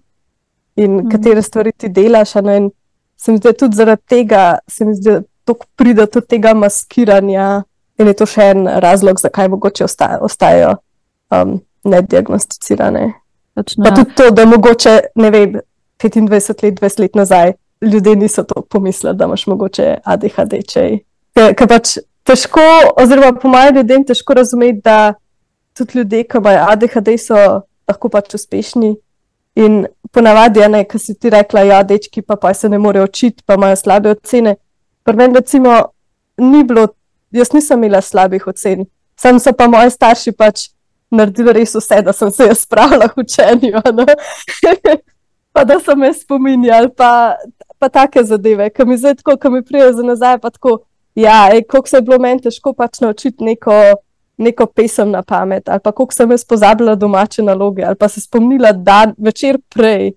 in 0.77 0.97
mm. 0.97 1.09
katere 1.11 1.43
stvari 1.43 1.73
ti 1.73 1.89
delaš. 1.89 2.35
In 2.41 2.71
se 3.17 3.33
mi 3.33 3.39
zdi, 3.39 3.53
tudi 3.53 3.77
zaradi 3.77 4.03
tega, 4.09 4.59
se 4.69 4.85
mi 4.85 4.95
zdi, 4.95 5.19
da 5.47 5.55
pride 5.77 6.07
do 6.07 6.21
tega 6.21 6.55
maskiranja 6.55 7.63
in 7.99 8.07
je 8.07 8.15
to 8.17 8.27
še 8.27 8.53
en 8.55 8.69
razlog, 8.81 9.21
zakaj 9.21 9.49
mogoče 9.49 9.85
ostajajo. 9.85 10.25
ostajajo 10.25 10.77
um, 11.31 11.61
nediagnosticirane. 11.85 13.13
Točno. 13.55 13.85
Pa 13.85 13.95
tudi 13.95 14.15
to, 14.15 14.31
da 14.31 14.45
mogoče, 14.47 15.01
ne 15.15 15.31
vem, 15.31 15.61
25 16.03 16.63
let, 16.63 16.81
20 16.81 17.01
let 17.01 17.15
nazaj 17.15 17.53
ljudje 17.81 18.17
niso 18.17 18.43
to 18.43 18.63
pomislili, 18.63 19.17
da 19.17 19.25
imaš 19.25 19.47
mogoče 19.47 19.97
ADHD. 20.05 20.55
Ker 21.35 21.69
pač 21.69 21.99
težko, 22.25 22.65
oziroma 22.97 23.33
po 23.39 23.49
mojem 23.49 23.77
ljudem 23.77 24.05
težko 24.05 24.35
razumeti, 24.35 24.81
da 24.85 25.15
tudi 25.77 25.99
ljudje, 25.99 26.25
ki 26.25 26.39
imajo 26.39 26.67
ADHD, 26.69 27.15
so 27.19 27.37
lahko 27.89 28.09
pač 28.09 28.35
uspešni. 28.35 28.97
In 29.57 29.87
ponavadi 30.13 30.61
je 30.61 30.69
nekaj, 30.69 30.89
kar 30.91 31.01
si 31.01 31.15
ti 31.15 31.31
rekla, 31.31 31.65
ja, 31.67 31.83
dečki 31.83 32.23
pa, 32.23 32.37
pa 32.37 32.55
se 32.55 32.69
ne 32.69 32.79
morejo 32.79 33.05
učiti, 33.05 33.43
pa 33.47 33.55
imajo 33.55 33.77
slabe 33.77 34.11
ocene. 34.11 34.57
Prvem, 35.05 35.35
recimo, 35.35 35.81
ni 36.39 36.65
bilo, 36.65 36.89
jaz 37.31 37.53
nisem 37.53 37.79
imela 37.79 38.01
slabih 38.01 38.47
ocen, 38.47 38.85
sam 39.17 39.41
so 39.41 39.53
pa 39.53 39.69
moji 39.69 39.91
starši 39.91 40.33
pač 40.33 40.69
naredili 41.11 41.53
res 41.53 41.75
vse, 41.75 42.03
da 42.05 42.13
sem 42.13 42.31
se 42.31 42.47
jaz 42.47 42.63
spravila 42.63 43.09
v 43.11 43.25
učenju. 43.25 43.83
pa 45.53 45.65
da 45.65 45.81
so 45.81 45.97
me 45.97 46.13
spominjali, 46.15 46.89
pa, 46.97 47.37
pa 47.79 47.89
take 47.89 48.23
zadeve, 48.25 48.71
ki 48.71 48.85
mi 48.85 48.99
zdaj 48.99 49.15
tako, 49.15 49.37
ki 49.37 49.51
mi 49.51 49.65
prijejo 49.65 49.93
za 49.93 50.03
nazaj. 50.03 50.39
Tako, 50.39 50.79
ja, 51.15 51.51
kako 51.69 51.89
se 51.89 51.97
je 51.97 52.03
bilo 52.03 52.19
meni 52.19 52.43
težko 52.43 52.73
pač 52.73 53.01
naučiti 53.01 53.45
neko, 53.45 53.75
neko 54.39 54.67
pesem 54.67 55.11
na 55.11 55.23
pamet, 55.23 55.69
ali 55.69 55.81
pa 55.85 55.93
kako 55.93 56.13
sem 56.15 56.31
jaz 56.31 56.45
pozabila 56.45 56.95
domače 56.95 57.43
naloge, 57.43 57.85
ali 57.85 57.97
pa 57.97 58.09
se 58.09 58.21
spomnila 58.21 58.73
dan 58.73 59.15
večer 59.19 59.59
prej. 59.69 60.13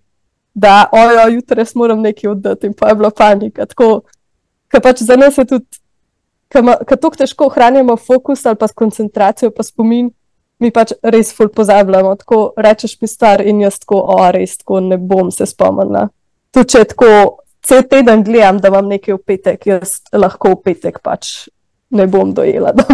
Da, 0.53 0.85
ojo, 0.91 1.29
jutri 1.33 1.63
moram 1.75 2.01
nekaj 2.01 2.29
oddati, 2.29 2.67
in 2.67 2.73
pa 2.73 2.89
je 2.89 2.95
bila 2.95 3.09
panika. 3.09 3.65
Tako, 3.65 4.01
pač 4.83 5.01
za 5.01 5.15
nas 5.15 5.37
je 5.37 5.45
tudi, 5.45 5.65
ker 6.53 6.63
tako 6.89 7.15
težko 7.17 7.47
ohranjamo 7.49 7.97
fokus 7.97 8.45
ali 8.45 8.55
pa 8.55 8.67
koncentracijo, 8.67 9.51
pa 9.51 9.63
spomin, 9.63 10.11
mi 10.61 10.71
pač 10.71 10.93
res 11.03 11.33
ful 11.35 11.49
pozabljamo. 11.53 12.15
Tako 12.21 12.41
rečeš 12.57 12.97
mi 13.01 13.07
star 13.07 13.41
in 13.45 13.63
jaz 13.63 13.79
tako, 13.83 14.01
o, 14.15 14.19
res 14.31 14.57
tako 14.61 14.81
ne 14.85 14.97
bom 14.97 15.31
se 15.31 15.47
spomnila. 15.49 16.07
Tudi 16.53 16.75
če 16.75 16.83
tako 16.93 17.09
cel 17.63 17.85
teden 17.89 18.23
gledam, 18.23 18.59
da 18.61 18.71
imam 18.71 18.91
nekaj 18.91 19.15
v 19.15 19.21
petek, 19.25 19.67
jaz 19.67 19.99
lahko 20.13 20.53
v 20.57 20.61
petek 20.67 20.99
pač 21.03 21.47
ne 21.93 22.07
bom 22.09 22.33
dojela, 22.35 22.73
da, 22.77 22.85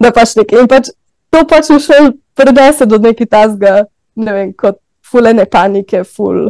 da 0.00 0.12
pač 0.14 0.36
nekaj. 0.38 0.62
In 0.62 0.70
pač 0.70 0.92
to 1.32 1.44
pač 1.48 1.72
še 1.84 2.00
prenese 2.38 2.86
do 2.88 3.00
nekaj 3.02 3.30
tasga, 3.30 3.74
ne 4.18 4.34
vem, 4.34 4.54
kot 4.56 4.80
fulene 5.08 5.46
panike, 5.48 6.04
ful. 6.04 6.48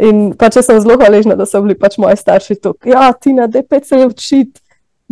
In 0.00 0.30
pač 0.38 0.58
sem 0.64 0.80
zelo 0.80 0.96
hvaležna, 0.96 1.36
da 1.36 1.46
so 1.46 1.60
bili 1.62 1.76
pač 1.78 1.98
moji 2.00 2.18
starši 2.18 2.56
tukaj. 2.56 2.92
Ja, 2.94 3.10
ti 3.12 3.34
na 3.36 3.46
DP 3.50 3.82
se 3.84 4.00
učiti, 4.06 4.62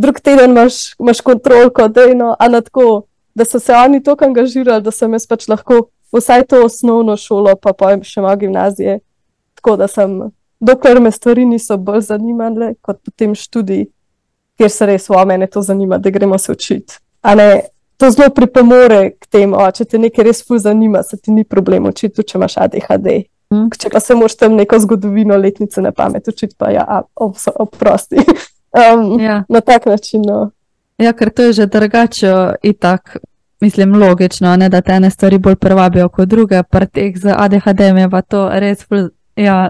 drug 0.00 0.20
teden 0.24 0.57
imaš, 0.57 0.94
imaš 0.98 1.20
kontrolko, 1.26 1.90
da 1.92 2.09
je 2.09 2.16
no, 2.16 2.33
a 2.38 2.48
na 2.48 2.62
tako 2.64 3.04
da 3.38 3.44
so 3.44 3.61
se 3.62 3.72
oni 3.72 4.03
tako 4.03 4.27
angažirali, 4.27 4.83
da 4.83 4.90
sem 4.90 5.12
jaz 5.14 5.27
pač 5.31 5.46
lahko 5.48 5.87
vsaj 6.12 6.44
to 6.51 6.64
osnovno 6.64 7.16
šolo, 7.16 7.55
pa 7.62 7.72
pojem 7.72 8.03
še 8.05 8.24
malo 8.24 8.37
gimnazije. 8.37 8.98
Tako 9.61 9.77
da 9.77 9.88
sem, 9.88 10.18
dokler 10.61 11.01
me 11.01 11.12
stvari 11.14 11.46
niso 11.46 11.77
bolj 11.77 12.09
zanimale 12.11 12.74
kot 12.83 13.01
potem 13.05 13.35
študij, 13.35 13.87
kjer 14.59 14.70
se 14.70 14.87
res 14.87 15.09
v 15.11 15.24
meni 15.27 15.46
to 15.46 15.62
zanima, 15.62 15.98
da 15.98 16.11
gremo 16.11 16.38
se 16.38 16.53
učiti. 16.53 16.98
To 17.98 18.11
zelo 18.14 18.31
pripomore 18.31 19.16
k 19.18 19.27
temu, 19.27 19.59
če 19.74 19.85
te 19.85 19.98
nekaj 19.98 20.24
res 20.29 20.44
fuz 20.46 20.62
zanima, 20.62 21.03
se 21.03 21.16
ti 21.18 21.35
ni 21.35 21.42
problem 21.44 21.88
učiti, 21.90 22.22
če 22.22 22.37
imaš 22.38 22.55
ADHD. 22.62 23.09
Mm. 23.51 23.72
Če 23.74 23.90
pa 23.90 23.98
se 23.98 24.14
moraš 24.14 24.37
tam 24.38 24.55
neko 24.55 24.79
zgodovino 24.85 25.35
letnice 25.37 25.83
na 25.83 25.90
pamet 25.90 26.29
učiti, 26.31 26.55
pa 26.59 26.70
ja, 26.70 26.85
oprosti. 27.18 28.22
um, 28.79 29.18
ja. 29.18 29.40
Na 29.48 29.61
tak 29.61 29.88
način. 29.90 30.22
No. 30.22 30.51
Ja, 31.03 31.11
ker 31.14 31.33
to 31.35 31.48
je 31.48 31.57
že 31.59 31.66
drugače, 31.66 32.31
itak, 32.62 33.16
mislim, 33.61 33.94
logično, 33.94 34.57
ne, 34.57 34.68
da 34.68 34.81
te 34.81 34.92
ene 34.92 35.11
stvari 35.11 35.38
bolj 35.38 35.57
privabijo 35.57 36.09
kot 36.09 36.29
druge, 36.29 36.62
pa 36.71 36.87
teh 36.87 37.16
z 37.16 37.35
ADHD 37.37 37.81
je 37.81 38.11
pa 38.11 38.23
to 38.23 38.49
res 38.53 38.87
ja, 39.38 39.68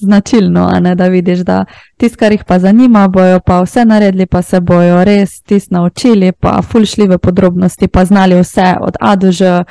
značilno, 0.00 0.70
ne, 0.80 0.94
da 0.94 1.06
vidiš, 1.06 1.38
da 1.38 1.64
tisti, 1.96 2.18
kar 2.18 2.32
jih 2.32 2.44
pa 2.44 2.58
zanima, 2.58 3.08
bojo 3.08 3.40
pa 3.40 3.60
vse 3.62 3.84
naredili, 3.84 4.26
pa 4.26 4.42
se 4.42 4.60
bojo 4.60 5.04
res 5.04 5.42
tisti 5.42 5.74
naučili, 5.74 6.32
pa 6.32 6.62
fulšljive 6.62 7.18
podrobnosti, 7.18 7.88
pa 7.88 8.04
znali 8.04 8.40
vse 8.40 8.74
od 8.80 8.96
A 9.00 9.16
do 9.16 9.32
Ž 9.32 9.64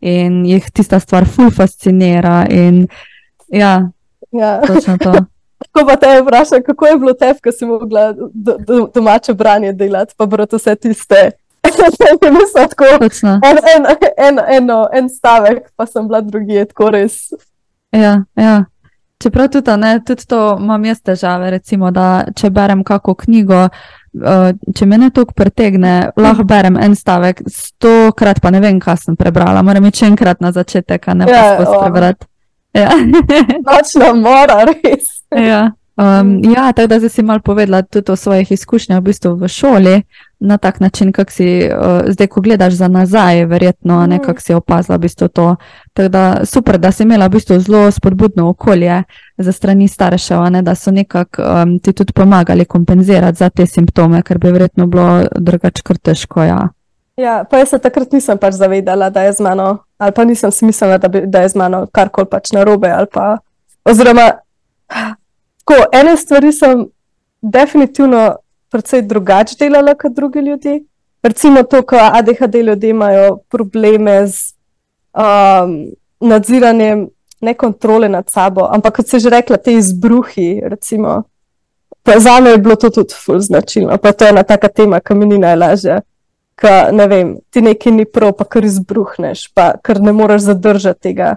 in 0.00 0.46
jih 0.46 0.70
tista 0.70 1.00
stvar 1.00 1.26
ful 1.28 1.50
fascinira. 1.50 2.46
In, 2.50 2.86
ja, 3.48 3.90
ja. 4.32 4.60
točno 4.66 4.98
to. 4.98 5.12
Ko 5.72 5.86
pa 5.86 5.96
te 5.96 6.20
vprašam, 6.22 6.62
kako 6.62 6.86
je 6.86 6.98
bilo 6.98 7.12
tebi, 7.12 7.40
ko 7.44 7.52
si 7.52 7.66
mogla 7.66 8.12
do, 8.12 8.56
do, 8.58 8.88
domače 8.94 9.34
branje 9.34 9.72
delati, 9.72 10.14
pa 10.16 10.26
brati 10.26 10.56
vse 10.56 10.74
tiste. 10.76 11.30
Tako, 12.68 12.84
en, 13.42 13.58
en, 13.74 13.86
en, 14.16 14.40
eno, 14.56 14.78
en 14.92 15.08
stavek, 15.08 15.68
pa 15.76 15.86
sem 15.86 16.08
bila 16.08 16.20
drugi, 16.20 16.64
tako 16.70 16.90
res. 16.94 17.20
Ja, 17.92 18.22
ja. 18.36 18.64
Čeprav 19.22 19.48
tudi, 19.48 19.76
ne, 19.80 20.00
tudi 20.06 20.26
to 20.28 20.40
imam 20.60 20.84
jaz 20.84 21.00
težave, 21.00 21.50
recimo, 21.50 21.90
da 21.90 22.26
če 22.36 22.50
berem 22.52 22.82
kako 22.84 23.14
knjigo, 23.22 23.62
uh, 23.70 24.50
če 24.76 24.86
me 24.86 24.98
ne 25.00 25.08
toliko 25.10 25.32
pretegne, 25.36 25.94
lahko 26.20 26.44
berem 26.44 26.76
en 26.76 26.96
stavek, 26.96 27.40
stokrat 27.48 28.42
pa 28.44 28.52
ne 28.52 28.60
vem, 28.60 28.80
kaj 28.80 29.06
sem 29.06 29.16
prebrala, 29.16 29.64
moram 29.64 29.88
iti 29.88 30.04
še 30.04 30.10
enkrat 30.12 30.44
na 30.44 30.52
začetek, 30.52 31.08
ne 31.16 31.30
pa 31.30 31.32
ja, 31.32 31.48
skozi 31.56 31.80
prebrati. 31.80 32.28
Ja. 32.76 32.92
Nočno 33.70 34.12
mora, 34.20 34.60
res. 34.68 35.08
Ja. 35.32 35.64
Um, 35.96 36.44
ja, 36.44 36.72
tako 36.76 36.86
da 36.86 37.08
si 37.08 37.22
mal 37.22 37.40
povedala 37.40 37.82
tudi 37.82 38.12
o 38.12 38.16
svojih 38.16 38.52
izkušnjah 38.52 39.00
v, 39.00 39.02
bistvu 39.02 39.32
v 39.40 39.48
šoli. 39.48 39.94
Na 40.38 40.58
tak 40.58 40.80
način, 40.80 41.12
kak 41.12 41.30
si 41.30 41.68
uh, 41.68 42.00
zdaj, 42.08 42.26
ko 42.26 42.40
gledaš 42.40 42.72
za 42.72 42.88
nazaj, 42.88 43.44
verjetno 43.44 44.00
Mhm. 44.00 44.10
nekako 44.10 44.40
si 44.40 44.54
opazila 44.54 44.96
v 44.96 45.00
bistvu 45.00 45.28
to. 45.28 45.56
Tako 45.92 46.08
da 46.08 46.44
super, 46.44 46.78
da 46.78 46.92
si 46.92 47.02
imela 47.02 47.26
v 47.26 47.30
bistvu 47.30 47.58
zelo 47.60 47.90
spodbudno 47.90 48.48
okolje 48.48 49.02
za 49.38 49.52
strani 49.52 49.88
staršev, 49.88 50.50
ne, 50.50 50.62
da 50.62 50.74
so 50.74 50.90
nekako 50.90 51.42
um, 51.42 51.78
ti 51.78 51.92
tudi 51.92 52.12
pomagali 52.12 52.64
kompenzirati 52.64 53.38
za 53.38 53.50
te 53.50 53.66
simptome, 53.66 54.22
ker 54.22 54.38
bi 54.38 54.52
verjetno 54.52 54.86
bilo 54.86 55.22
drugače 55.36 55.82
kar 55.82 55.96
težko. 55.96 56.42
Ja. 56.42 56.68
Ja, 57.16 57.44
pa 57.50 57.58
jaz 57.58 57.68
se 57.68 57.78
takrat 57.78 58.12
nisem 58.12 58.38
pač 58.38 58.54
zavedala, 58.54 59.10
da 59.10 59.22
je 59.22 59.32
z 59.32 59.40
mano, 59.40 59.78
ali 59.98 60.12
pa 60.12 60.24
nisem 60.24 60.50
si 60.50 60.64
mislila, 60.64 60.98
da, 60.98 61.08
bi, 61.08 61.22
da 61.26 61.40
je 61.40 61.48
z 61.48 61.56
mano 61.56 61.86
karkoli 61.92 62.26
pač 62.30 62.52
narobe. 62.52 62.92
Pa, 63.12 63.38
oziroma, 63.84 64.32
tako, 65.64 65.78
ene 65.92 66.16
stvari 66.16 66.52
sem 66.52 66.86
definitivno 67.42 68.36
precej 68.76 69.02
drugače 69.02 69.56
delala 69.58 69.94
kot 69.94 70.12
drugi 70.12 70.44
ljudje. 70.44 70.80
Recimo 71.22 71.62
to, 71.62 71.82
ko 71.82 71.96
ADHD 72.00 72.62
ljudje 72.62 72.90
imajo 72.90 73.38
probleme 73.48 74.26
z 74.26 74.54
um, 75.16 75.78
nadziranjem, 76.20 77.08
ne 77.40 77.54
kontrole 77.54 78.08
nad 78.08 78.30
sabo, 78.30 78.68
ampak 78.70 78.96
kot 78.96 79.08
se 79.08 79.18
že 79.18 79.30
rekla, 79.30 79.56
te 79.56 79.74
izbruhi. 79.74 80.60
Recimo, 80.64 81.22
pa 82.02 82.18
za 82.18 82.40
me 82.40 82.50
je 82.50 82.58
bilo 82.58 82.76
to 82.76 82.90
tudi 82.90 83.14
ful 83.24 83.40
značilno, 83.40 83.98
pa 83.98 84.12
to 84.12 84.24
je 84.24 84.30
ena 84.30 84.42
taka 84.42 84.68
tema, 84.68 85.00
ki 85.00 85.14
mi 85.14 85.26
ni 85.26 85.38
najlažja 85.38 86.00
ka, 86.56 86.90
ne 86.92 87.06
vem, 87.06 87.34
ti 87.52 87.62
nekaj 87.62 87.92
ni 87.92 88.06
prav, 88.08 88.32
pa 88.38 88.46
kar 88.48 88.64
izbruhneš, 88.64 89.46
pa 89.54 89.74
kar 89.82 90.00
ne 90.00 90.14
moreš 90.16 90.48
zadržati 90.48 91.10
tega. 91.10 91.36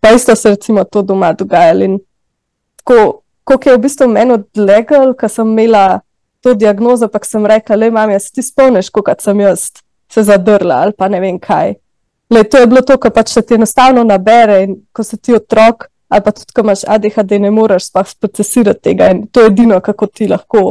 Pa 0.00 0.12
isto 0.12 0.34
se 0.36 0.50
recimo 0.50 0.84
to 0.84 1.02
doma 1.02 1.32
dogajalo. 1.32 1.84
In 1.84 1.98
tako, 2.76 3.22
koliko 3.44 3.70
je 3.70 3.76
v 3.76 3.82
bistvu 3.86 4.08
meni 4.10 4.36
odlegal, 4.36 5.14
ko 5.14 5.28
sem 5.28 5.54
imela 5.54 6.00
to 6.46 6.54
diagnozo, 6.54 7.10
pa 7.10 7.20
sem 7.26 7.46
rekla, 7.46 7.80
le 7.82 7.90
mam, 7.90 8.14
jaz 8.14 8.30
ti 8.30 8.44
spomniš, 8.46 8.92
kako 8.94 9.16
sem 9.22 9.42
jaz 9.42 9.66
se 10.12 10.22
zadrla 10.22 10.84
ali 10.86 10.94
pa 10.94 11.10
ne 11.10 11.20
vem 11.20 11.40
kaj. 11.42 11.74
Le, 12.30 12.42
to 12.46 12.62
je 12.62 12.70
bilo 12.70 12.82
to, 12.86 12.96
kar 13.02 13.12
pač 13.14 13.34
se 13.34 13.42
ti 13.42 13.58
enostavno 13.58 14.02
nabere 14.06 14.62
in 14.64 14.80
ko 14.94 15.04
si 15.06 15.18
ti 15.18 15.34
otrok, 15.34 15.88
ali 16.10 16.22
pa 16.22 16.32
tudi, 16.34 16.54
ko 16.54 16.62
imaš 16.62 16.86
ADHD, 16.86 17.38
ne 17.42 17.50
moreš 17.54 17.90
sploh 17.90 18.14
procesirati 18.20 18.82
tega 18.90 19.10
in 19.14 19.26
to 19.26 19.42
je 19.42 19.52
edino, 19.52 19.78
kako 19.82 20.06
ti 20.06 20.30
lahko 20.30 20.64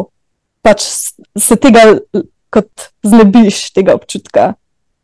pač 0.66 0.86
se 1.38 1.58
tega 1.62 1.86
kot 2.54 2.90
znebiš 3.06 3.70
tega 3.76 3.96
občutka. 3.98 4.54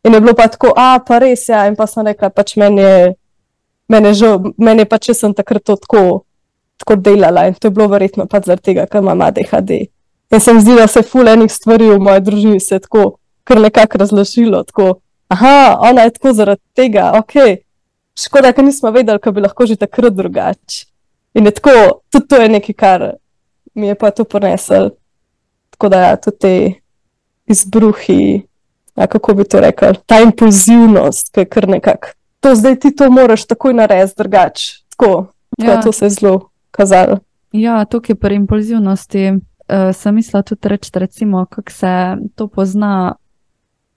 In 0.02 0.16
je 0.16 0.20
bilo 0.20 0.34
pa 0.34 0.48
tako, 0.50 0.72
a 0.74 0.98
pa 1.06 1.20
res 1.22 1.46
ja. 1.48 1.66
in 1.70 1.78
pa 1.78 1.86
sem 1.86 2.06
rekla, 2.06 2.32
pač 2.34 2.56
meni 2.58 2.82
je, 2.82 3.12
meni 3.92 4.10
je 4.10 4.20
žal, 4.24 4.52
meni 4.58 4.82
je 4.82 4.90
pač, 4.90 5.10
če 5.10 5.18
sem 5.20 5.34
takrat 5.38 5.62
to 5.68 5.76
tako, 5.78 6.02
tako 6.82 6.98
delala 6.98 7.46
in 7.46 7.54
to 7.54 7.70
je 7.70 7.76
bilo 7.76 7.86
verjetno 7.92 8.26
pač 8.26 8.50
zaradi 8.50 8.72
tega, 8.72 8.88
ker 8.90 9.04
imam 9.04 9.22
ADHD. 9.28 9.84
In 10.32 10.40
sem 10.40 10.60
zdi, 10.60 10.74
da 10.74 10.86
se 10.86 11.02
ful 11.02 11.28
enih 11.28 11.52
stvari 11.52 11.90
v 11.90 11.98
moji 12.00 12.20
družini 12.20 12.60
se 12.60 12.74
je 12.74 12.84
tako 12.86 13.16
kar 13.44 13.60
nekako 13.60 13.98
razložilo, 13.98 14.62
tako, 14.64 14.94
aha, 15.28 15.78
ona 15.80 16.02
je 16.02 16.10
tako 16.10 16.32
zaradi 16.32 16.62
tega, 16.74 17.10
ok, 17.18 17.34
škoda, 18.18 18.52
ker 18.52 18.64
nismo 18.64 18.90
vedeli, 18.90 19.18
kako 19.18 19.34
bi 19.34 19.44
lahko 19.44 19.66
že 19.66 19.76
takrat 19.76 20.14
drugače. 20.14 20.86
In 21.34 21.48
je 21.48 21.50
tako, 21.50 22.00
tudi 22.12 22.28
to 22.28 22.40
je 22.42 22.48
nekaj, 22.48 22.74
kar 22.74 23.10
mi 23.74 23.86
je 23.86 23.94
pa 23.94 24.10
to 24.10 24.24
ponesel. 24.24 24.90
Tako 25.70 25.88
da 25.88 26.00
ja, 26.00 26.16
tudi 26.16 26.38
te 26.38 26.72
izbruhi, 27.46 28.42
ja, 28.96 29.06
kako 29.06 29.34
bi 29.34 29.44
to 29.44 29.60
rekel, 29.60 29.96
ta 30.06 30.20
impulzivnost, 30.20 31.32
ki 31.32 31.40
je 31.40 31.48
kar 31.48 31.68
nekako. 31.68 32.12
To 32.40 32.54
zdaj 32.54 32.76
ti 32.80 32.96
to 32.96 33.10
moraš 33.10 33.46
takoj 33.46 33.74
narediti, 33.74 34.16
drugače. 34.16 34.84
Tako, 34.90 35.06
tako 35.58 35.70
Ja. 35.70 35.72
ja. 35.72 35.82
to 35.82 35.92
se 35.92 36.04
je 36.04 36.10
zelo 36.10 36.48
kazalo. 36.70 37.18
Ja, 37.52 37.84
tukaj 37.84 38.14
pri 38.14 38.34
impulzivnosti 38.34 39.32
uh, 39.72 39.94
sem 39.94 40.14
mislila 40.14 40.42
tudi 40.42 40.68
reči, 40.68 40.90
recimo, 40.94 41.46
kako 41.46 41.72
se 41.72 42.16
to 42.34 42.48
pozna 42.48 43.14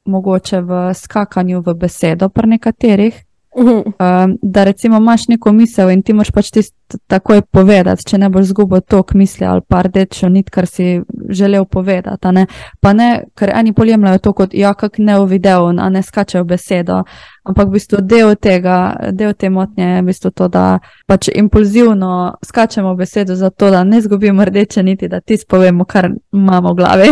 mogoče 0.06 0.62
v 0.62 0.94
skakanju 0.94 1.62
v 1.62 1.74
besedo 1.74 2.30
pri 2.30 2.48
nekaterih. 2.48 3.25
Um, 3.56 4.38
da 4.42 4.64
recimo 4.64 4.98
imaš 4.98 5.28
neko 5.28 5.52
misel 5.52 5.90
in 5.90 6.02
ti 6.04 6.14
moraš 6.14 6.32
pač 6.32 6.50
tisto 6.52 6.98
takoj 7.08 7.40
povedati, 7.42 8.04
če 8.04 8.18
ne 8.18 8.28
boš 8.30 8.50
zgubil 8.50 8.82
tok 8.84 9.14
misli 9.16 9.46
ali 9.48 9.62
pa 9.68 9.80
rdečo 9.86 10.28
nit, 10.30 10.50
kar 10.52 10.68
si 10.68 11.02
želel 11.30 11.66
povedati. 11.66 12.34
Ne? 12.36 12.46
Pa 12.84 12.92
ne, 12.94 13.24
ker 13.36 13.54
eni 13.56 13.72
poljemljajo 13.74 14.20
to 14.20 14.34
kot, 14.34 14.54
ja, 14.54 14.74
kak 14.74 15.00
ne 15.00 15.16
v 15.20 15.30
videu, 15.32 15.70
a 15.72 15.90
ne 15.90 16.04
skačejo 16.04 16.44
besedo. 16.44 17.04
Ampak 17.48 17.70
v 17.70 17.78
bistvu 17.78 18.02
del 18.04 18.36
tega, 18.36 18.96
del 19.12 19.32
te 19.34 19.50
motnje 19.50 19.88
je 19.88 20.02
v 20.02 20.06
bistvu 20.10 20.32
to, 20.36 20.48
da 20.52 20.66
pač 21.08 21.30
impulzivno 21.32 22.36
skačemo 22.46 22.96
besedo, 22.96 23.36
zato 23.40 23.72
da 23.72 23.84
ne 23.84 24.02
zgubimo 24.02 24.46
rdeče 24.46 24.84
niti, 24.84 25.08
da 25.08 25.22
ti 25.22 25.38
spovemo, 25.38 25.86
kar 25.86 26.10
imamo 26.34 26.74
v 26.74 26.76
glavi. 26.76 27.10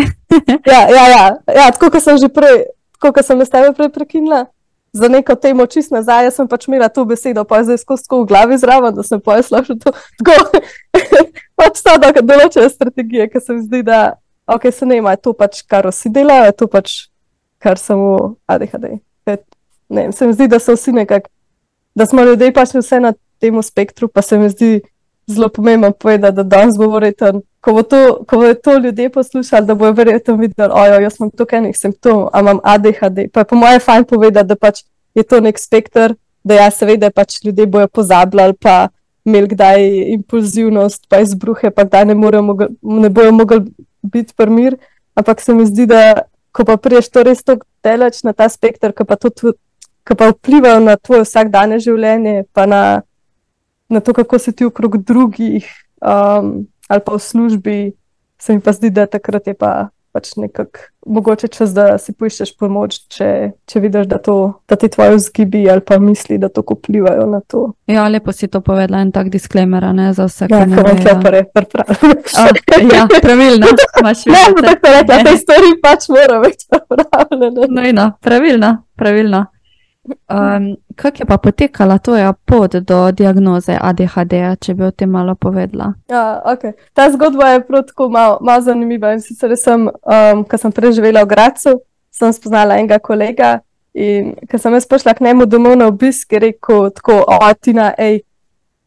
Ja, 0.68 0.90
ja, 0.90 1.06
ja. 1.08 1.24
ja 1.56 1.72
tako 1.72 1.92
kot 1.94 2.04
sem 2.04 2.18
že 2.18 2.28
prej, 2.34 2.66
tako 2.98 3.14
kot 3.14 3.26
sem 3.26 3.40
s 3.46 3.54
tebe 3.54 3.72
prej 3.78 3.94
prekinila. 3.94 4.48
Za 4.94 5.08
neko 5.10 5.36
temo 5.36 5.66
čist 5.66 5.92
nazaj, 5.92 6.28
jaz 6.28 6.36
sem 6.38 6.48
pač 6.48 6.68
imela 6.68 6.90
to 6.90 7.06
besedo, 7.10 7.42
pa 7.50 7.58
je 7.58 7.72
zdaj 7.72 7.80
skozi 7.82 8.06
v 8.12 8.28
glavi 8.30 8.58
zraven, 8.62 8.94
da 8.94 9.06
sem 9.06 9.22
pojasnila 9.22 9.64
še 9.66 9.78
to. 9.82 9.94
Tako, 10.22 10.62
pač 11.60 11.82
da 11.82 12.12
določene 12.22 12.70
strategije, 12.70 13.30
ki 13.34 13.42
se 13.42 13.58
mi 13.58 13.64
zdi, 13.66 13.82
da 13.88 14.04
ok, 14.46 14.70
se 14.70 14.86
ne 14.86 15.00
ima, 15.02 15.16
je 15.16 15.24
to 15.26 15.34
pač, 15.34 15.64
kar 15.66 15.90
vsi 15.90 16.14
delajo, 16.14 16.46
je 16.52 16.58
to 16.62 16.70
pač, 16.70 16.96
kar 17.64 17.82
samo 17.82 18.36
ADHD. 18.46 19.00
Ne 19.94 20.12
se 20.12 20.28
mi 20.28 20.34
zdi, 20.34 20.48
da 20.48 20.62
so 20.62 20.78
vsi 20.78 20.94
nekako, 20.94 21.30
da 21.96 22.06
smo 22.06 22.24
ljudje 22.26 22.54
pač 22.54 22.74
vse 22.78 23.00
na 23.00 23.14
tem 23.42 23.58
spektru, 23.62 24.08
pa 24.08 24.22
se 24.22 24.38
mi 24.38 24.50
zdi 24.50 24.82
zelo 25.28 25.50
pomembno 25.50 25.92
povedati, 25.92 26.36
da 26.36 26.44
danes 26.44 26.78
bo 26.78 26.88
verjetno, 26.88 27.42
ko 27.62 27.74
bo 27.74 27.84
to, 27.84 28.24
ko 28.28 28.38
bo 28.38 28.54
to 28.54 28.78
ljudje 28.78 29.10
poslušali, 29.10 29.66
da 29.66 29.76
bojo 29.76 29.92
verjetno 29.92 30.36
videli, 30.36 30.74
ojo, 30.74 31.00
jaz 31.02 31.20
imam 31.20 31.32
tukaj 31.32 31.60
enih 31.60 31.78
simptomov, 31.78 32.30
a 32.34 32.40
imam 32.40 32.60
ADHD. 32.64 33.30
Pa 33.34 33.40
je 33.40 33.46
po 33.46 33.56
mojem 33.56 33.80
fajn 33.80 34.04
povedati, 34.04 34.48
da 34.48 34.56
pač 34.56 34.84
je 35.16 35.24
to 35.24 35.40
nek 35.40 35.60
spektr, 35.60 36.16
da 36.44 36.54
ja, 36.54 36.72
seveda 36.72 37.12
pač 37.12 37.40
ljudje 37.46 37.66
bojo 37.66 37.88
pozabljali, 37.88 38.54
pa 38.60 38.88
imeli 39.26 39.48
kdaj 39.48 39.88
impulzivnost, 40.18 41.08
pa 41.10 41.22
izbruhe, 41.24 41.72
pa 41.72 41.84
kdaj 41.84 42.06
ne, 42.06 42.16
mogel, 42.16 42.68
ne 42.82 43.10
bojo 43.10 43.32
mogli 43.32 43.62
biti 44.02 44.34
primir. 44.36 44.78
Ampak 45.16 45.42
se 45.42 45.54
mi 45.54 45.66
zdi, 45.66 45.86
da 45.86 46.24
ko 46.52 46.66
pa 46.66 46.78
priješ 46.78 47.10
to 47.10 47.24
res 47.24 47.44
tako 47.44 47.66
daleč 47.84 48.24
na 48.24 48.34
ta 48.34 48.50
spektr, 48.50 48.92
ki 48.92 49.06
pa, 49.08 49.16
tudi- 49.16 49.56
ki 50.04 50.16
pa 50.16 50.30
vplivajo 50.32 50.80
na 50.80 50.98
tvoje 50.98 51.24
vsakdanje 51.24 51.80
življenje, 51.80 52.44
pa 52.54 52.66
na, 52.66 53.02
na 53.90 54.00
to, 54.00 54.14
kako 54.14 54.40
se 54.40 54.52
ti 54.52 54.66
okrog 54.66 54.98
drugih 54.98 55.68
um, 55.98 56.54
ali 56.88 57.02
pa 57.02 57.14
v 57.14 57.20
službi, 57.20 57.94
se 58.38 58.54
mi 58.54 58.60
pa 58.60 58.72
zdi, 58.72 58.90
da 58.90 59.06
takrat 59.06 59.48
je 59.48 59.54
pa 59.54 59.88
pač 60.12 60.36
nekako 60.36 60.80
mogoče 61.06 61.48
čas, 61.48 61.72
da 61.74 61.98
si 61.98 62.14
poiščeš 62.14 62.52
pomoč, 62.58 63.00
če, 63.10 63.28
če 63.66 63.80
vidiš, 63.80 64.06
da, 64.06 64.18
to, 64.18 64.36
da 64.70 64.76
ti 64.76 64.88
tvoje 64.88 65.16
vzgibi 65.16 65.64
ali 65.70 65.82
pa 65.82 65.98
misli, 66.00 66.38
da 66.38 66.50
to 66.50 66.62
vplivajo 66.62 67.26
na 67.26 67.40
to. 67.42 67.74
ja, 67.88 68.08
lepo 68.08 68.32
si 68.32 68.48
to 68.48 68.62
povedala, 68.62 69.02
en 69.02 69.12
tak 69.12 69.30
disclaimer, 69.30 69.84
ne 69.94 70.14
za 70.14 70.26
vse, 70.26 70.48
Ja, 70.50 70.62
ki 70.62 70.70
ne 70.70 70.76
vam 70.76 70.86
vejo. 70.86 71.02
klepare, 71.02 71.44
pripravljam. 71.54 72.22
Ja, 72.94 73.08
pravilno, 73.22 73.68
Ne, 73.68 74.44
bo 74.54 74.62
tako 74.62 74.88
rekla, 74.92 75.18
te 75.24 75.38
stvari 75.44 75.74
pač 75.82 76.08
morajo 76.10 76.42
biti 76.42 76.66
pripravljene. 76.70 77.68
No, 77.70 77.82
in 77.82 77.96
no, 77.96 78.12
pravilno, 78.22 78.72
pravilno. 78.96 79.46
Um, 80.04 80.76
kako 80.96 81.18
je 81.20 81.26
pa 81.26 81.38
potekala 81.38 81.98
tvoja 81.98 82.34
pot 82.34 82.76
do 82.76 83.12
diagnoze 83.12 83.78
ADHD, 83.82 84.34
če 84.60 84.74
bi 84.74 84.84
o 84.84 84.92
tem 84.92 85.10
malo 85.10 85.36
povedala? 85.36 85.94
Ja, 86.12 86.42
okay. 86.46 86.74
Ta 86.94 87.08
zgodba 87.12 87.54
je 87.54 87.62
prav 87.64 87.86
tako 87.88 88.10
malo, 88.10 88.38
malo 88.42 88.62
zanimiva. 88.62 89.14
In 89.14 89.22
sicer 89.24 89.56
sem, 89.58 89.88
um, 89.88 90.44
ko 90.44 90.60
sem 90.60 90.72
preživela 90.72 91.24
v 91.24 91.32
Gracu, 91.32 91.78
sem 92.12 92.34
spoznala 92.36 92.82
enega 92.82 93.00
kolega. 93.00 93.62
In 93.96 94.34
ko 94.52 94.60
sem 94.60 94.76
jaz 94.76 94.90
prišla 94.90 95.14
k 95.16 95.24
njemu 95.24 95.48
domov 95.48 95.78
na 95.80 95.88
obisk, 95.88 96.34
je 96.34 96.40
rekel: 96.50 96.90
tako, 96.92 97.24
O, 97.24 97.54
Tina, 97.62 97.94
ej, 97.98 98.20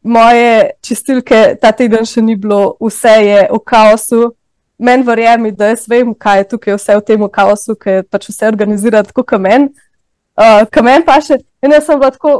moje 0.02 0.70
čistilke 0.84 1.56
ta 1.62 1.72
teden 1.72 2.04
še 2.04 2.20
ni 2.20 2.36
bilo, 2.36 2.76
vse 2.80 3.16
je 3.24 3.40
v 3.48 3.62
kaosu. 3.64 4.34
Meni 4.78 5.06
verjemi, 5.06 5.54
da 5.56 5.72
jaz 5.72 5.86
vem, 5.88 6.12
kaj 6.12 6.42
je 6.42 6.48
tukaj 6.52 6.76
vse 6.76 6.98
v 6.98 7.04
tem 7.08 7.28
kaosu, 7.32 7.72
je 7.86 8.02
pač 8.04 8.28
vse 8.28 8.52
organizira 8.52 9.00
tako 9.02 9.24
kot 9.24 9.40
meni. 9.40 9.72
Uh, 10.36 10.66
kamen 10.70 11.04
pa 11.06 11.16
še, 11.24 11.38
in 11.64 11.72
jaz 11.72 11.86
sem 11.88 12.00
bila 12.00 12.12
tako, 12.12 12.32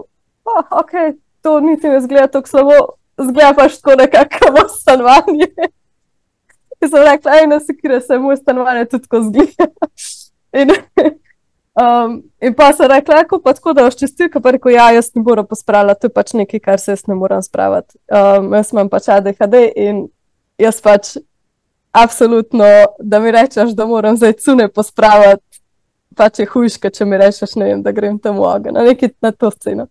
oh, 0.44 0.64
ok, 0.82 1.16
to 1.42 1.60
niti 1.64 1.88
ne 1.88 2.00
zgleda 2.04 2.28
tako 2.34 2.50
slabo, 2.50 2.78
zgleda 3.16 3.54
pač 3.56 3.78
tako 3.80 3.96
nekako 4.02 4.66
stanovanje. 4.74 5.48
In 6.82 6.90
sem 6.92 7.06
rekla, 7.06 7.38
ej, 7.40 7.46
ne 7.48 7.56
se 7.64 7.72
kire, 7.72 8.02
se 8.04 8.18
moj 8.20 8.36
stanovanje 8.36 8.84
tudi 8.90 9.06
tako 9.06 9.22
zgleda. 9.30 9.88
In, 10.60 10.74
um, 11.80 12.18
in 12.40 12.56
pa 12.56 12.68
sem 12.76 12.90
rekla, 12.92 13.22
kako 13.24 13.40
pa 13.44 13.54
tako, 13.56 13.72
da 13.76 13.86
boš 13.86 13.96
čistilka, 14.00 14.40
pa 14.44 14.52
rekel, 14.56 14.74
ja, 14.76 14.90
jaz 14.96 15.10
ne 15.14 15.24
morem 15.24 15.48
pospravljati, 15.48 16.00
to 16.00 16.10
je 16.10 16.14
pač 16.16 16.34
nekaj, 16.36 16.62
kar 16.68 16.80
se 16.80 16.92
jaz 16.92 17.06
ne 17.08 17.16
morem 17.16 17.42
spraviti. 17.44 17.96
Um, 18.12 18.52
jaz 18.56 18.72
imam 18.76 18.92
pač 18.92 19.08
ADHD 19.12 19.56
in 19.72 20.04
jaz 20.60 20.80
pač 20.84 21.16
absolutno, 21.96 22.64
da 23.00 23.20
mi 23.24 23.32
rečeš, 23.32 23.72
da 23.76 23.86
moram 23.86 24.16
zdaj 24.16 24.32
cune 24.44 24.68
pospraviti, 24.68 25.45
pač 26.16 26.40
je 26.42 26.46
hujška, 26.50 26.90
če 26.90 27.04
mi 27.04 27.18
rečeš, 27.20 27.56
ne 27.60 27.70
vem, 27.70 27.82
da 27.84 27.92
grem 27.92 28.18
tam 28.22 28.40
v 28.40 28.46
ogen, 28.48 28.76
na 28.76 28.84
neki 28.86 29.12
na 29.22 29.32
to 29.32 29.50
sceno. 29.54 29.86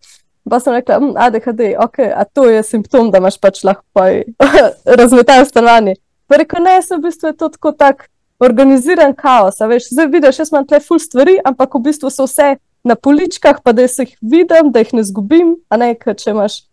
Pa 0.50 0.60
sem 0.60 0.74
rekla, 0.74 1.00
"Mm, 1.00 1.14
ADHD, 1.18 1.76
ok, 1.82 2.00
a 2.14 2.24
to 2.26 2.50
je 2.50 2.64
simptom, 2.64 3.12
da 3.12 3.18
imaš 3.18 3.40
pač 3.42 3.64
lahko 3.64 4.06
razmetano 5.00 5.46
stanovanje. 5.46 5.96
Pa 6.28 6.38
rekel, 6.42 6.64
ne, 6.64 6.82
sem 6.82 7.00
v 7.00 7.08
bistvu 7.10 7.34
to 7.34 7.50
tako 7.50 7.72
tak, 7.72 8.10
organiziran 8.40 9.14
kaos. 9.14 9.60
Veš, 9.60 9.90
zdaj 9.92 10.08
vidiš, 10.08 10.40
jaz 10.40 10.52
imam 10.52 10.68
tle 10.68 10.80
ful 10.80 11.00
stvari, 11.00 11.38
ampak 11.46 11.76
v 11.76 11.84
bistvu 11.90 12.12
so 12.12 12.28
vse 12.28 12.56
na 12.84 12.96
poličkah, 12.96 13.62
pa 13.64 13.74
da 13.74 13.86
jih 13.86 14.18
vidim, 14.22 14.72
da 14.72 14.84
jih 14.84 14.94
ne 14.94 15.04
zgubim. 15.04 15.56
Ne, 15.78 15.96
če 15.96 16.32
imaš 16.32 16.64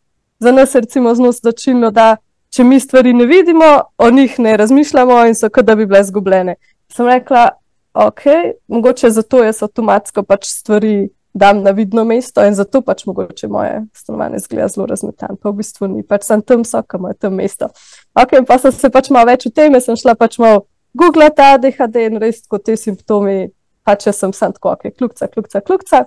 za 0.41 0.53
nas, 0.53 0.75
recimo, 0.75 1.15
zelo 1.15 1.33
značilno, 1.33 1.91
da 1.91 2.17
če 2.53 2.65
mi 2.65 2.81
stvari 2.81 3.15
ne 3.17 3.27
vidimo, 3.27 3.71
o 3.99 4.11
njih 4.11 4.38
ne 4.38 4.57
razmišljamo 4.57 5.25
in 5.27 5.35
so 5.35 5.49
kot 5.49 5.65
da 5.65 5.77
bi 5.77 5.87
bile 5.87 6.03
zgubljene. 6.05 6.57
Sem 6.93 7.09
rekla, 7.09 7.49
ok, 7.94 8.22
mogoče 8.68 9.11
zato 9.11 9.42
jaz 9.44 9.62
avtomatsko 9.62 10.22
pač 10.22 10.46
stvari 10.46 11.11
dam 11.35 11.62
na 11.62 11.70
vidno 11.70 12.05
mesto 12.05 12.44
in 12.44 12.55
zato 12.55 12.83
pač 12.83 13.07
mogoče 13.07 13.48
moje 13.48 13.83
stanovanje 13.96 14.38
zgleda 14.38 14.68
zelo 14.68 14.87
razmetano. 14.87 15.37
Pa 15.42 15.50
v 15.50 15.61
bistvu 15.62 15.88
ni, 15.88 16.02
pač 16.02 16.26
sem 16.28 16.42
tam 16.42 16.64
soka, 16.64 16.98
moj 17.00 17.14
tam 17.20 17.38
mesto. 17.40 17.70
Ok, 18.14 18.37
pa 18.48 18.59
sem 18.59 18.72
se 18.72 18.90
pač 18.92 19.11
malo 19.11 19.31
več 19.33 19.46
v 19.48 19.55
tem, 19.57 19.81
sem 19.81 19.96
šla 19.96 20.14
pač 20.18 20.38
malo 20.42 20.66
Google 20.94 21.31
ta 21.33 21.57
DHD 21.57 22.09
in 22.11 22.20
res 22.20 22.42
kot 22.48 22.66
te 22.68 22.76
simptomi, 22.76 23.48
pač 23.85 24.07
jaz 24.07 24.20
sem 24.20 24.35
sam 24.37 24.52
tako, 24.52 24.76
ok, 24.76 24.92
kljukca, 24.98 25.28
kljukca, 25.33 25.62
kljukca. 25.64 26.05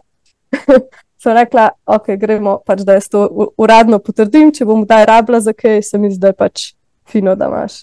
sem 1.21 1.33
rekla, 1.33 1.71
ok, 1.89 2.13
gremo 2.21 2.59
pač, 2.65 2.83
da 2.85 2.99
jaz 2.99 3.09
to 3.09 3.25
uradno 3.57 3.97
potrdim, 3.99 4.53
če 4.53 4.67
bom 4.69 4.85
daj 4.85 5.07
rabla 5.09 5.41
za 5.41 5.55
kaj, 5.57 5.81
se 5.81 5.97
mi 5.97 6.13
zdaj 6.13 6.35
pač 6.37 6.67
fino, 7.09 7.33
da 7.35 7.49
imaš. 7.49 7.81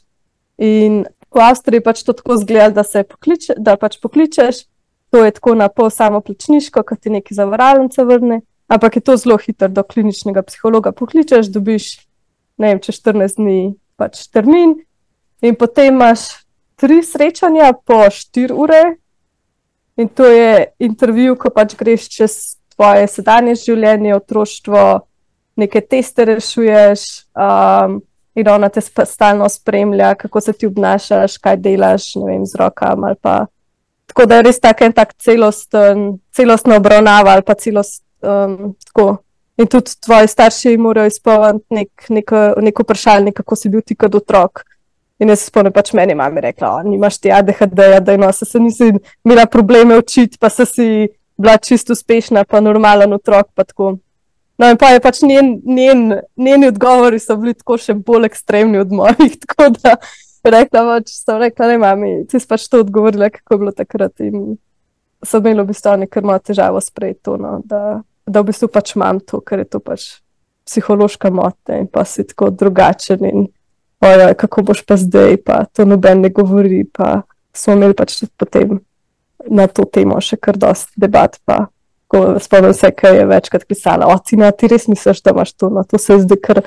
In 0.63 1.03
v 1.39 1.45
Avstriji 1.47 1.85
pač 1.85 2.03
to 2.07 2.15
tako 2.17 2.37
zgleda, 2.41 2.71
da 2.81 2.85
se 2.85 3.05
pokliče, 3.09 3.57
da 3.59 3.77
pač 3.81 3.99
pokličeš, 4.03 4.65
to 5.13 5.25
je 5.25 5.35
tako 5.37 5.55
na 5.55 5.69
pol 5.69 5.91
samo 5.91 6.21
plačniško, 6.21 6.83
kot 6.83 7.01
ti 7.01 7.13
neki 7.13 7.35
zavaralnice 7.35 8.05
vrne, 8.05 8.41
ampak 8.69 8.97
je 8.97 9.03
to 9.05 9.17
zelo 9.17 9.37
hitro 9.39 9.69
do 9.69 9.85
kliničnega 9.85 10.43
psihologa 10.43 10.93
pokličeš, 10.97 11.53
dobiš, 11.53 11.91
ne 12.59 12.73
vem, 12.73 12.81
če 12.81 12.95
14 12.97 13.41
dni 13.41 13.59
pač 14.01 14.27
termin. 14.33 14.79
In 15.43 15.57
potem 15.59 15.95
imaš 15.95 16.47
tri 16.79 17.03
srečanja 17.03 17.73
po 17.85 18.05
4 18.09 18.55
ure. 18.55 18.83
In 19.97 20.09
to 20.09 20.25
je 20.25 20.73
intervju, 20.81 21.37
ko 21.37 21.51
pač 21.53 21.75
greš 21.77 22.09
čez 22.09 22.37
tvoje 22.73 23.09
sedanje 23.11 23.57
življenje, 23.61 24.15
otroštvo, 24.17 24.85
neke 25.61 25.83
teste 25.85 26.25
rešuješ 26.25 27.03
um, 27.37 28.01
in 28.35 28.49
ona 28.49 28.69
te 28.69 28.81
stalno 28.81 29.49
spremlja, 29.49 30.15
kako 30.15 30.41
se 30.41 30.53
ti 30.53 30.67
obnašaš, 30.67 31.39
kaj 31.39 31.57
delaš, 31.57 32.15
ne 32.21 32.31
vem, 32.31 32.47
z 32.47 32.57
rokami 32.61 33.11
ali 33.11 33.19
pa. 33.21 33.47
Tako 34.07 34.27
da 34.27 34.37
je 34.37 34.47
res 34.49 34.61
tak 34.61 34.81
en 34.83 34.93
tak 34.93 35.15
celosten, 35.15 36.19
celostna 36.33 36.77
obravnava 36.77 37.33
ali 37.33 37.43
pa 37.47 37.55
celost. 37.55 38.03
Um, 38.23 38.75
in 39.59 39.67
tudi 39.67 39.91
tvoji 40.01 40.29
starši 40.29 40.77
morajo 40.77 41.07
izpolniti 41.07 41.75
nek, 41.75 42.05
neko, 42.09 42.43
neko 42.61 42.83
vprašanje, 42.83 43.33
kako 43.33 43.57
si 43.57 43.69
bil 43.69 43.83
ti 43.87 43.95
kot 43.95 44.15
otrok. 44.15 44.65
In 45.21 45.31
jaz 45.31 45.45
se 45.45 45.51
spomnim, 45.53 45.73
pač 45.73 45.93
meni 45.95 46.15
mama 46.19 46.41
rekla, 46.43 46.77
da 46.83 46.89
nimaš 46.89 47.21
ti 47.23 47.31
ADHD, 47.33 47.83
da 48.03 48.17
no, 48.19 48.33
se 48.33 48.59
nisi 48.59 48.91
imela 49.25 49.47
probleme 49.47 49.99
učiti, 49.99 50.39
pa 50.41 50.49
si 50.51 51.09
bila 51.37 51.57
čisto 51.59 51.93
uspešna, 51.93 52.45
pa 52.45 52.61
normalen 52.61 53.13
otrok. 53.13 53.53
Pa 53.55 53.65
no, 54.63 54.71
in 54.73 54.79
pa 54.81 54.93
je 54.95 55.03
pač 55.03 55.23
njen, 55.27 55.55
njen, 55.67 56.05
njeni 56.39 56.71
odgovori 56.71 57.19
so 57.23 57.37
bili 57.41 57.57
tako 57.59 57.79
še 57.83 57.97
bolj 57.99 58.31
ekstremni 58.31 58.81
od 58.83 58.93
mojih. 58.95 59.37
Tako 59.45 59.69
da 59.77 59.97
rekla, 60.43 60.83
pač, 60.95 61.15
sem 61.19 61.41
rekla, 61.43 61.73
ne, 61.73 61.79
mami, 61.83 62.13
ti 62.31 62.41
si 62.41 62.49
pač 62.49 62.69
to 62.71 62.83
odgovorila, 62.83 63.31
kako 63.35 63.55
je 63.55 63.63
bilo 63.63 63.75
takrat. 63.77 64.23
In 64.27 64.57
so 65.23 65.43
imeli 65.43 65.63
v 65.63 65.71
bistvu 65.71 65.97
nekaj 66.03 66.27
malo 66.27 66.43
težavo 66.43 66.83
sprejeti 66.83 67.23
to, 67.29 67.37
no, 67.43 67.59
da, 67.65 68.01
da 68.27 68.43
v 68.43 68.51
bistvu 68.51 68.71
pač 68.73 68.95
imam 68.97 69.21
to, 69.23 69.43
ker 69.43 69.63
je 69.63 69.71
to 69.75 69.83
pač 69.83 70.09
psihološka 70.67 71.31
motnja 71.35 71.83
in 71.83 71.91
pa 71.91 72.07
si 72.07 72.25
tako 72.27 72.51
drugačen. 72.55 73.27
In, 73.27 73.51
Ojoj, 74.03 74.35
kako 74.35 74.63
boš 74.67 74.81
pa 74.83 74.97
zdaj, 74.99 75.37
pa 75.47 75.65
to 75.71 75.85
noben 75.87 76.25
ne 76.25 76.31
govori. 76.35 76.83
Pa 76.91 77.23
smo 77.55 77.77
imeli 77.77 77.95
pač 77.95 78.25
potem 78.37 78.81
na 79.47 79.69
to 79.71 79.85
temo 79.87 80.19
še 80.19 80.41
kar 80.43 80.59
dosti 80.59 80.99
debat. 80.99 81.39
Pa, 81.47 81.69
spomnim 82.41 82.75
se, 82.75 82.91
kaj 82.91 83.17
je 83.17 83.27
večkrat 83.27 83.67
pisala. 83.69 84.07
O, 84.07 84.19
ti, 84.19 84.37
ti 84.59 84.69
res 84.69 84.89
misliš, 84.89 85.23
da 85.23 85.33
imaš 85.35 85.53
to, 85.53 85.71
no, 85.73 85.85
to 85.89 85.99
se 85.99 86.19
zdi 86.23 86.37
kar, 86.41 86.63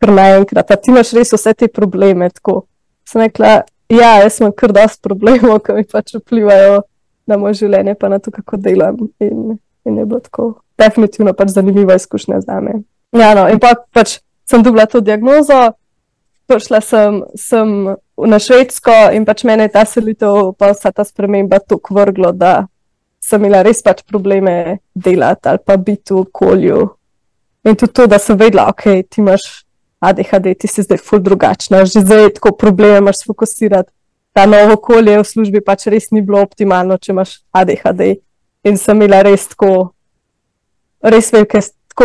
kar 0.00 0.12
naenkrat. 0.14 0.72
Ti 0.82 0.90
imaš 0.90 1.12
res 1.16 1.32
vse 1.36 1.54
te 1.54 1.68
probleme. 1.68 2.30
Tako. 2.34 2.64
Sem 3.08 3.22
rekla, 3.22 3.60
ja, 3.90 4.12
jaz 4.22 4.40
imam 4.40 4.54
kar 4.56 4.74
dosti 4.74 5.02
problemov, 5.06 5.60
ki 5.66 5.78
mi 5.78 5.86
pač 5.88 6.14
vplivajo 6.18 6.82
na 7.30 7.38
moje 7.38 7.60
življenje, 7.62 7.94
pa 7.98 8.10
na 8.10 8.18
to, 8.22 8.32
kako 8.34 8.58
delam. 8.62 8.98
In, 9.22 9.58
in 9.86 10.00
je 10.02 10.06
bilo 10.06 10.22
tako. 10.24 10.52
Definitivno 10.80 11.34
pač 11.36 11.54
zanimiva 11.54 11.98
izkušnja 11.98 12.40
za 12.46 12.60
me. 12.64 12.80
Ja, 13.16 13.34
no, 13.34 13.46
in 13.50 13.60
pa 13.62 13.74
pač 13.94 14.18
sem 14.48 14.64
dobila 14.66 14.86
to 14.90 15.02
diagnozo. 15.04 15.72
Prišla 16.50 16.80
sem, 16.82 17.20
sem 17.38 17.94
na 18.26 18.38
Švedsko 18.42 19.12
in 19.14 19.22
pač 19.26 19.44
meni 19.46 19.68
je 19.68 19.74
ta 19.76 19.84
selitev, 19.86 20.56
pa 20.58 20.72
vsa 20.72 20.90
ta 20.90 21.06
sprememba 21.06 21.60
tako 21.62 21.94
vrglo, 22.00 22.32
da 22.34 22.64
sem 23.30 23.44
imela 23.44 23.62
res 23.66 23.82
pač 23.86 24.02
probleme 24.06 24.80
delati 24.94 25.50
ali 25.50 25.62
pa 25.64 25.76
biti 25.78 26.14
v 26.14 26.24
okolju. 26.24 26.80
In 27.68 27.76
tudi 27.76 27.92
to, 27.92 28.06
da 28.08 28.18
sem 28.18 28.38
vedela, 28.40 28.66
ok, 28.72 29.04
ti 29.06 29.20
imaš 29.20 29.44
ADHD, 30.00 30.54
ti 30.58 30.68
si 30.70 30.82
zdaj 30.82 30.98
ful 31.04 31.20
drugačna, 31.20 31.84
že 31.84 32.02
zdaj 32.02 32.30
tako 32.38 32.54
probleme 32.56 33.02
imaš 33.04 33.22
fokusirati. 33.28 33.92
Ta 34.32 34.46
novo 34.46 34.78
okolje 34.78 35.18
v 35.18 35.26
službi 35.26 35.60
pač 35.60 35.86
res 35.92 36.08
ni 36.14 36.22
bilo 36.22 36.40
optimalno, 36.40 36.96
če 36.96 37.12
imaš 37.12 37.40
ADHD. 37.52 38.14
In 38.64 38.78
sem 38.80 38.96
imela 38.96 39.20
res 39.26 39.48
tako, 39.52 39.92
res 41.04 41.30
velike 41.34 41.60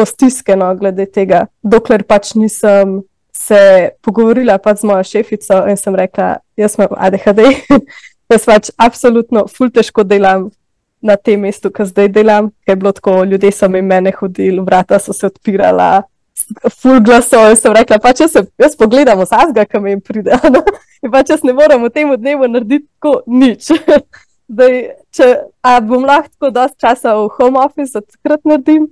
stiske, 0.06 0.56
no, 0.60 0.74
glede 0.76 1.06
tega, 1.08 1.46
dokler 1.64 2.04
pač 2.04 2.34
nisem 2.36 3.00
se 3.32 3.92
pogovorila 4.04 4.58
pa 4.58 4.74
z 4.76 4.88
mojo 4.88 5.04
šefico 5.04 5.62
in 5.70 5.78
sem 5.80 5.96
rekla, 5.96 6.38
jaz 6.58 6.76
imam 6.80 6.96
ADHD, 6.98 7.46
jaz 8.34 8.48
pač 8.48 8.72
absolutno 8.82 9.46
ful 9.52 9.72
težko 9.72 10.04
delam 10.08 10.50
na 11.06 11.16
tem 11.16 11.42
mestu, 11.46 11.70
ki 11.74 11.86
zdaj 11.86 12.10
delam, 12.16 12.50
ker 12.66 12.74
je 12.74 12.82
bilo 12.82 12.92
tako, 12.96 13.24
ljudje 13.30 13.52
so 13.54 13.70
mi 13.70 13.82
mene 13.86 14.14
hodili, 14.16 14.64
vrata 14.66 15.00
so 15.00 15.14
se 15.14 15.28
odpirala, 15.30 16.04
ful 16.82 17.00
glasov 17.06 17.50
in 17.52 17.60
sem 17.60 17.74
rekla, 17.74 18.00
pač 18.02 18.24
jaz, 18.26 18.34
se, 18.34 18.44
jaz 18.62 18.76
pogledam 18.78 19.22
vsega, 19.22 19.66
ki 19.70 19.82
mi 19.84 19.96
pride. 20.02 20.38
No? 20.52 20.62
In 21.04 21.12
pač 21.14 21.32
jaz 21.34 21.44
ne 21.46 21.54
morem 21.54 21.84
v 21.86 21.92
tem 21.94 22.12
dnevu 22.18 22.50
narediti 22.50 22.88
tako 22.98 23.22
nič. 23.28 23.70
Zdaj, 24.52 24.76
če 25.16 25.28
bom 25.88 26.06
lahko 26.06 26.30
tako 26.34 26.52
dosti 26.54 26.82
časa 26.86 27.16
v 27.18 27.30
home 27.38 27.62
office, 27.62 27.98
odkrat 27.98 28.44
naredim. 28.46 28.90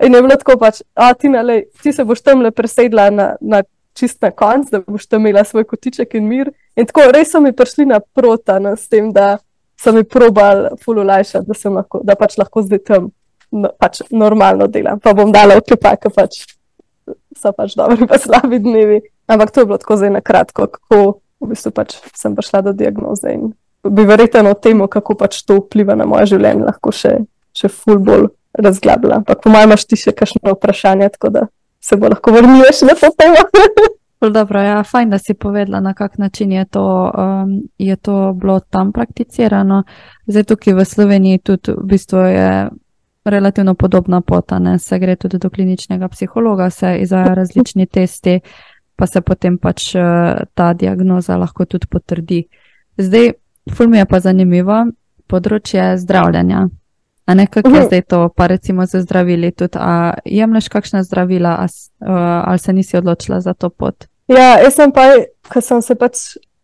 In 0.00 0.16
je 0.16 0.22
bilo 0.24 0.36
tako 0.40 0.56
pač, 0.60 0.80
a 0.96 1.12
ti, 1.14 1.28
nale, 1.28 1.62
ti 1.82 1.92
se 1.92 2.04
boš 2.08 2.24
tam 2.24 2.44
le 2.44 2.52
presedla 2.56 3.10
na, 3.12 3.34
na 3.40 3.62
čist 3.96 4.20
na 4.24 4.30
konc, 4.32 4.70
da 4.72 4.80
boš 4.80 5.06
tam 5.08 5.24
imela 5.24 5.44
svoj 5.44 5.66
kotiček 5.68 6.16
in 6.16 6.28
mir. 6.28 6.52
In 6.76 6.88
tako 6.88 7.10
res 7.12 7.32
so 7.32 7.40
mi 7.44 7.52
prišli 7.56 7.88
naprota 7.90 8.58
no, 8.62 8.72
s 8.76 8.88
tem, 8.88 9.12
da 9.12 9.36
so 9.80 9.92
mi 9.92 10.04
probali 10.04 10.68
fululajšati, 10.84 11.46
da, 11.46 11.70
lahko, 11.70 12.00
da 12.04 12.16
pač 12.16 12.36
lahko 12.38 12.62
zdaj 12.62 12.82
tam 12.84 13.08
no, 13.50 13.70
pač 13.78 14.02
normalno 14.10 14.68
delam. 14.68 15.00
Pa 15.00 15.14
bom 15.16 15.32
dala 15.32 15.56
odklepa, 15.60 15.94
ker 16.00 16.12
pač 16.14 16.42
so 17.36 17.52
pač 17.56 17.76
dobri, 17.78 18.06
pa 18.10 18.20
slabi 18.20 18.60
dnevi. 18.60 19.00
Ampak 19.30 19.54
to 19.54 19.62
je 19.62 19.70
bilo 19.70 19.78
tako 19.80 19.96
zdaj 19.96 20.12
na 20.18 20.20
kratko, 20.20 20.66
kako 20.68 21.00
v 21.40 21.52
bistvu 21.54 21.72
pač 21.72 21.96
sem 22.12 22.34
prišla 22.36 22.66
do 22.68 22.74
diagnoze 22.76 23.32
in 23.32 23.52
bi 23.80 24.04
verjetno 24.04 24.52
o 24.52 24.58
tem, 24.58 24.82
kako 24.84 25.16
pač 25.16 25.40
to 25.48 25.56
vpliva 25.62 25.96
na 25.96 26.04
moje 26.04 26.34
življenje, 26.34 26.66
lahko 26.66 26.92
še, 26.92 27.14
še 27.56 27.70
ful 27.72 28.02
bolj 28.04 28.28
razglabila. 28.52 29.22
Ampak 29.22 29.40
po 29.40 29.52
mojem 29.52 29.72
imaš 29.72 29.86
ti 29.88 29.96
še 29.96 30.12
kakšno 30.12 30.52
vprašanje, 30.58 31.08
tako 31.16 31.32
da 31.32 31.46
se 31.80 31.96
bo 31.96 32.10
lahko 32.12 32.34
vrnil 32.36 32.68
še 32.76 32.90
na 32.90 32.98
to 32.98 33.08
temo. 33.16 33.46
Dobro, 34.28 34.60
ja, 34.60 34.82
fajn, 34.82 35.10
da 35.10 35.18
si 35.18 35.34
povedala, 35.34 35.80
na 35.80 35.94
kak 35.94 36.18
način 36.18 36.52
je 36.52 36.64
to, 36.64 37.12
um, 37.18 37.62
je 37.78 37.96
to 37.96 38.32
bilo 38.32 38.60
tam 38.60 38.92
prakticirano. 38.92 39.82
Zdaj 40.26 40.44
tukaj 40.44 40.74
v 40.74 40.84
Sloveniji 40.84 41.38
tudi 41.38 41.72
v 41.72 41.86
bistvu 41.86 42.18
je 42.18 42.68
relativno 43.24 43.74
podobna 43.74 44.20
pota, 44.20 44.58
ne? 44.58 44.78
se 44.78 44.98
gre 44.98 45.16
tudi 45.16 45.38
do 45.38 45.50
kliničnega 45.50 46.08
psihologa, 46.08 46.70
se 46.70 46.98
izvaja 47.00 47.34
različni 47.34 47.86
testi, 47.86 48.40
pa 48.96 49.06
se 49.06 49.20
potem 49.20 49.58
pač 49.58 49.94
uh, 49.94 50.02
ta 50.54 50.72
diagnoza 50.72 51.36
lahko 51.36 51.64
tudi 51.64 51.86
potrdi. 51.86 52.44
Zdaj, 52.96 53.32
ful 53.74 53.88
mi 53.88 53.98
je 53.98 54.06
pa 54.06 54.20
zanimivo 54.20 54.84
področje 55.26 55.96
zdravljenja. 55.96 56.68
A 57.24 57.34
ne, 57.34 57.46
kako 57.46 57.70
je 57.70 57.86
zdaj 57.86 58.02
to, 58.02 58.28
pa 58.36 58.46
recimo 58.46 58.86
za 58.86 59.00
zdravili 59.00 59.52
tudi, 59.52 59.78
a 59.78 60.14
jemliš 60.24 60.68
kakšna 60.68 61.02
zdravila, 61.02 61.56
a, 61.62 61.64
uh, 61.64 62.16
ali 62.44 62.58
se 62.58 62.72
nisi 62.72 62.96
odločila 62.96 63.40
za 63.40 63.54
to 63.54 63.70
pot? 63.70 64.09
Ja, 64.30 64.60
jaz 64.62 64.76
sem 64.78 64.92
pa, 64.94 65.08
ker 65.50 65.62
sem 65.64 65.80
se 65.82 65.96
pač 65.98 66.20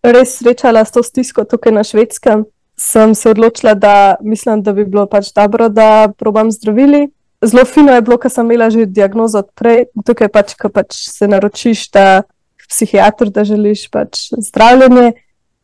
res 0.06 0.36
srečala 0.38 0.84
s 0.86 0.94
to 0.94 1.02
stisko 1.02 1.42
tukaj 1.50 1.74
na 1.74 1.82
švedskem, 1.82 2.44
sem 2.78 3.14
se 3.18 3.32
odločila, 3.32 3.74
da 3.74 4.16
mislim, 4.22 4.62
da 4.62 4.74
bi 4.76 4.84
bilo 4.86 5.06
pač 5.10 5.32
dobro, 5.34 5.66
da 5.68 6.06
probam 6.14 6.52
zdravili. 6.54 7.08
Zelo 7.42 7.64
fino 7.66 7.92
je 7.92 8.04
bilo, 8.06 8.20
ker 8.22 8.30
sem 8.30 8.46
imela 8.46 8.70
že 8.70 8.86
diagnozo 8.86 9.42
odprej, 9.42 9.88
tukaj 10.06 10.30
pač, 10.30 10.54
ko 10.60 10.70
pač 10.70 10.94
se 11.10 11.26
naročiš, 11.26 11.88
da 11.90 12.22
psihiatr, 12.68 13.30
da 13.34 13.44
želiš 13.46 13.88
pač 13.90 14.28
zdravljenje, 14.30 15.12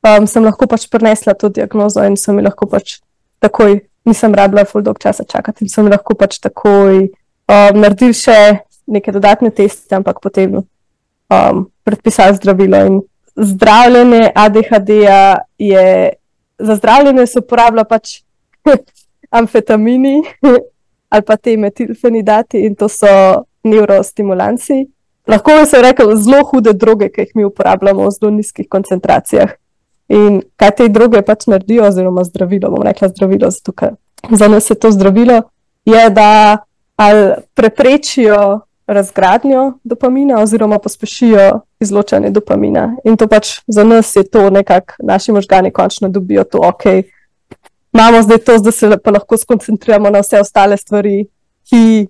um, 0.03 0.27
sem 0.27 0.45
lahko 0.45 0.67
pač 0.71 0.89
prenesla 0.91 1.35
to 1.39 1.51
diagnozo 1.55 2.03
in 2.07 2.19
sem 2.19 2.37
mi 2.37 2.43
lahko 2.43 2.67
pač 2.71 2.99
takoj 3.43 3.79
nisem 4.07 4.35
rabila 4.35 4.67
full 4.67 4.83
dog 4.83 4.99
časa 5.03 5.27
čakati 5.27 5.67
in 5.67 5.71
sem 5.71 5.87
lahko 5.91 6.15
pač 6.19 6.39
takoj 6.43 7.07
um, 7.07 7.75
naredil 7.79 8.15
še 8.15 8.39
neke 8.91 9.15
dodatne 9.15 9.51
teste, 9.55 9.95
ampak 9.95 10.19
potem 10.23 10.63
um, 11.33 11.65
predpisal 11.85 12.35
zdravilo. 12.35 12.81
In 12.87 13.01
zdravljenje 13.37 14.31
ADHD-ja 14.35 15.39
je 15.59 16.13
za 16.59 16.77
zdravljenje 16.77 17.27
se 17.27 17.39
uporablja 17.39 17.85
pač 17.85 18.21
amfetamini 19.39 20.23
ali 21.13 21.23
pa 21.23 21.37
te 21.37 21.57
metilfenidati 21.57 22.61
in 22.67 22.75
to 22.75 22.89
so 22.89 23.07
neurostimulanci. 23.65 24.87
Lahko 25.27 25.51
bi 25.61 25.67
se 25.67 25.83
rekel 25.83 26.17
zelo 26.17 26.43
hude 26.45 26.73
droge, 26.73 27.09
ki 27.09 27.21
jih 27.21 27.35
mi 27.35 27.45
uporabljamo 27.45 28.07
v 28.07 28.11
zelo 28.11 28.31
nizkih 28.31 28.69
koncentracijah. 28.69 29.53
In 30.09 30.41
kaj 30.57 30.71
te 30.77 30.89
droge 30.89 31.23
pač 31.23 31.47
naredijo, 31.47 31.85
oziroma 31.87 32.25
zdravilo, 32.25 32.71
bom 32.73 32.83
rekla 32.83 33.09
zdravilo, 33.09 33.51
zato 33.51 33.73
ker 33.73 33.95
za 34.31 34.49
nas 34.49 34.71
je 34.71 34.75
to 34.75 34.91
zdravilo, 34.91 35.43
je, 35.85 36.11
da 36.11 36.65
ali 36.97 37.35
preprečijo 37.55 38.61
razgradnjo 38.87 39.73
dopamina, 39.85 40.41
oziroma 40.43 40.79
pospešijo 40.79 41.61
izločanje 41.81 42.31
dopamina. 42.31 42.97
In 43.05 43.17
to 43.17 43.29
pač 43.29 43.61
za 43.67 43.85
nas 43.85 44.17
je 44.17 44.25
to 44.31 44.51
nekako, 44.51 44.95
naši 45.03 45.33
možgani 45.33 45.71
končno 45.71 46.09
dobijo 46.09 46.45
to, 46.45 46.59
ok, 46.63 46.85
imamo 47.93 48.23
zdaj 48.23 48.39
to, 48.39 48.59
da 48.59 48.71
se 48.71 48.97
pa 49.05 49.11
lahko 49.11 49.37
skoncentriramo 49.37 50.11
na 50.11 50.21
vse 50.21 50.41
ostale 50.41 50.77
stvari, 50.77 51.27
ki 51.71 52.07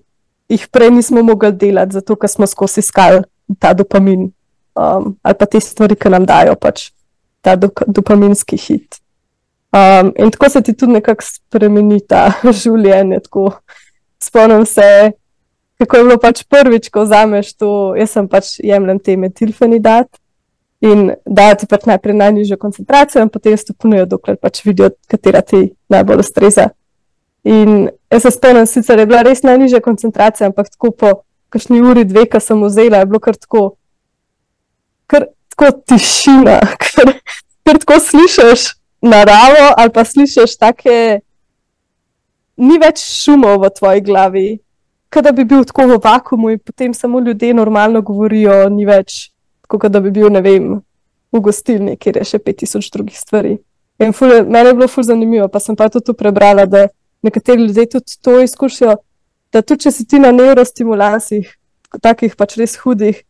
jih 0.48 0.68
prej 0.72 0.90
nismo 0.90 1.22
mogli 1.22 1.52
delati, 1.52 1.92
zato 1.92 2.16
ker 2.16 2.30
smo 2.30 2.46
skozi 2.46 2.80
iskali 2.80 3.22
ta 3.58 3.72
dopamin 3.74 4.30
um, 4.74 5.16
ali 5.22 5.34
pa 5.38 5.46
te 5.46 5.60
stvari, 5.60 5.96
ki 5.96 6.12
nam 6.12 6.26
dajo 6.26 6.56
pač 6.60 6.90
ta 7.42 7.56
do, 7.56 7.68
dopaminski 7.86 8.56
hit. 8.56 9.00
Um, 9.72 10.12
in 10.16 10.30
tako 10.30 10.48
se 10.48 10.62
ti 10.62 10.74
tudi 10.76 10.92
nekako 10.92 11.24
spremeni 11.24 12.00
ta 12.06 12.28
življenje. 12.62 13.22
Tako. 13.24 13.50
Spomnim 14.22 14.66
se, 14.68 15.12
kako 15.82 15.96
je 15.96 16.04
bilo 16.06 16.18
pač 16.22 16.44
prvič, 16.46 16.88
ko 16.94 17.02
vzameš 17.02 17.54
to, 17.58 17.70
jaz 17.98 18.14
sem 18.14 18.28
pač 18.30 18.56
jemljem 18.62 19.00
te 19.02 19.16
metilfenidat 19.18 20.08
in 20.82 21.12
da 21.26 21.52
ti 21.58 21.66
pač 21.70 21.86
najprej 21.90 22.16
najnižjo 22.18 22.58
koncentracijo, 22.58 23.22
in 23.22 23.30
potem 23.30 23.58
stopnijo, 23.58 24.06
dokler 24.10 24.38
pač 24.38 24.62
vidijo, 24.66 24.92
katera 25.10 25.42
ti 25.46 25.72
najbolj 25.90 26.22
ustreza. 26.22 26.70
In 27.42 27.90
jaz 28.10 28.22
se 28.22 28.32
spomnim, 28.34 28.66
sicer 28.70 29.02
je 29.02 29.06
bila 29.10 29.22
res 29.26 29.42
najnižja 29.46 29.82
koncentracija, 29.82 30.50
ampak 30.50 30.70
tako 30.74 30.90
po 30.94 31.12
kakšni 31.54 31.82
uri, 31.82 32.06
dve, 32.08 32.24
ki 32.30 32.40
sem 32.40 32.62
vzela, 32.62 33.02
je 33.02 33.10
bilo 33.10 33.20
kar 33.22 33.38
tako, 33.38 33.62
kar 35.10 35.26
tako 35.54 35.70
tišina, 35.90 36.60
ker, 36.82 37.14
ker 37.66 37.82
tako 37.82 37.98
slišiš 38.02 38.70
naravo 39.02 39.72
ali 39.76 39.90
pa 39.94 40.04
slišiš 40.06 40.56
take, 40.58 40.98
ni 42.62 42.78
več 42.78 43.02
šumov 43.02 43.58
v 43.64 43.72
tvoji 43.74 44.04
glavi. 44.06 44.46
Kada 45.12 45.32
bi 45.36 45.44
bil 45.44 45.66
tako 45.68 45.90
v 45.90 45.98
vakumu 46.00 46.50
in 46.54 46.58
potem 46.58 46.94
samo 46.96 47.20
ljudje 47.20 47.52
normalno 47.54 48.00
govorijo, 48.00 48.68
ni 48.72 48.86
več 48.88 49.32
kot 49.68 49.92
da 49.92 50.00
bi 50.00 50.10
bil, 50.12 50.28
ne 50.32 50.40
vem, 50.44 50.72
v 51.32 51.40
gostilni, 51.40 51.96
kjer 51.96 52.20
je 52.20 52.28
še 52.32 52.40
5000 52.44 52.92
drugih 52.96 53.16
stvari. 53.18 53.56
Ful, 54.16 54.34
meni 54.48 54.72
je 54.72 54.76
bilo 54.76 54.88
ful 54.90 55.06
zanimivo, 55.06 55.46
pa 55.48 55.60
sem 55.62 55.76
pa 55.78 55.88
tudi 55.92 56.14
prebrala, 56.18 56.66
da 56.66 56.88
nekateri 57.22 57.68
ljudje 57.68 57.86
tudi 57.94 58.18
to 58.24 58.40
izkušijo, 58.42 58.96
da 59.52 59.62
tudi 59.62 59.86
če 59.86 59.92
si 59.94 60.06
ti 60.08 60.20
na 60.20 60.32
neurostimulansih, 60.34 61.52
takih 62.02 62.34
pač 62.36 62.56
res 62.60 62.76
hudih. 62.82 63.22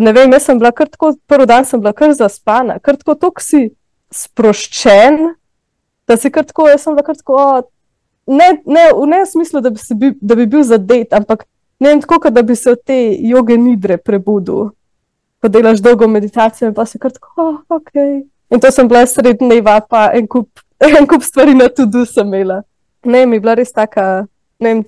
Ne 0.00 0.14
vem, 0.16 0.32
jaz 0.32 0.48
sem 0.48 0.58
bila 0.58 0.72
kar 0.72 0.88
tako, 0.88 1.12
prvi 1.28 1.46
dan 1.50 1.66
sem 1.68 1.82
bila 1.82 1.92
kar 1.92 2.14
zaspana, 2.16 2.78
kar 2.80 2.96
tako 2.96 3.18
tok 3.26 3.42
si 3.44 3.66
sproščen, 4.14 5.34
da 6.08 6.16
si 6.20 6.30
kar 6.32 6.46
tako, 6.48 6.70
jaz 6.70 6.86
sem 6.86 6.96
bila 6.96 7.04
kar 7.06 7.18
tako, 7.18 7.38
ne, 8.26 8.48
ne, 8.66 8.86
ne 9.06 9.22
v 9.22 9.26
smislu, 9.28 9.60
da 9.60 9.70
bi, 9.70 9.80
bi, 9.94 10.14
da 10.20 10.34
bi 10.34 10.46
bil 10.46 10.62
zadet, 10.62 11.12
ampak 11.12 11.44
ne 11.80 11.92
vem, 11.92 12.00
tako, 12.00 12.30
da 12.30 12.42
bi 12.42 12.56
se 12.56 12.70
od 12.70 12.80
te 12.86 12.96
joge 13.20 13.58
nidre 13.58 13.96
prebudil 13.96 14.70
ko 15.44 15.48
delaš 15.48 15.82
dolgo 15.84 16.06
meditacijo, 16.08 16.72
pa 16.72 16.86
si 16.88 16.98
kar 16.98 17.12
tako, 17.12 17.32
oh, 17.36 17.56
ok. 17.68 17.90
In 18.50 18.60
to 18.60 18.70
sem 18.72 18.88
bila 18.88 19.02
sred 19.06 19.42
dneva, 19.42 19.74
pa 19.84 20.06
en 20.16 20.24
kup, 20.24 20.48
en 20.98 21.04
kup 21.04 21.20
stvari 21.22 21.52
na 21.58 21.66
tudi 21.68 22.06
sem 22.08 22.24
imela. 22.24 22.62
Ne, 23.04 23.26
mi 23.26 23.36
je 23.36 23.42
bila 23.44 23.58
res 23.58 23.74
taka, 23.76 24.24
ne 24.56 24.72
vem, 24.72 24.80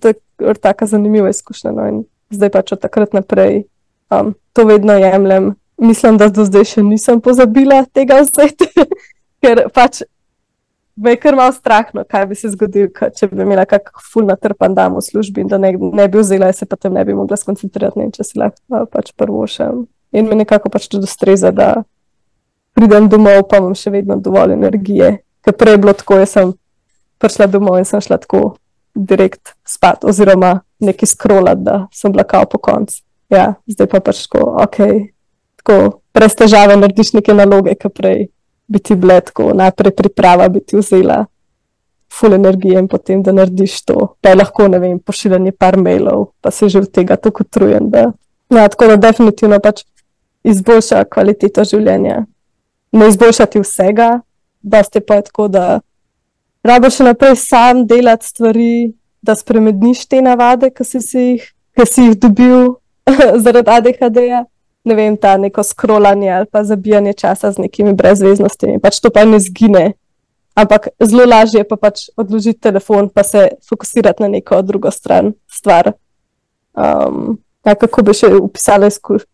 tako 0.63 0.89
zanimiva 0.89 1.29
izkušnja. 1.29 1.75
No, 1.77 1.85
in 1.91 1.99
zdaj 2.33 2.55
pač 2.55 2.73
od 2.73 2.81
takrat 2.81 3.13
naprej 3.13 3.67
um, 4.09 4.33
to 4.57 4.65
vedno 4.65 4.97
jemljem. 4.97 5.53
Mislim, 5.77 6.17
da 6.17 6.31
do 6.33 6.49
zdaj 6.49 6.65
še 6.73 6.87
nisem 6.87 7.21
pozabila 7.21 7.83
tega 7.93 8.23
vzeti, 8.25 8.71
ker 9.45 9.67
pač 9.77 10.07
me 10.97 11.11
je 11.11 11.17
kar 11.21 11.37
malo 11.37 11.53
strah, 11.53 11.91
no, 11.95 12.05
kaj 12.09 12.27
bi 12.27 12.35
se 12.35 12.51
zgodilo, 12.53 12.89
če 13.17 13.29
bi 13.29 13.43
imela 13.43 13.67
kakšen 13.69 14.07
fulna 14.13 14.37
trpan 14.41 14.75
dan 14.75 14.97
v 14.97 15.03
službi 15.05 15.45
in 15.45 15.51
da 15.53 15.59
ne, 15.61 15.75
ne 15.77 16.09
bi 16.09 16.23
vzela, 16.23 16.53
se 16.57 16.67
pa 16.67 16.77
tam 16.81 16.97
ne 16.97 17.05
bi 17.05 17.15
mogla 17.15 17.37
skoncentrirati, 17.37 18.01
ne, 18.01 18.11
če 18.15 18.25
si 18.25 18.41
lahko 18.41 18.87
pač 18.93 19.13
prvo 19.17 19.45
še 19.51 19.69
in 20.17 20.29
mi 20.31 20.39
nekako 20.41 20.71
pač 20.73 20.89
tudi 20.89 21.05
ustreza, 21.05 21.53
da 21.53 21.85
pridem 22.77 23.09
domov, 23.13 23.45
pa 23.51 23.61
imam 23.61 23.75
še 23.77 23.93
vedno 23.93 24.17
dovolj 24.21 24.55
energije. 24.57 25.19
Ker 25.45 25.57
prej 25.57 25.77
je 25.77 25.83
bilo 25.83 25.93
tako, 25.97 26.21
jaz 26.21 26.37
sem 26.37 26.55
prišla 27.23 27.49
domov 27.53 27.79
in 27.81 27.89
sem 27.89 28.01
šla 28.01 28.19
tako 28.23 28.57
direkt 28.97 29.53
spat, 29.69 30.05
oziroma 30.09 30.61
neki 30.81 31.09
skrolat, 31.09 31.61
da 31.65 31.85
sem 31.93 32.13
bila 32.13 32.25
kao 32.25 32.49
po 32.49 32.61
koncu. 32.63 33.03
Ja, 33.33 33.57
zdaj 33.69 33.91
pa 33.93 34.01
pač 34.01 34.25
tako, 34.25 34.55
ok, 34.63 34.79
tako 35.61 35.77
brez 36.15 36.37
težave 36.39 36.77
narediš 36.79 37.13
neke 37.19 37.35
naloge, 37.37 37.75
ki 37.77 37.91
prej 37.93 38.27
bi 38.69 38.79
ti 38.79 38.95
bile 38.95 39.21
tako, 39.21 39.53
najprej 39.55 39.95
priprava 39.97 40.49
bi 40.49 40.61
ti 40.61 40.77
vzela. 40.77 41.25
Ful 42.13 42.35
energije 42.35 42.79
in 42.79 42.89
potem, 42.89 43.23
da 43.23 43.33
narediš 43.33 43.81
to, 43.85 44.15
da 44.23 44.31
je 44.31 44.39
lahko, 44.39 44.69
ne 44.69 44.79
vem, 44.79 44.99
pošiljanje 44.99 45.53
par 45.53 45.77
mailov, 45.77 46.31
pa 46.41 46.51
se 46.51 46.69
že 46.69 46.79
od 46.79 46.91
tega 46.91 47.17
tako 47.17 47.45
utrujen. 47.45 47.91
Da... 47.91 48.13
Ja, 48.51 48.69
tako 48.69 48.87
da 48.87 48.97
definitivno 48.97 49.59
pač 49.61 49.83
izboljša 50.47 51.05
kvaliteto 51.11 51.65
življenja. 51.65 52.25
Ne 52.93 53.09
izboljšati 53.09 53.61
vsega, 53.61 54.21
da 54.63 54.83
ste 54.83 55.01
pa 55.01 55.21
tako, 55.23 55.49
da 55.49 55.81
rabo 56.65 56.91
še 56.91 57.05
naprej 57.05 57.37
sam 57.43 57.85
delati 57.87 58.27
stvari, 58.27 58.71
da 59.23 59.35
spremeniš 59.35 60.07
te 60.07 60.23
navade, 60.23 60.71
ki 60.71 60.85
si, 60.87 61.03
si, 61.03 61.25
si 61.85 62.07
jih 62.09 62.19
dobil 62.23 62.77
zaradi 63.45 63.75
ADHD-ja. 63.77 64.45
Ne 64.87 64.95
vem, 64.95 65.17
ta 65.19 65.35
neko 65.37 65.65
skrolanje 65.67 66.31
ali 66.31 66.47
pa 66.47 66.63
zabijanje 66.65 67.13
časa 67.19 67.51
z 67.53 67.65
nekimi 67.65 67.95
brezveznostmi, 67.99 68.79
pač 68.83 69.01
to 69.03 69.11
pa 69.11 69.25
ne 69.27 69.41
zgine. 69.43 69.97
Ampak 70.57 70.89
zelo 71.03 71.27
lažje 71.27 71.61
je 71.61 71.69
pa 71.69 71.77
pač 71.77 72.07
odložiti 72.17 72.61
telefon, 72.69 73.09
pa 73.11 73.25
se 73.27 73.49
fokusirati 73.69 74.23
na 74.23 74.29
neko 74.29 74.63
drugo 74.63 74.91
stran, 74.91 75.35
stvar. 75.51 75.93
Um, 76.77 77.37
ja, 77.67 77.75
kako 77.75 78.03
bi 78.07 78.15
še 78.15 78.31
upisala 78.39 78.89
izkušnje? 78.89 79.27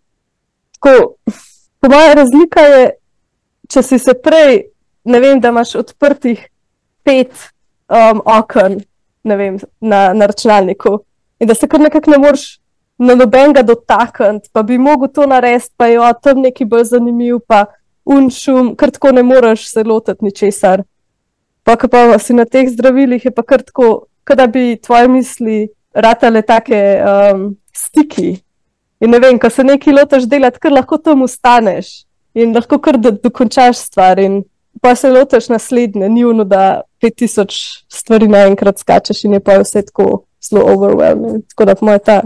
po 1.80 1.88
mojem, 1.88 2.14
razlika 2.18 2.60
je, 2.60 2.90
če 3.70 3.82
si 3.82 3.98
se 3.98 4.14
prej, 4.18 4.64
ne 5.04 5.20
vem, 5.20 5.40
da 5.40 5.52
imaš 5.54 5.76
odprtih 5.78 6.40
pet 7.06 7.30
um, 7.86 8.22
okn 8.26 8.80
vem, 9.22 9.58
na, 9.80 10.12
na 10.14 10.26
računalniku 10.26 10.98
in 11.38 11.50
da 11.50 11.54
se 11.54 11.68
kar 11.68 11.80
nekako 11.80 12.10
ne 12.10 12.18
moreš 12.18 12.46
na 13.02 13.16
nobenega 13.18 13.64
dotakniti, 13.66 14.50
pa 14.52 14.62
bi 14.62 14.78
mogel 14.78 15.10
to 15.14 15.26
narediti, 15.26 15.72
pa 15.76 15.88
je 15.90 16.00
o 16.00 16.12
tem 16.22 16.42
neki 16.44 16.66
bolj 16.68 16.84
zanimiv, 16.92 17.40
pa 17.46 17.64
unšum, 18.04 18.74
kar 18.78 18.92
tako 18.94 19.12
ne 19.16 19.22
moreš 19.26 19.66
se 19.72 19.84
lotiti 19.86 20.24
ničesar. 20.24 20.84
Pa, 21.62 21.76
pa 21.76 22.18
si 22.18 22.34
na 22.34 22.44
teh 22.44 22.70
zdravilih, 22.70 23.24
je 23.24 23.34
pa 23.34 23.42
kar 23.42 23.62
tako, 23.62 24.06
da 24.36 24.46
bi 24.46 24.78
tvoje 24.82 25.08
misli 25.08 25.58
ratale 25.94 26.42
take 26.42 26.78
um, 27.02 27.52
stiki, 27.74 28.40
In 29.02 29.10
ne 29.10 29.18
vem, 29.18 29.38
ko 29.42 29.50
se 29.50 29.64
nekaj 29.66 29.96
lotiš 29.96 30.28
delati, 30.30 30.60
kar 30.62 30.74
lahko 30.76 30.98
tam 31.02 31.24
ustaneš 31.26 32.04
in 32.38 32.54
lahko 32.54 32.78
kar 32.78 33.00
do, 33.02 33.10
dokončaš 33.10 33.80
stvar. 33.88 34.20
In 34.22 34.44
pa 34.82 34.94
se 34.94 35.10
lotiš 35.10 35.48
naslednje, 35.50 36.08
ni 36.08 36.22
uno, 36.24 36.46
da 36.46 36.82
5000 37.02 37.56
stvari 37.90 38.28
naenkrat 38.30 38.78
skačeš 38.78 39.24
in 39.26 39.34
je 39.36 39.40
pa 39.42 39.58
vse 39.58 39.82
tako 39.88 40.22
zelo 40.42 40.62
overwhelming. 40.70 41.42
Tako 41.50 41.66
da 41.66 41.74
moj 41.80 41.98
ta 41.98 42.20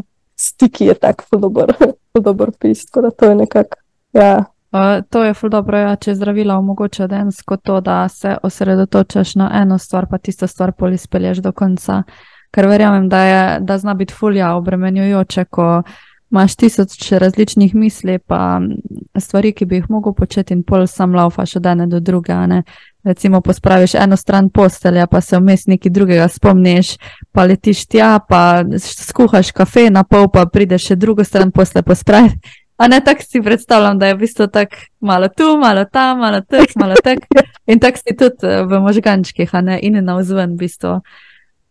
stiki 0.47 0.91
je 0.91 0.95
tak 0.95 1.23
fudober, 1.31 1.73
fudober 2.13 2.53
pis, 2.61 2.87
tako 2.87 3.07
da 3.07 3.11
to 3.11 3.31
je 3.31 3.35
nekako. 3.35 3.83
Ja. 4.13 4.45
Uh, 4.73 5.05
to 5.11 5.23
je 5.25 5.35
ful 5.35 5.51
dobro, 5.51 5.79
ja, 5.79 5.97
če 5.97 6.15
zdravila 6.15 6.57
omogoča 6.59 7.07
densko 7.07 7.57
to, 7.57 7.81
da 7.81 8.09
se 8.09 8.37
osredotočaš 8.43 9.35
na 9.35 9.51
eno 9.63 9.79
stvar, 9.79 10.07
pa 10.11 10.19
tisto 10.19 10.47
stvar 10.47 10.73
poli 10.73 10.99
spelješ 10.99 11.39
do 11.39 11.53
konca. 11.53 12.03
Ker 12.51 12.67
verjamem, 12.67 13.09
da, 13.09 13.21
je, 13.23 13.61
da 13.61 13.79
zna 13.79 13.95
biti 13.95 14.15
fulja 14.15 14.55
obremenjujoče, 14.55 15.45
ko 15.45 15.83
imaš 16.31 16.57
tisoč 16.57 17.13
različnih 17.13 17.75
misli, 17.75 18.19
pa 18.19 18.61
stvari, 19.19 19.53
ki 19.53 19.65
bi 19.65 19.77
jih 19.77 19.91
mogel 19.91 20.13
početi, 20.13 20.55
in 20.55 20.63
pol 20.63 20.87
sam 20.87 21.15
laufaš 21.15 21.57
od 21.57 21.67
ene 21.67 21.87
do 21.87 22.01
druge. 22.01 22.35
Recimo, 23.05 23.41
pospraviš 23.41 23.95
eno 23.95 24.17
stran 24.17 24.51
postelja, 24.51 25.07
pa 25.07 25.21
se 25.21 25.39
vmes 25.39 25.67
nekaj 25.67 25.91
drugega 25.91 26.29
spomniš, 26.29 26.97
pa 27.33 27.45
letiš 27.45 27.87
tja, 27.87 28.19
pa 28.29 28.65
skuhaš 28.79 29.53
kafe 29.53 29.91
na 29.91 30.03
pol, 30.05 30.29
pa 30.29 30.47
prideš 30.47 30.89
še 30.91 30.97
drugo 30.97 31.25
stran 31.25 31.53
posle 31.53 31.83
pospravi. 31.83 32.35
A 32.77 32.89
ne 32.89 33.01
tako 33.01 33.23
si 33.23 33.43
predstavljam, 33.43 33.99
da 33.99 34.07
je 34.07 34.15
v 34.15 34.19
bistvu 34.19 34.47
tako 34.47 34.77
malo 35.01 35.29
tu, 35.29 35.57
malo 35.57 35.85
tam, 35.85 36.19
malo 36.19 36.41
tak, 36.41 36.75
malo 36.77 36.95
tak. 37.05 37.19
In 37.67 37.81
tako 37.81 37.99
si 37.99 38.17
tudi 38.17 38.47
eh, 38.47 38.63
v 38.63 38.81
možgančkih, 38.81 39.55
a 39.55 39.61
ne 39.61 39.79
in 39.83 40.05
na 40.05 40.19
vzven, 40.19 40.53
v 40.55 40.67
bistvu. 40.67 41.01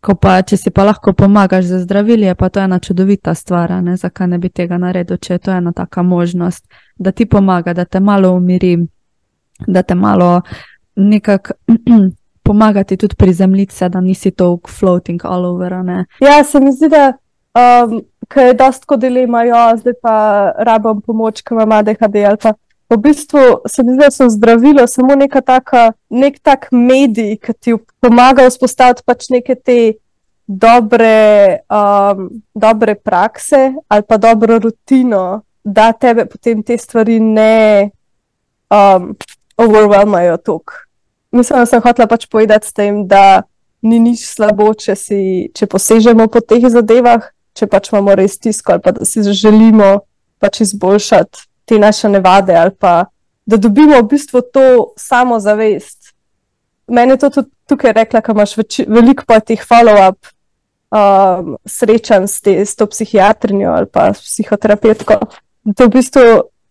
Ko 0.06 0.14
pa, 0.14 0.36
če 0.46 0.56
si 0.56 0.70
pa 0.70 0.84
lahko 0.86 1.12
pomagaš 1.18 1.64
za 1.66 1.80
zdravili, 1.82 2.28
je 2.28 2.34
pa 2.38 2.48
to 2.48 2.60
ena 2.62 2.78
čudovita 2.78 3.34
stvar, 3.34 3.72
ne? 3.82 3.96
zakaj 3.96 4.28
ne 4.30 4.38
bi 4.38 4.48
tega 4.48 4.78
naredil, 4.78 5.18
če 5.18 5.34
je 5.34 5.38
to 5.38 5.50
ena 5.50 5.72
taka 5.74 6.02
možnost, 6.02 6.62
da 6.96 7.10
ti 7.10 7.26
pomaga, 7.26 7.74
da 7.74 7.84
te 7.84 8.00
malo 8.00 8.30
umiri, 8.36 8.76
da 9.66 9.82
te 9.82 9.94
malo 9.94 10.42
nekako 10.96 11.52
pomagati 12.46 12.96
tudi 12.96 13.16
prizemljiti 13.18 13.74
se, 13.74 13.88
da 13.88 14.00
nisi 14.00 14.30
toliko 14.30 14.70
floating 14.70 15.24
all 15.24 15.44
over. 15.44 15.72
Ne? 15.84 16.04
Ja, 16.20 16.44
se 16.44 16.60
mi 16.60 16.72
zdi, 16.72 16.88
da 16.88 17.12
um, 17.58 17.98
je 18.36 18.54
dosta 18.54 18.96
dilema, 18.96 19.42
ja, 19.44 19.72
zdaj 19.76 19.98
pa 20.02 20.14
rabim 20.58 21.00
pomoč, 21.00 21.42
ki 21.42 21.54
ima 21.54 21.82
ADHD 21.82 22.22
ali 22.28 22.38
pa. 22.42 22.54
V 22.90 22.96
bistvu 22.96 23.38
se 23.66 23.82
mi 23.82 23.92
zdi, 23.92 23.98
da 23.98 24.10
so 24.10 24.28
zdravila 24.30 24.86
samo 24.86 25.14
neka 25.14 25.40
taka, 25.40 25.92
nek 26.10 26.38
tak 26.38 26.68
medij, 26.70 27.36
ki 27.42 27.52
ti 27.60 27.74
pomaga 28.00 28.46
vzpostaviti 28.46 29.02
pač 29.06 29.26
neke 29.34 29.56
te 29.58 29.78
dobre, 30.46 31.58
um, 31.66 32.28
dobre 32.54 32.94
prakse 32.94 33.72
ali 33.88 34.02
pa 34.06 34.16
dobro 34.16 34.58
rutino, 34.62 35.42
da 35.64 35.90
tebe 35.92 36.28
potem 36.30 36.62
te 36.62 36.78
stvari 36.78 37.18
ne 37.20 37.90
um, 38.70 39.16
overwhelmajo 39.58 40.36
toliko. 40.36 40.72
Mislim, 41.32 41.58
da 41.58 41.66
sem 41.66 41.82
hotela 41.82 42.06
pač 42.06 42.28
povedati 42.30 42.70
s 42.70 42.72
tem, 42.72 43.02
da 43.06 43.42
ni 43.82 43.98
nič 43.98 44.22
slabo, 44.30 44.70
če, 44.78 44.94
si, 44.94 45.20
če 45.54 45.66
posežemo 45.66 46.28
po 46.30 46.38
teh 46.40 46.62
zadevah, 46.70 47.26
če 47.58 47.66
pač 47.66 47.90
imamo 47.90 48.14
res 48.14 48.38
tisko 48.38 48.76
ali 48.76 48.84
pa 48.84 48.94
da 48.94 49.04
si 49.04 49.26
želimo 49.26 50.06
pač 50.38 50.62
izboljšati 50.62 51.48
te 51.66 51.78
naše 51.78 52.08
nevade 52.08 52.54
ali 52.56 52.70
pa 52.78 53.04
da 53.46 53.56
dobimo 53.56 53.98
v 53.98 54.08
bistvu 54.10 54.42
to 54.52 54.94
samozavest. 54.98 56.14
Meni 56.86 57.12
je 57.12 57.18
to 57.18 57.30
tudi 57.30 57.50
tukaj 57.66 57.92
rekla, 57.92 58.20
ker 58.20 58.34
imaš 58.34 58.56
veliko 58.86 59.26
pa 59.26 59.38
teh 59.40 59.62
follow-up 59.62 60.18
um, 60.90 61.56
srečanj 61.66 62.26
s, 62.26 62.40
te, 62.42 62.58
s 62.66 62.74
to 62.78 62.86
psihiatrinjo 62.86 63.70
ali 63.70 63.86
pa 63.86 64.10
s 64.14 64.22
psihoterapevtko. 64.26 65.20
To 65.74 65.86
v 65.86 65.94
bistvu 65.98 66.26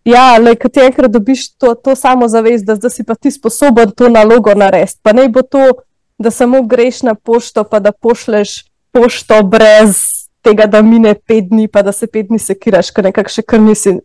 Ja, 0.06 0.38
ko 0.62 0.70
ti 0.70 0.84
enkrat 0.86 1.10
dobiš 1.12 1.56
to, 1.58 1.74
to 1.74 1.96
samozavest, 1.98 2.66
da, 2.66 2.76
da 2.78 2.90
si 2.94 3.04
pa 3.04 3.16
ti 3.16 3.32
sposoben 3.34 3.90
to 3.90 4.06
nalogo 4.10 4.54
narediti. 4.54 5.00
Pa 5.02 5.14
ne 5.18 5.26
bo 5.30 5.42
to, 5.42 5.82
da 6.22 6.30
samo 6.32 6.62
greš 6.62 7.02
na 7.02 7.16
pošto, 7.16 7.64
pa 7.64 7.80
da 7.80 7.92
pošleš 7.92 8.68
pošto 8.94 9.42
brez 9.44 9.98
tega, 10.46 10.68
da 10.70 10.82
mine 10.86 11.16
pet 11.16 11.50
dni, 11.50 11.68
pa 11.68 11.82
da 11.82 11.92
se 11.92 12.08
pet 12.08 12.30
dni 12.30 12.38
sekiraš, 12.40 12.94
ker 12.94 13.10
nekako 13.10 13.34
še 13.34 13.42
kar 13.42 13.64
nisi 13.66 13.96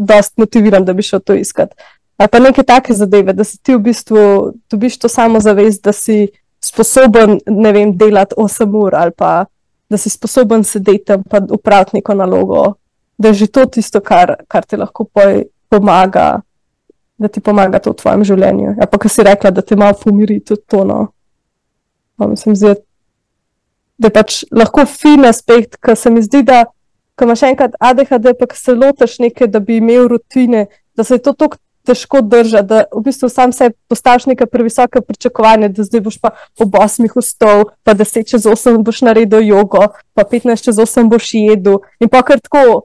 dost 0.00 0.36
motiviran, 0.40 0.84
da 0.84 0.92
bi 0.96 1.04
šel 1.04 1.20
to 1.20 1.36
iskati. 1.36 1.76
Ali 2.16 2.28
pa 2.28 2.38
neke 2.38 2.62
take 2.62 2.94
zadeve, 2.94 3.32
da 3.32 3.44
si 3.44 3.58
ti 3.62 3.74
v 3.74 3.80
bistvu 3.84 4.24
dobiš 4.70 4.98
to 4.98 5.08
samozavest, 5.08 5.84
da 5.84 5.92
si 5.92 6.28
sposoben, 6.64 7.38
ne 7.46 7.72
vem, 7.72 7.94
delati 7.96 8.36
8 8.36 8.76
ur 8.76 8.94
ali 8.94 9.12
pa 9.16 9.44
da 9.90 9.98
si 9.98 10.10
sposoben 10.10 10.64
sedeti 10.64 11.04
tam 11.04 11.22
in 11.34 11.48
upraviti 11.50 11.96
neko 11.96 12.14
nalogo 12.14 12.74
da 13.20 13.28
je 13.28 13.34
že 13.34 13.46
to 13.46 13.66
tisto, 13.66 14.00
kar, 14.00 14.34
kar 14.48 14.64
ti 14.64 14.76
lahko 14.80 15.04
pomaga, 15.68 16.40
da 17.18 17.28
ti 17.28 17.40
pomaga 17.40 17.78
to 17.78 17.92
v 17.92 18.00
tvojem 18.00 18.22
življenju. 18.24 18.76
Ja, 18.80 18.86
pa 18.88 18.96
kar 18.98 19.12
si 19.12 19.24
rekla, 19.26 19.50
da 19.52 19.60
te 19.60 19.76
malo 19.76 19.98
pomiri 20.00 20.38
tudi 20.40 20.64
to. 20.64 20.86
No. 20.88 21.00
No, 22.16 22.28
mislim, 22.32 22.56
zdi, 22.56 22.72
da 24.00 24.08
je 24.08 24.14
pač 24.16 24.38
lahko 24.56 24.86
fin 24.88 25.28
aspekt, 25.28 25.76
ker 25.84 26.00
se 26.00 26.08
mi 26.10 26.24
zdi, 26.24 26.40
da 26.48 26.64
ko 27.20 27.28
imaš 27.28 27.42
enkrat 27.50 27.76
ADHD, 27.78 28.32
pa 28.38 28.48
se 28.56 28.74
lotiš 28.74 29.18
nekaj, 29.20 29.50
da 29.52 29.60
bi 29.60 29.76
imel 29.76 30.08
rutine, 30.08 30.66
da 30.96 31.04
se 31.04 31.20
je 31.20 31.26
to 31.28 31.36
tako. 31.36 31.60
Težko 31.80 32.20
držati, 32.20 32.68
da 32.68 32.82
v 32.92 33.00
bistvu 33.06 33.30
sam 33.32 33.54
se 33.56 33.70
postaviš 33.88 34.26
neka 34.28 34.44
previsoka 34.46 35.00
pričakovanja, 35.00 35.70
da 35.72 35.82
zdaj 35.82 36.02
boš 36.04 36.18
pa 36.20 36.34
ob 36.60 36.76
8 36.76 37.08
vstal, 37.16 37.64
pa 37.82 37.94
10 37.96 38.28
čez 38.30 38.44
8 38.44 38.82
boš 38.84 39.00
naredil 39.08 39.40
jogo, 39.48 39.86
pa 40.14 40.26
15 40.28 40.66
čez 40.68 40.76
8 40.76 41.08
boš 41.08 41.30
jedel. 41.34 41.80
In 42.04 42.12
pa 42.12 42.20
kar 42.22 42.38
tako, 42.44 42.82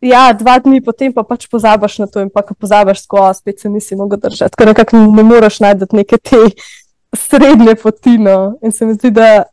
Ja, 0.00 0.30
dva 0.32 0.58
dni 0.62 0.78
potem 0.84 1.10
pa 1.10 1.24
pač 1.26 1.48
pozabiš 1.50 1.96
na 1.98 2.06
to, 2.06 2.22
in 2.22 2.28
pa 2.30 2.44
ko 2.46 2.54
pozabiš 2.54 3.02
skozi, 3.02 3.40
spet 3.40 3.64
se 3.64 3.68
nisi 3.68 3.96
mogel 3.98 4.20
držati. 4.22 4.54
Ker 4.54 4.70
nekako 4.70 5.00
ne 5.10 5.24
moreš 5.26 5.58
najti 5.64 5.88
neke 5.98 6.20
te 6.22 6.38
srednje 7.16 7.74
poti. 7.82 8.18
No. 8.18 8.58
In 8.62 8.72
se 8.72 8.86
mi 8.86 8.94
zdi, 8.94 9.10
da 9.10 9.48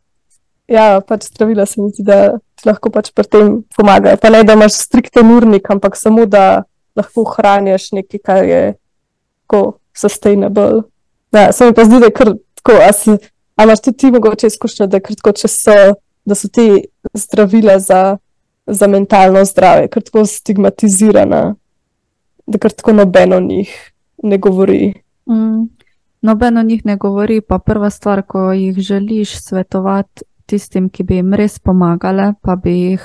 ja, 0.70 1.00
pač 1.00 1.26
zdravila 1.32 1.66
se 1.66 1.80
mi 1.82 1.90
zdi, 1.90 2.06
da 2.06 2.38
ti 2.56 2.68
lahko 2.68 2.90
pač 2.90 3.12
pri 3.14 3.28
tem 3.30 3.52
pomagajo. 3.76 4.18
Pa 4.22 4.32
ne, 4.32 4.42
da 4.46 4.56
imaš 4.56 4.80
strikten 4.80 5.30
urnik, 5.36 5.70
ampak 5.70 5.96
samo 5.96 6.26
da 6.26 6.64
lahko 6.96 7.24
hraniš 7.36 7.90
nekaj, 7.96 8.20
kar 8.24 8.44
je 8.44 8.60
tako 9.46 9.78
sustainable. 9.96 10.84
Ja, 11.32 11.52
se 11.52 11.68
mi 11.68 11.76
pa 11.76 11.84
zdi, 11.84 12.00
da 12.00 12.10
je 12.10 12.16
kar 12.16 12.34
tako. 12.60 12.78
A, 12.82 12.92
si, 12.96 13.16
a 13.56 13.64
imaš 13.64 13.84
tudi 13.84 13.96
ti 14.02 14.10
mogoče 14.10 14.46
izkušnje, 14.52 14.86
da, 14.86 15.00
da 16.26 16.34
so 16.34 16.48
ti 16.48 16.86
zdravila 17.14 17.78
za 17.78 18.16
za 18.66 18.86
mentalno 18.86 19.44
zdravje, 19.44 19.88
ker 19.88 20.02
tako 20.02 20.26
stigmatizirana, 20.26 21.54
da 22.46 22.58
kar 22.58 22.72
tako 22.72 22.92
nobeno 22.92 23.40
njih 23.40 23.92
ne 24.22 24.38
govori. 24.38 24.94
Mm. 25.30 25.68
Nobeno 26.20 26.62
njih 26.62 26.86
ne 26.86 26.96
govori, 26.96 27.40
pa 27.40 27.58
prva 27.58 27.90
stvar, 27.90 28.22
ko 28.22 28.52
jih 28.52 28.78
želiš 28.78 29.36
svetovati 29.42 30.22
tistim, 30.46 30.88
ki 30.90 31.04
bi 31.04 31.20
jim 31.20 31.34
res 31.34 31.58
pomagale, 31.58 32.34
pa 32.42 32.56
bi 32.56 32.72
jih 32.72 33.02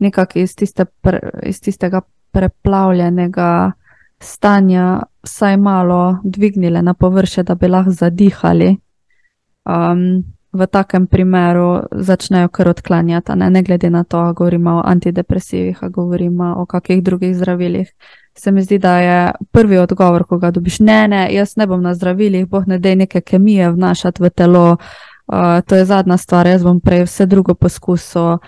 nekako 0.00 0.38
iz, 0.38 0.54
tiste 0.56 0.84
pre, 0.84 1.20
iz 1.46 1.60
tistega 1.60 2.02
preplavljenega 2.32 3.72
stanja 4.20 5.02
vsaj 5.24 5.56
malo 5.56 6.18
dvignile 6.24 6.82
na 6.82 6.94
površje, 6.94 7.42
da 7.42 7.54
bi 7.54 7.68
lahko 7.68 7.90
zadihali. 7.90 8.76
Um, 9.64 10.24
v 10.52 10.66
takem 10.66 11.06
primeru 11.06 11.82
začnejo 11.92 12.48
kar 12.48 12.68
odklanjati, 12.68 13.36
ne, 13.38 13.50
ne 13.50 13.62
glede 13.62 13.90
na 13.90 14.04
to, 14.04 14.18
ali 14.18 14.34
govorimo 14.34 14.70
o 14.70 14.82
antidepresivih, 14.84 15.78
ali 15.82 15.92
govorimo 15.92 16.54
o 16.58 16.66
kakih 16.66 17.02
drugih 17.04 17.36
zdravilih. 17.36 17.92
Se 18.34 18.50
mi 18.50 18.62
zdi, 18.62 18.78
da 18.78 18.96
je 18.98 19.32
prvi 19.50 19.78
odgovor, 19.78 20.24
ko 20.24 20.38
ga 20.38 20.50
dobiš, 20.50 20.80
ne, 20.80 21.08
ne, 21.08 21.28
jaz 21.34 21.56
ne 21.56 21.66
bom 21.66 21.82
na 21.82 21.94
zdravilih, 21.94 22.48
boh 22.48 22.66
ne 22.66 22.78
dej 22.78 22.96
neke 22.96 23.20
kemije 23.20 23.70
vnašati 23.70 24.22
v 24.22 24.30
telo, 24.30 24.64
uh, 24.72 25.09
to 25.66 25.76
je 25.76 25.84
zadnja 25.84 26.16
stvar, 26.16 26.46
jaz 26.46 26.62
bom 26.62 26.80
prej 26.80 27.04
vse 27.04 27.26
drugo 27.26 27.54
poskusil. 27.54 28.38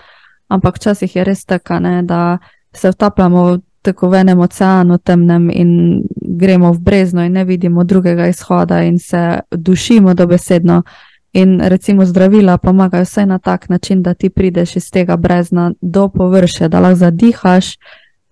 Ampak 0.47 0.75
včasih 0.77 1.15
je 1.15 1.23
res 1.23 1.45
tako, 1.45 1.79
da 2.03 2.37
se 2.73 2.91
vtapljamo 2.91 3.43
v 3.43 3.59
tako 3.81 4.09
venem 4.09 4.39
oceanu 4.39 4.97
temnem 4.97 5.49
in 5.51 6.01
gremo 6.21 6.71
v 6.73 6.79
brezno 6.79 7.23
in 7.25 7.33
ne 7.33 7.43
vidimo 7.43 7.83
drugega 7.83 8.27
izhoda 8.27 8.81
in 8.83 8.99
se 8.99 9.39
dušimo 9.51 10.13
dobesedno. 10.13 10.83
In 11.33 11.59
recimo 11.61 12.05
zdravila 12.05 12.57
pomagajo 12.57 13.03
vsaj 13.03 13.25
na 13.25 13.39
tak 13.39 13.69
način, 13.69 14.03
da 14.03 14.13
ti 14.13 14.29
prideš 14.29 14.75
iz 14.75 14.91
tega 14.91 15.17
brezna 15.17 15.73
do 15.81 16.09
površja, 16.09 16.67
da 16.67 16.79
lahko 16.79 16.95
zadihaš, 16.95 17.77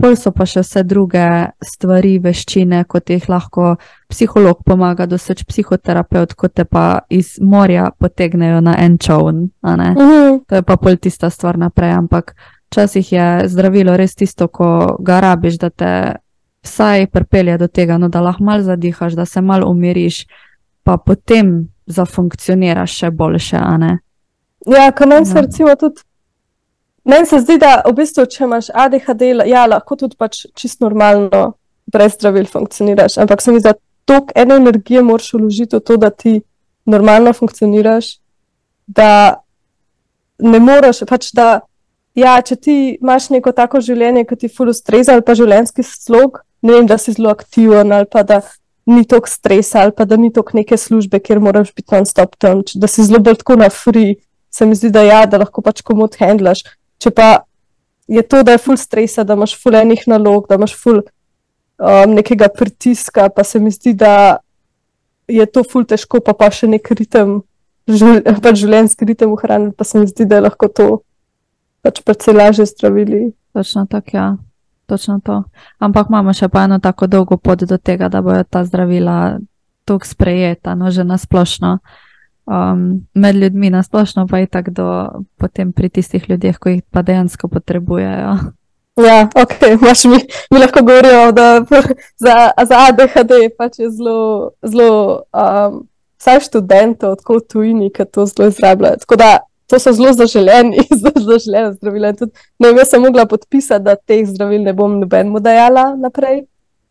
pol 0.01 0.15
so 0.17 0.31
pa 0.35 0.45
še 0.49 0.63
vse 0.63 0.83
druge 0.87 1.25
stvari, 1.65 2.15
veščine, 2.23 2.83
kot 2.89 3.09
jih 3.13 3.27
lahko 3.29 3.75
psiholog 4.11 4.63
pomaga, 4.65 5.07
doseč 5.09 5.43
psihoterapeut, 5.47 6.33
kot 6.35 6.55
te 6.57 6.65
pa 6.65 7.03
iz 7.09 7.35
morja 7.41 7.91
potegnejo 7.99 8.61
na 8.65 8.75
en 8.81 8.97
čovn. 8.97 9.49
Mhm. 9.65 10.41
To 10.49 10.59
je 10.59 10.65
pa 10.65 10.77
pol 10.77 10.97
tista 10.97 11.29
stvar 11.29 11.57
naprej, 11.61 11.93
ampak 11.97 12.35
včasih 12.71 13.13
je 13.13 13.27
zdravilo 13.47 13.97
res 13.97 14.15
tisto, 14.15 14.47
ko 14.47 14.97
ga 14.99 15.19
rabiš, 15.21 15.59
da 15.59 15.69
te 15.69 15.91
vsaj 16.63 17.07
pripelje 17.11 17.57
do 17.57 17.67
tega, 17.67 17.97
no, 17.97 18.09
da 18.09 18.21
lahko 18.21 18.43
mal 18.43 18.61
zadihaš, 18.61 19.13
da 19.17 19.25
se 19.25 19.41
mal 19.41 19.65
umiriš, 19.67 20.25
pa 20.83 20.97
potem 20.97 21.71
zafunkcionira 21.87 22.85
še 22.87 23.11
boljše. 23.11 23.59
Ja, 24.69 24.91
kot 24.91 25.07
meni 25.07 25.25
se 25.25 25.41
recimo 25.41 25.75
tudi. 25.75 26.05
Meni 27.03 27.25
se 27.25 27.39
zdi, 27.41 27.57
da 27.57 27.81
v 27.87 27.95
bistvu, 27.97 28.27
če 28.29 28.43
imaš 28.45 28.69
ADHD, 28.73 29.23
ja, 29.49 29.65
lahko 29.65 29.97
tudi 29.97 30.17
pač 30.19 30.45
čisto 30.57 30.85
normalno, 30.85 31.55
brez 31.91 32.13
zdravil 32.13 32.45
funkcioniraš. 32.45 33.17
Ampak 33.23 33.41
se 33.41 33.51
mi 33.51 33.61
zdi, 33.61 33.71
da 33.71 33.79
toliko 34.05 34.35
ene 34.35 34.59
energije 34.61 35.01
moraš 35.01 35.33
vložiti 35.33 35.79
v 35.79 35.81
to, 35.85 35.97
da 35.97 36.11
ti 36.13 36.41
normalno 36.85 37.33
funkcioniraš, 37.33 38.17
da 38.87 39.41
ne 40.41 40.59
moreš. 40.59 41.03
Pač 41.09 41.31
da, 41.33 41.61
ja, 42.17 42.37
če 42.41 42.55
ti 42.55 42.77
imaš 43.01 43.31
neko 43.33 43.53
tako 43.55 43.81
življenje, 43.81 44.25
ki 44.29 44.39
ti 44.43 44.49
fulustreza 44.51 45.15
ali 45.15 45.25
pa 45.25 45.35
življenjski 45.37 45.85
slog, 45.85 46.41
ne 46.61 46.77
vem, 46.77 46.89
da 46.89 46.97
si 47.01 47.15
zelo 47.17 47.31
aktiven 47.33 47.93
ali 47.95 48.09
pa 48.11 48.23
da 48.27 48.41
ni 48.89 49.05
toliko 49.05 49.29
stresa 49.29 49.85
ali 49.85 49.93
pa 49.97 50.05
da 50.05 50.17
ni 50.17 50.31
toliko 50.33 50.57
neke 50.57 50.77
službe, 50.77 51.21
kjer 51.21 51.39
moraš 51.41 51.71
biti 51.73 51.93
non-stop 51.95 52.35
tam, 52.37 52.61
da 52.75 52.89
si 52.89 53.05
zelo 53.07 53.21
bolj 53.23 53.41
tako 53.41 53.57
na 53.61 53.69
free, 53.73 54.19
se 54.51 54.65
mi 54.65 54.75
zdi, 54.75 54.91
da 54.91 55.05
ja, 55.05 55.25
da 55.25 55.39
lahko 55.41 55.63
pač 55.65 55.81
komod 55.85 56.17
handlaš. 56.19 56.65
Če 57.01 57.11
pa 57.15 57.29
je 58.11 58.21
to, 58.21 58.43
da 58.45 58.55
je 58.55 58.61
full 58.61 58.77
stresa, 58.77 59.25
da 59.25 59.37
imaš 59.37 59.55
full 59.57 59.77
enih 59.77 60.03
nalog, 60.11 60.45
da 60.49 60.59
imaš 60.59 60.75
full 60.77 61.01
um, 61.01 62.13
nekega 62.13 62.49
pritiska, 62.53 63.29
pa 63.33 63.45
se 63.47 63.59
mi 63.59 63.71
zdi, 63.73 63.95
da 63.97 64.37
je 65.31 65.45
to 65.45 65.63
full 65.63 65.87
težko, 65.87 66.21
pa 66.21 66.35
pa 66.37 66.51
še 66.53 66.69
nek 66.69 66.91
ritem, 66.97 67.39
živl, 67.89 68.21
pač 68.43 68.61
življenjski 68.61 69.07
ritem 69.09 69.33
v 69.33 69.41
hrani, 69.41 69.73
pa 69.73 69.87
se 69.87 70.01
mi 70.01 70.09
zdi, 70.09 70.27
da 70.29 70.39
je 70.39 70.47
lahko 70.49 70.69
to 70.69 70.89
pač 71.81 72.03
predvsej 72.05 72.37
lažje 72.37 72.69
zdravili. 72.75 73.31
Točno 73.51 73.87
tako, 73.89 74.13
ja 74.13 74.27
točno 74.91 75.19
to. 75.23 75.43
Ampak 75.79 76.11
imamo 76.11 76.33
še 76.35 76.49
pa 76.51 76.65
eno 76.67 76.79
tako 76.83 77.07
dolgo 77.07 77.37
pot 77.39 77.63
do 77.63 77.77
tega, 77.79 78.09
da 78.11 78.21
bojo 78.21 78.43
ta 78.43 78.65
zdravila 78.67 79.39
tako 79.87 80.07
sprejeta, 80.07 80.75
no 80.75 80.91
že 80.91 81.07
nasplošno. 81.07 81.79
Um, 82.51 83.07
med 83.13 83.35
ljudmi 83.35 83.69
nasplošno 83.69 84.25
pa 84.27 84.37
je 84.37 84.47
tako 84.47 84.71
do 84.71 84.87
potem 85.37 85.71
pri 85.71 85.89
tistih 85.89 86.29
ljudeh, 86.29 86.57
ki 86.59 86.69
jih 86.69 86.81
pa 86.91 87.01
dejansko 87.01 87.47
potrebujejo. 87.47 88.33
Ja, 88.99 89.29
ok, 89.43 89.53
Maš, 89.81 90.03
mi, 90.05 90.17
mi 90.51 90.59
lahko 90.59 90.83
govorimo, 90.83 91.31
da 91.31 91.63
za, 92.19 92.51
za 92.67 92.81
ADHD 92.89 93.31
pač 93.57 93.79
je 93.79 93.87
zelo, 93.89 94.51
zelo 94.67 95.21
um, 95.31 95.79
vsaj 96.19 96.43
študentov, 96.49 97.15
tako 97.23 97.39
tujini, 97.39 97.87
ki 97.93 98.05
to 98.11 98.25
zelo 98.25 98.49
izrabljajo. 98.51 98.99
Tako 99.05 99.15
da 99.15 99.31
to 99.71 99.79
so 99.79 99.95
zelo 99.95 100.11
zaželeni, 100.13 100.83
zelo 101.01 101.23
zaželeni 101.31 101.77
ne 102.59 102.67
vem, 102.67 102.77
jaz 102.77 102.89
sem 102.91 103.01
mogla 103.01 103.25
podpisati, 103.25 103.85
da 103.85 103.95
teh 103.95 104.27
zdravil 104.27 104.67
ne 104.67 104.73
bom 104.73 104.99
nobenemu 104.99 105.39
dajala 105.39 105.93
naprej. 105.95 106.43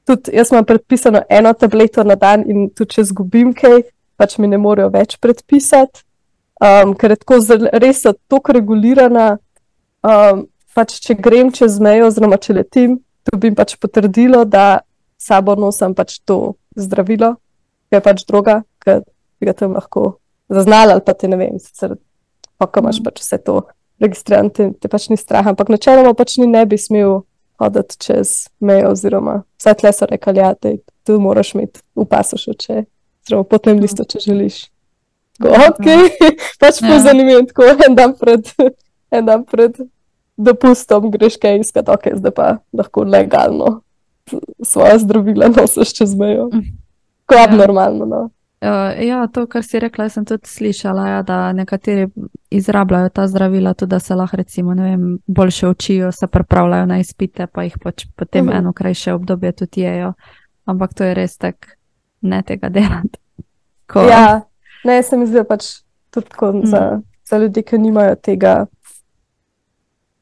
Tudi 0.09 0.33
jaz 0.33 0.53
imam 0.53 0.65
predpisano 0.65 1.21
eno 1.29 1.53
tableto 1.53 2.05
na 2.05 2.17
dan 2.17 2.49
in 2.49 2.71
tudi 2.73 2.97
če 2.97 3.11
zgubim 3.13 3.53
kaj, 3.53 3.83
pač 4.21 4.37
mi 4.39 4.51
ne 4.51 4.61
morejo 4.61 4.91
več 4.93 5.17
predpisati, 5.23 6.05
um, 6.61 6.93
ker 6.99 7.15
je 7.15 7.21
tako 7.25 7.41
res 7.81 8.05
tako 8.05 8.57
regulirana. 8.59 9.33
Um, 10.05 10.47
pač 10.77 11.01
če 11.05 11.17
grem 11.19 11.51
čez 11.55 11.81
mejo, 11.83 12.09
oziroma 12.11 12.39
če 12.41 12.55
letim, 12.61 13.01
dobim 13.29 13.57
pač 13.59 13.75
potrdilo, 13.81 14.45
da 14.47 14.83
sabo 15.21 15.57
nosim 15.59 15.95
pač 15.97 16.19
to 16.25 16.55
zdravilo, 16.79 17.35
ki 17.91 17.99
je 17.99 18.05
pač 18.05 18.23
droga, 18.29 18.61
ki 18.85 19.01
bi 19.41 19.51
ga 19.51 19.57
tam 19.57 19.75
lahko 19.77 20.15
zaznala, 20.53 20.97
ali 20.97 21.05
pa 21.05 21.15
te 21.15 21.29
ne 21.29 21.39
vem, 21.41 21.59
sicer 21.61 21.97
pa 22.61 22.69
ko 22.69 22.85
imaš 22.85 23.01
mm. 23.01 23.09
pač 23.09 23.23
vse 23.23 23.41
to 23.45 23.57
registrirano, 24.01 24.53
te, 24.55 24.71
te 24.81 24.89
pač 24.93 25.11
ni 25.13 25.19
strah, 25.21 25.51
ampak 25.51 25.73
načeloma 25.73 26.15
pač 26.17 26.39
ni 26.41 26.49
ne 26.49 26.65
bi 26.69 26.79
smel 26.81 27.23
hoditi 27.61 27.99
čez 28.01 28.49
mejo, 28.65 28.95
oziroma 28.95 29.43
vse 29.61 29.77
tle 29.81 29.93
so 29.97 30.09
rekli, 30.09 30.41
ja, 30.41 30.55
da 30.57 30.75
tu 31.05 31.19
moraš 31.21 31.55
imeti 31.57 31.85
v 31.99 32.07
pasošu, 32.09 32.57
če 32.57 32.85
zelo 33.31 33.47
po 33.47 33.59
tem 33.59 33.81
listu, 33.81 34.05
če 34.05 34.23
želiš. 34.27 34.65
Tako, 35.41 35.55
ja, 35.55 35.69
ok, 35.71 35.87
ja. 36.27 36.33
pač 36.61 36.83
pa 36.83 36.95
ja. 36.97 37.01
zanimivo, 37.07 37.43
tako 37.49 37.71
en 37.87 37.95
dan 37.97 38.17
pred, 38.19 38.51
en 39.17 39.31
dan 39.31 39.47
pred 39.49 39.79
dopustom 40.41 41.11
greš 41.13 41.39
kaj 41.41 41.63
iskati, 41.63 41.95
ok, 41.95 42.11
zdaj 42.21 42.35
pa 42.37 42.51
lahko 42.77 43.05
legalno 43.05 43.81
svoje 44.63 44.99
zdravila 44.99 45.49
nosiš 45.57 45.95
čez 45.95 46.15
mejo. 46.15 46.51
Kot 47.27 47.51
ja. 47.51 47.57
normalno. 47.57 48.07
No. 48.07 48.31
Uh, 48.61 49.07
ja, 49.07 49.27
to, 49.27 49.47
kar 49.47 49.65
si 49.65 49.81
rekla, 49.81 50.09
sem 50.13 50.25
tudi 50.29 50.45
slišala, 50.47 51.07
ja, 51.09 51.23
da 51.23 51.53
nekateri 51.57 52.09
izrabljajo 52.51 53.09
ta 53.09 53.27
zdravila, 53.29 53.75
tudi 53.75 53.91
da 53.91 53.99
se 53.99 54.15
lahko, 54.15 54.37
recimo, 54.37 54.75
vem, 54.75 55.19
boljše 55.27 55.69
učijo, 55.69 56.13
se 56.13 56.27
pripravljajo 56.27 56.87
na 56.87 56.99
izpite, 57.01 57.47
pa 57.47 57.63
jih 57.63 57.79
pač 57.83 58.05
potem 58.17 58.45
uh 58.45 58.47
mhm. 58.47 58.57
-huh. 58.57 58.59
eno 58.59 58.73
krajše 58.73 59.13
obdobje 59.13 59.53
tudi 59.53 59.81
jejo. 59.81 60.13
Ampak 60.65 60.95
to 60.95 61.05
je 61.05 61.15
res 61.15 61.37
tak, 61.37 61.79
ne 62.21 62.43
tega 62.43 62.69
delati. 62.69 63.19
Ko... 63.87 64.03
Ja, 64.07 64.41
ne, 64.85 65.03
se 65.03 65.17
mi 65.17 65.27
zdi 65.27 65.45
pač 65.49 65.67
tudi 66.11 66.29
tako 66.31 66.53
mm. 66.53 66.67
za, 66.67 67.01
za 67.29 67.39
ljudi, 67.39 67.63
ki 67.63 67.79
nimajo 67.79 68.15
tega. 68.15 68.67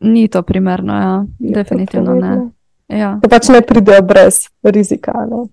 Ni 0.00 0.28
to 0.28 0.42
primerno, 0.42 0.94
ja, 0.94 1.24
definitivno 1.38 2.14
ne. 2.14 2.36
Ja. 2.88 3.18
Da 3.22 3.28
pač 3.28 3.50
ne 3.52 3.60
pridejo 3.60 4.02
brez 4.02 4.46
rizika. 4.62 5.12
Ne? 5.28 5.48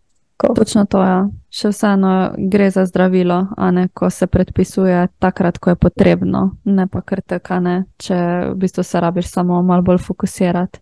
Točno 0.56 0.86
to 0.86 1.02
je. 1.02 1.10
Ja. 1.10 1.26
Še 1.56 1.72
vseeno 1.72 2.12
gre 2.52 2.68
za 2.72 2.84
zdravilo, 2.86 3.38
a 3.58 3.72
ne 3.72 3.88
ko 3.88 4.10
se 4.12 4.28
predpisuje 4.28 5.08
takrat, 5.24 5.58
ko 5.58 5.72
je 5.72 5.80
potrebno, 5.80 6.58
ne 6.68 6.88
pa 6.92 7.00
kar 7.02 7.22
teka, 7.24 7.62
ne, 7.64 7.76
če 7.96 8.18
v 8.50 8.58
bistvu 8.60 8.84
se 8.84 9.00
rabiš 9.00 9.30
samo 9.32 9.62
malo 9.64 9.86
bolj 9.88 10.02
fokusirati. 10.04 10.82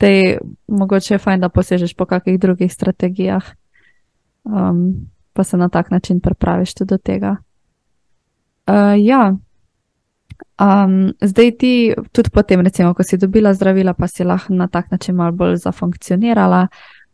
Te, 0.00 0.38
mogoče 0.68 1.14
je 1.14 1.18
fajn, 1.20 1.44
da 1.44 1.52
posežeš 1.52 1.92
po 1.96 2.06
kakšnih 2.08 2.40
drugih 2.40 2.72
strategijah, 2.72 3.44
um, 4.46 4.94
pa 5.32 5.44
se 5.44 5.56
na 5.56 5.68
tak 5.68 5.90
način 5.90 6.20
pripraviš 6.20 6.74
tudi 6.74 6.88
do 6.88 6.98
tega. 6.98 7.36
Uh, 8.66 8.94
ja, 8.98 9.36
Um, 10.60 11.12
zdaj 11.20 11.50
ti 11.50 11.94
tudi 12.12 12.30
potem, 12.30 12.60
recimo, 12.60 12.94
ko 12.94 13.02
si 13.02 13.18
dobila 13.18 13.54
zdravila, 13.54 13.92
pa 13.94 14.06
si 14.08 14.24
lahko 14.24 14.54
na 14.54 14.68
tak 14.68 14.90
način 14.90 15.14
malo 15.14 15.32
bolj 15.32 15.56
zafunkcionirala. 15.56 16.68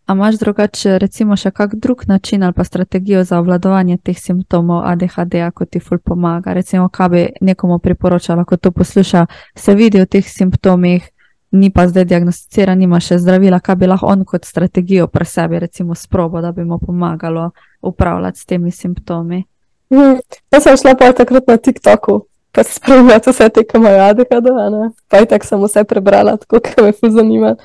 A 0.06 0.12
imaš 0.12 0.38
drugače, 0.38 0.98
recimo, 0.98 1.36
še 1.36 1.50
kak 1.50 1.74
drug 1.74 2.04
način 2.06 2.42
ali 2.42 2.52
pa 2.52 2.64
strategijo 2.64 3.24
za 3.24 3.38
obvladovanje 3.38 3.98
teh 3.98 4.18
simptomov 4.18 4.82
ADHD, 4.86 5.50
ko 5.54 5.64
ti 5.64 5.80
ful 5.80 5.98
pomaga? 5.98 6.52
Recimo, 6.52 6.88
kaj 6.88 7.08
bi 7.08 7.26
nekomu 7.40 7.78
priporočala, 7.78 8.44
ko 8.44 8.56
to 8.56 8.70
posluša, 8.70 9.26
se 9.56 9.74
vidi 9.74 10.00
v 10.00 10.06
teh 10.06 10.28
simptomih, 10.28 11.08
ni 11.52 11.70
pa 11.70 11.86
zdaj 11.88 12.04
diagnosticiran, 12.08 12.78
nima 12.78 13.00
še 13.00 13.18
zdravila, 13.20 13.60
kaj 13.60 13.76
bi 13.76 13.88
lahko 13.90 14.08
on 14.08 14.24
kot 14.24 14.48
strategijo 14.48 15.06
pri 15.12 15.26
sebi, 15.28 15.60
recimo, 15.60 15.94
sprobo, 15.94 16.40
da 16.40 16.52
bi 16.52 16.64
mu 16.64 16.78
pomagalo 16.78 17.50
upravljati 17.82 18.38
s 18.38 18.48
temi 18.48 18.70
simptomi. 18.70 19.44
Hmm, 19.92 20.20
jaz 20.52 20.64
sem 20.64 20.76
šla 20.80 20.94
pa 20.96 21.12
takrat 21.12 21.50
na 21.50 21.58
TikToku 21.60 22.22
pa 22.52 22.62
spremljati 22.62 23.30
vse 23.30 23.48
te, 23.48 23.64
ki 23.64 23.76
imajo 23.76 24.00
ADHD, 24.10 24.48
pa 25.08 25.16
je 25.16 25.26
tako 25.26 25.46
sem 25.46 25.62
vse 25.62 25.84
prebrala, 25.88 26.36
tako 26.36 26.60
da 26.60 26.84
me 26.84 26.92
fu 26.92 27.10
zanima. 27.10 27.56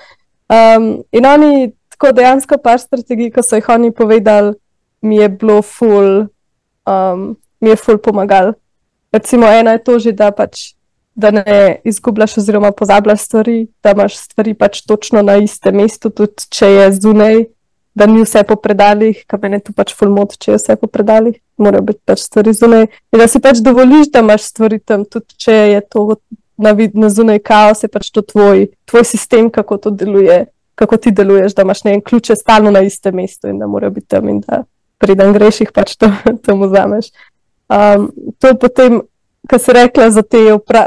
Um, 0.47 1.03
in 1.11 1.25
oni, 1.25 1.71
tako 1.89 2.11
dejansko, 2.15 2.57
par 2.63 2.79
strategij, 2.79 3.31
ko 3.35 3.43
so 3.43 3.59
jih 3.59 3.67
oni 3.69 3.91
povedali, 3.91 4.53
mi 5.01 5.17
je 5.17 5.29
bilo 5.29 5.61
ful, 5.61 6.27
um, 6.87 7.35
mi 7.59 7.69
je 7.69 7.75
ful 7.75 7.97
pomagal. 7.97 8.53
Recimo, 9.11 9.47
ena 9.47 9.75
je 9.75 9.83
to 9.83 9.99
že, 9.99 10.11
da 10.11 10.31
pač. 10.31 10.76
Da 11.17 11.31
ne 11.33 11.81
izgubljaš, 11.87 12.37
oziroma 12.37 12.69
pozabljaš 12.77 13.23
stvari, 13.25 13.55
da 13.83 13.95
imaš 13.95 14.17
stvari 14.21 14.53
pač 14.53 14.83
točno 14.85 15.23
na 15.25 15.39
istem 15.41 15.79
mestu, 15.81 16.11
tudi 16.13 16.45
če 16.53 16.67
je 16.69 16.91
zunaj, 16.99 17.39
da 17.97 18.05
ni 18.05 18.21
vse 18.21 18.43
po 18.45 18.55
predalih, 18.61 19.23
kaj 19.25 19.39
meni 19.41 19.57
tu 19.65 19.73
pač 19.73 19.95
fulmot, 19.97 20.35
če 20.37 20.51
je 20.51 20.59
vse 20.59 20.75
po 20.77 20.89
predalih, 20.91 21.39
morajo 21.57 21.87
biti 21.87 22.03
pač 22.05 22.27
stvari 22.27 22.53
zunaj. 22.53 22.85
In 23.09 23.23
da 23.23 23.25
si 23.25 23.41
pač 23.41 23.63
dovoliš, 23.65 24.11
da 24.13 24.21
imaš 24.21 24.45
stvari 24.51 24.77
tam, 24.77 25.07
tudi 25.09 25.33
če 25.41 25.55
je 25.73 25.81
to 25.89 26.05
na, 26.61 26.75
vid, 26.77 26.93
na 26.93 27.09
zunaj 27.09 27.41
kaos, 27.45 27.81
je 27.85 27.89
pač 27.89 28.11
to 28.13 28.21
tvoj, 28.21 28.67
tvoj 28.85 29.05
sistem, 29.05 29.49
kako 29.53 29.79
to 29.81 29.93
deluje, 29.97 30.43
kako 30.77 31.01
ti 31.01 31.13
deluješ, 31.17 31.57
da 31.57 31.65
imaš 31.65 31.83
ne 31.87 31.97
en 31.97 32.05
ključe 32.05 32.37
stalno 32.37 32.73
na 32.73 32.83
istem 32.85 33.17
mestu 33.17 33.49
in 33.49 33.57
da 33.57 33.69
morajo 33.69 33.95
biti 33.97 34.13
tam 34.13 34.29
in 34.29 34.43
da 34.45 34.63
preden 35.01 35.33
greš 35.33 35.61
jih 35.63 35.73
pač 35.73 35.95
to, 35.97 36.11
to 36.45 36.57
vzameš. 36.61 37.09
Um, 37.67 38.11
to 38.37 38.53
potem, 38.61 39.01
kar 39.49 39.59
si 39.59 39.73
rekla 39.73 40.09
za 40.11 40.21
te, 40.21 40.43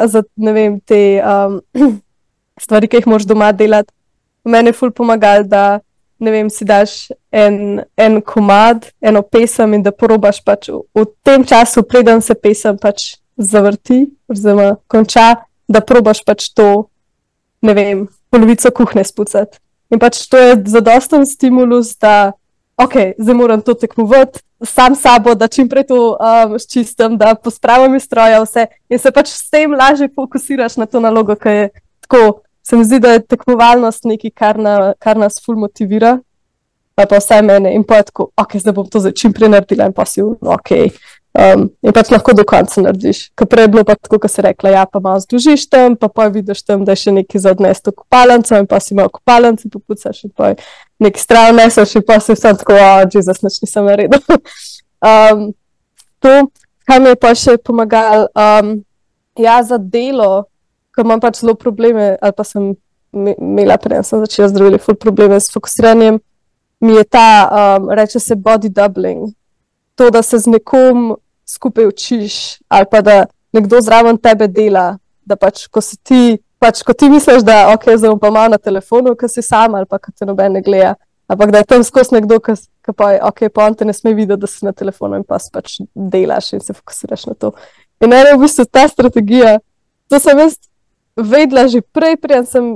za, 0.06 0.22
vem, 0.36 0.80
te 0.80 1.20
um, 1.20 1.60
stvari, 2.64 2.88
ki 2.88 3.00
jih 3.00 3.08
moraš 3.10 3.28
doma 3.28 3.52
delati, 3.52 3.92
meni 4.44 4.72
je 4.72 4.76
ful 4.76 4.92
pomagal, 4.92 5.44
da 5.48 5.80
vem, 6.20 6.50
si 6.52 6.64
daš 6.68 7.08
en, 7.32 7.80
en 7.96 8.20
komad, 8.20 8.90
eno 9.00 9.22
pesem 9.22 9.74
in 9.78 9.84
da 9.84 9.92
probaš 9.92 10.42
pač 10.44 10.68
v, 10.68 10.82
v 10.96 11.06
tem 11.24 11.44
času, 11.44 11.84
preden 11.88 12.20
se 12.20 12.36
pesem 12.36 12.76
pač 12.80 13.14
zavrti, 13.40 14.04
oziroma 14.28 14.74
konča, 14.90 15.46
da 15.68 15.80
probaš 15.80 16.20
pač 16.26 16.50
to, 16.52 16.90
ne 17.64 17.74
vem, 17.76 18.04
polovico 18.30 18.72
kuhne 18.76 19.04
spucati. 19.06 19.60
In 19.90 19.98
pač 19.98 20.26
to 20.30 20.38
je 20.38 20.58
zadosten 20.70 21.24
stimulus, 21.26 21.96
da 21.98 22.32
ok, 22.84 22.94
zdaj 23.18 23.34
moram 23.34 23.62
to 23.62 23.74
tekmovati. 23.74 24.40
Sam 24.64 24.94
sabo, 24.94 25.34
da 25.34 25.48
čim 25.48 25.68
prej 25.68 25.86
to 25.88 25.98
um, 26.20 26.56
čistim, 26.72 27.16
da 27.18 27.34
pospravim 27.34 27.94
iz 27.96 28.04
stroja, 28.04 28.42
vse 28.44 28.66
in 28.92 28.98
se 29.00 29.10
pač 29.10 29.32
s 29.32 29.48
tem 29.50 29.72
lažje 29.72 30.10
fokusiraš 30.14 30.76
na 30.76 30.86
to 30.86 31.00
nalogo, 31.00 31.36
ki 31.36 31.48
je 31.48 31.68
tako 32.04 32.42
se 32.62 32.76
mi 32.76 32.84
zdi, 32.84 33.00
da 33.00 33.12
je 33.12 33.26
tekmovalnost 33.26 34.04
nekaj, 34.04 34.30
kar, 34.30 34.58
na, 34.58 34.92
kar 34.98 35.18
nas 35.18 35.40
ful 35.44 35.56
motivira, 35.58 36.18
pa, 36.94 37.06
pa 37.06 37.18
vsaj 37.18 37.42
mene 37.42 37.72
in 37.74 37.84
pa 37.84 38.00
je 38.00 38.10
tako, 38.10 38.28
ok, 38.36 38.56
zdaj 38.62 38.76
bom 38.76 38.86
to 38.86 39.02
čim 39.10 39.32
prej 39.32 39.50
naredila 39.50 39.88
in 39.88 39.96
pa 39.96 40.06
si 40.06 40.22
v, 40.22 40.36
no, 40.38 40.54
ok. 40.54 41.00
Um, 41.30 41.68
in 41.86 41.94
pač 41.94 42.08
lahko 42.10 42.32
do 42.34 42.42
konca 42.42 42.82
narediš. 42.82 43.28
Ker 43.38 43.46
prej 43.46 43.68
je 43.68 43.70
bilo 43.70 43.84
pa 43.86 43.94
tako, 43.94 44.18
kot 44.18 44.32
si 44.32 44.42
rekla, 44.42 44.72
ja, 44.74 44.82
pa 44.82 44.98
malo 44.98 45.20
združiš 45.22 45.68
tam, 45.70 45.94
pa 45.94 46.08
pa 46.10 46.26
vidiš 46.26 46.64
tam, 46.66 46.82
da 46.82 46.96
je 46.96 47.04
še 47.04 47.14
nekaj 47.20 47.44
za 47.44 47.52
odnesti 47.54 47.92
v 47.92 47.98
kopalnico 48.02 48.58
in 48.58 48.66
pa 48.66 48.80
si 48.82 48.96
imel 48.96 49.12
kopalnico, 49.14 49.70
pa 49.70 49.78
pucaš 49.86 50.24
in 50.26 50.32
pa 50.34 50.50
nekaj 50.98 51.22
stran 51.22 51.54
neseš 51.54 51.94
in 52.00 52.06
pa 52.08 52.18
si 52.18 52.34
vsem 52.34 52.58
tako, 52.58 52.74
a, 52.74 52.90
oh, 52.98 53.06
Jezus, 53.06 53.44
nič 53.46 53.60
nisem 53.62 53.86
naredil. 53.86 54.26
um, 55.06 55.46
to, 56.26 56.34
kar 56.90 56.98
mi 56.98 57.14
je 57.14 57.22
pa 57.22 57.30
še 57.38 57.56
pomagalo, 57.62 58.26
um, 58.34 58.74
ja, 59.38 59.62
za 59.62 59.78
delo, 59.78 60.50
ko 60.90 61.06
imam 61.06 61.22
pač 61.22 61.44
zelo 61.44 61.54
probleme, 61.54 62.16
ali 62.18 62.34
pa 62.34 62.42
sem 62.42 62.72
imela 63.14 63.78
prej, 63.78 64.02
sem 64.02 64.26
začela 64.26 64.50
zdraviti 64.50 64.82
ful 64.82 64.98
probleme 64.98 65.38
s 65.38 65.46
fokusiranjem, 65.54 66.18
mi 66.82 66.98
je 66.98 67.06
ta, 67.06 67.28
um, 67.46 67.92
reče 67.94 68.18
se 68.18 68.34
body 68.34 68.66
doubling. 68.66 69.30
To, 70.00 70.08
da 70.10 70.22
se 70.22 70.38
z 70.38 70.48
nekom 70.48 71.16
skupaj 71.44 71.86
učiš, 71.86 72.34
ali 72.68 72.86
pa 72.90 73.02
da 73.04 73.26
nekdo 73.52 73.80
zraven 73.84 74.16
tebe 74.16 74.46
dela, 74.48 74.96
da 75.24 75.36
pač 75.36 75.66
ko 75.68 75.82
si 75.84 75.98
ti, 76.00 76.38
pač 76.56 76.80
ko 76.86 76.94
ti 76.96 77.10
misliš, 77.12 77.42
da 77.44 77.66
ok, 77.74 77.84
zdaj 77.98 78.14
bom 78.14 78.20
pa 78.22 78.30
malo 78.32 78.54
na 78.54 78.58
telefonu, 78.58 79.12
ker 79.12 79.28
si 79.28 79.42
sam 79.44 79.74
ali 79.76 79.84
pa 79.84 79.98
ker 80.00 80.14
te 80.16 80.24
noben 80.24 80.56
ne 80.56 80.62
gleda. 80.64 80.94
Ampak 81.28 81.52
da 81.52 81.60
je 81.60 81.68
tam 81.68 81.84
skozi 81.84 82.16
nekdo, 82.16 82.38
ki 82.40 82.94
pa 82.96 83.10
je, 83.12 83.18
ok, 83.28 83.42
pa 83.52 83.66
on 83.68 83.76
te 83.76 83.84
ne 83.84 83.92
sme 83.92 84.14
videti, 84.16 84.40
da 84.40 84.48
si 84.48 84.64
na 84.64 84.72
telefonu 84.72 85.20
in 85.20 85.26
pa 85.28 85.36
pač 85.52 85.76
delaš 85.94 86.48
in 86.56 86.64
se 86.64 86.72
fokusiraš 86.72 87.26
na 87.28 87.34
to. 87.36 87.52
In 88.00 88.08
ena 88.08 88.32
je 88.32 88.38
v 88.38 88.40
bistvu 88.46 88.64
ta 88.72 88.86
strategija, 88.88 89.58
to 90.08 90.18
sem 90.18 90.40
jaz 90.40 90.56
vedela 91.16 91.66
že 91.68 91.82
prej, 91.92 92.16
prej 92.16 92.46
sem 92.48 92.70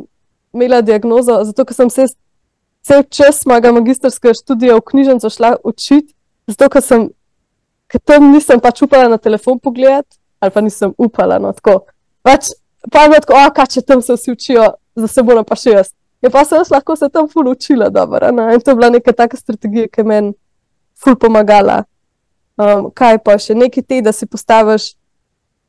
imela 0.53 0.83
diagnozo, 0.85 1.41
zato 1.49 1.65
ker 1.65 1.79
sem 1.81 1.89
se 1.89 2.07
cel 2.85 3.01
čas 3.09 3.47
mojega 3.49 3.73
magistrskega 3.73 4.37
študija 4.37 4.77
v 4.77 4.85
knjižnico 4.93 5.33
šla 5.33 5.55
učiti, 5.65 6.13
zato 6.49 6.69
ker 6.73 6.83
sem, 6.83 7.09
ker 7.91 8.01
tam 8.05 8.31
nisem 8.33 8.61
pač 8.61 8.83
upala 8.85 9.09
na 9.09 9.19
telefon 9.19 9.59
pogledati, 9.59 10.17
ali 10.41 10.55
pa 10.55 10.61
nisem 10.61 10.95
upala. 10.99 11.39
No, 11.39 11.53
tako. 11.53 11.85
Pač, 12.25 12.53
pa 12.93 13.07
je 13.09 13.21
tako, 13.25 13.41
kaj 13.57 13.71
če 13.77 13.83
tam 13.83 14.03
se 14.03 14.17
vsi 14.17 14.33
učijo, 14.33 14.71
za 14.97 15.09
se 15.09 15.23
bomo 15.23 15.45
pa 15.45 15.57
še 15.59 15.77
jaz. 15.77 15.93
Je 16.25 16.31
pa 16.33 16.45
sem 16.49 16.63
lahko 16.71 16.97
se 16.97 17.09
tam 17.13 17.29
ful 17.29 17.49
učila, 17.51 17.91
dobro. 17.93 18.29
In 18.29 18.61
to 18.61 18.71
je 18.71 18.75
bila 18.75 18.89
neka 18.91 19.13
taka 19.13 19.37
strategija, 19.37 19.89
ki 19.93 20.01
je 20.01 20.05
meni 20.09 20.33
ful 20.97 21.17
pomagala. 21.21 21.83
Um, 22.57 22.89
kaj 22.95 23.19
pa 23.25 23.35
še 23.39 23.57
neki 23.59 23.83
te, 23.83 23.99
da 24.01 24.13
si 24.15 24.27
postaviš 24.31 24.95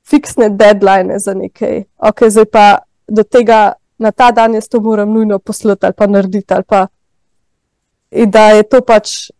fiksne 0.05 0.51
deadline 0.53 1.19
za 1.19 1.34
nekaj. 1.34 1.84
Ok, 1.97 2.28
zdaj 2.30 2.47
pa 2.53 2.65
do 3.07 3.23
tega, 3.23 3.73
na 3.99 4.11
ta 4.11 4.30
dan 4.32 4.53
jaz 4.55 4.69
to 4.69 4.80
moram 4.80 5.11
nujno 5.11 5.39
poslati 5.39 5.86
ali 5.86 5.97
pa 5.97 6.07
narediti. 6.07 6.53
Ali 6.53 6.63
pa, 6.63 6.86
in 8.11 8.32
da 8.32 8.51
je 8.55 8.63
to 8.69 8.82
pač, 8.86 9.32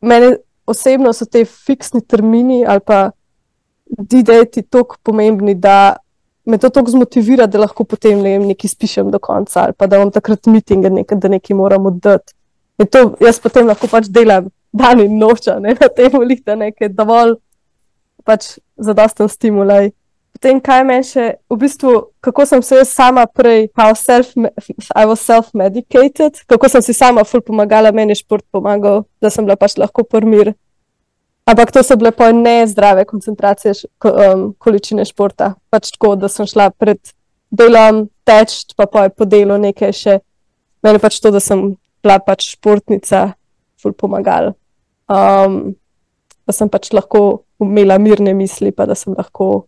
meni 0.00 0.34
osebno 0.66 1.12
so 1.12 1.26
te 1.26 1.44
fiksni 1.44 2.00
termini 2.00 2.64
ali 2.66 2.80
pa 2.84 3.10
D-dati 3.88 4.62
tako 4.68 4.98
pomembni, 5.02 5.54
da 5.54 5.96
me 6.44 6.58
to 6.58 6.68
tako 6.68 6.90
zmotivira, 6.90 7.46
da 7.46 7.58
lahko 7.58 7.84
potem 7.84 8.20
ne 8.20 8.34
vem, 8.36 8.46
nekaj 8.52 8.70
spišem 8.70 9.10
do 9.10 9.18
konca 9.18 9.62
ali 9.64 9.72
pa 9.72 9.86
da 9.86 9.96
imam 9.96 10.10
takrat 10.12 10.46
mitinge, 10.46 10.90
nekaj, 10.90 11.18
da 11.18 11.28
nekaj 11.28 11.56
moram 11.56 11.86
oddati. 11.86 12.34
In 12.78 12.86
to 12.86 13.14
jaz 13.20 13.40
potem 13.40 13.66
lahko 13.66 13.88
pač 13.90 14.08
delam 14.12 14.50
dan 14.72 15.00
in 15.00 15.18
noč, 15.18 15.48
ne 15.60 15.74
na 15.74 15.88
tem 15.88 16.12
da 16.44 16.54
nekaj 16.54 16.92
dovolj 16.92 17.36
pač 18.24 18.58
zadosten 18.76 19.28
stimulaj. 19.28 19.90
Potem, 20.38 20.60
kaj 20.62 20.84
meni 20.86 21.02
še, 21.02 21.22
v 21.50 21.56
bistvu, 21.58 21.92
kako 22.22 22.44
sem 22.46 22.60
se 22.62 22.76
jaz 22.78 22.92
sama 22.94 23.24
prej, 23.26 23.64
self, 23.98 24.28
I 24.94 25.02
was 25.02 25.18
self-medicated, 25.18 26.44
kako 26.46 26.68
sem 26.70 26.82
si 26.86 26.94
sama 26.94 27.24
ful 27.26 27.42
pomagala, 27.42 27.90
meni 27.90 28.14
je 28.14 28.20
šport 28.20 28.44
pomagal, 28.54 29.02
da 29.18 29.32
sem 29.34 29.42
bila 29.42 29.56
pač 29.58 29.74
lahko 29.74 30.04
prmir. 30.06 30.52
Ampak 31.42 31.72
to 31.74 31.82
so 31.82 31.96
bile 31.98 32.12
pa 32.14 32.28
nezdrave 32.30 33.02
koncentracije, 33.10 33.72
um, 34.06 34.54
količine 34.62 35.02
športa. 35.08 35.56
Pač 35.74 35.90
tako, 35.96 36.12
da 36.14 36.30
sem 36.30 36.46
šla 36.46 36.68
pred 36.70 37.02
delom 37.50 38.04
teč, 38.22 38.60
pa 38.78 38.86
pa 38.86 39.08
je 39.08 39.14
po 39.18 39.26
delu 39.26 39.56
nekaj 39.58 39.90
še. 39.90 40.14
Meni 40.86 41.02
pač 41.02 41.18
to, 41.18 41.34
da 41.34 41.42
sem 41.42 41.72
bila 41.98 42.20
pač 42.22 42.52
športnica, 42.52 43.32
ful 43.82 43.90
pomagala. 43.90 44.54
Um, 45.10 45.74
da 46.46 46.54
sem 46.54 46.70
pač 46.70 46.92
lahko 46.94 47.42
imela 47.58 47.98
mirne 47.98 48.38
misli, 48.38 48.70
pa 48.70 48.86
da 48.86 48.94
sem 48.94 49.18
lahko 49.18 49.66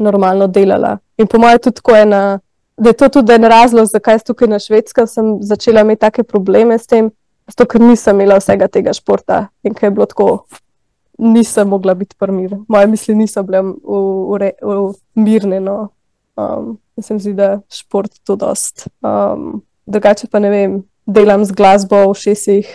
normalno 0.00 0.46
delala. 0.46 0.98
In 1.18 1.26
po 1.26 1.38
mojem, 1.38 1.58
tudi 1.58 1.80
tako 1.80 1.96
je 1.96 2.06
na. 2.06 2.22
Da 2.80 2.88
je 2.88 2.96
to 2.96 3.08
tudi 3.08 3.32
en 3.32 3.44
razlog, 3.44 3.86
zakaj 3.86 4.18
sem 4.18 4.26
tukaj 4.30 4.48
na 4.48 4.58
švedskem, 4.58 5.06
sem 5.06 5.26
začela 5.44 5.82
imeti 5.84 6.00
take 6.00 6.22
probleme 6.24 6.78
s 6.78 6.88
tem, 6.88 7.10
zato 7.44 7.66
ker 7.68 7.82
nisem 7.84 8.16
imela 8.16 8.38
vsega 8.40 8.70
tega 8.72 8.94
športa 8.96 9.50
in 9.60 9.74
ker 9.76 9.90
je 9.90 9.90
bilo 9.98 10.06
tako, 10.08 10.28
nisem 11.20 11.68
mogla 11.68 11.94
biti 11.94 12.16
prmir. 12.16 12.54
Moje 12.68 12.86
misli 12.88 13.14
niso 13.14 13.42
bile 13.44 13.60
mirne. 15.14 15.60
No. 15.60 15.90
Um, 16.40 16.78
mislim, 16.96 17.20
zdi, 17.20 17.34
da 17.36 17.60
šport 17.68 18.16
to 18.24 18.36
dost. 18.36 18.88
Um, 19.04 19.60
drugače 19.86 20.30
pa 20.32 20.40
ne 20.40 20.50
vem, 20.50 20.82
delam 21.06 21.44
z 21.44 21.52
glasbo 21.52 22.06
v 22.10 22.16
šestih, 22.16 22.70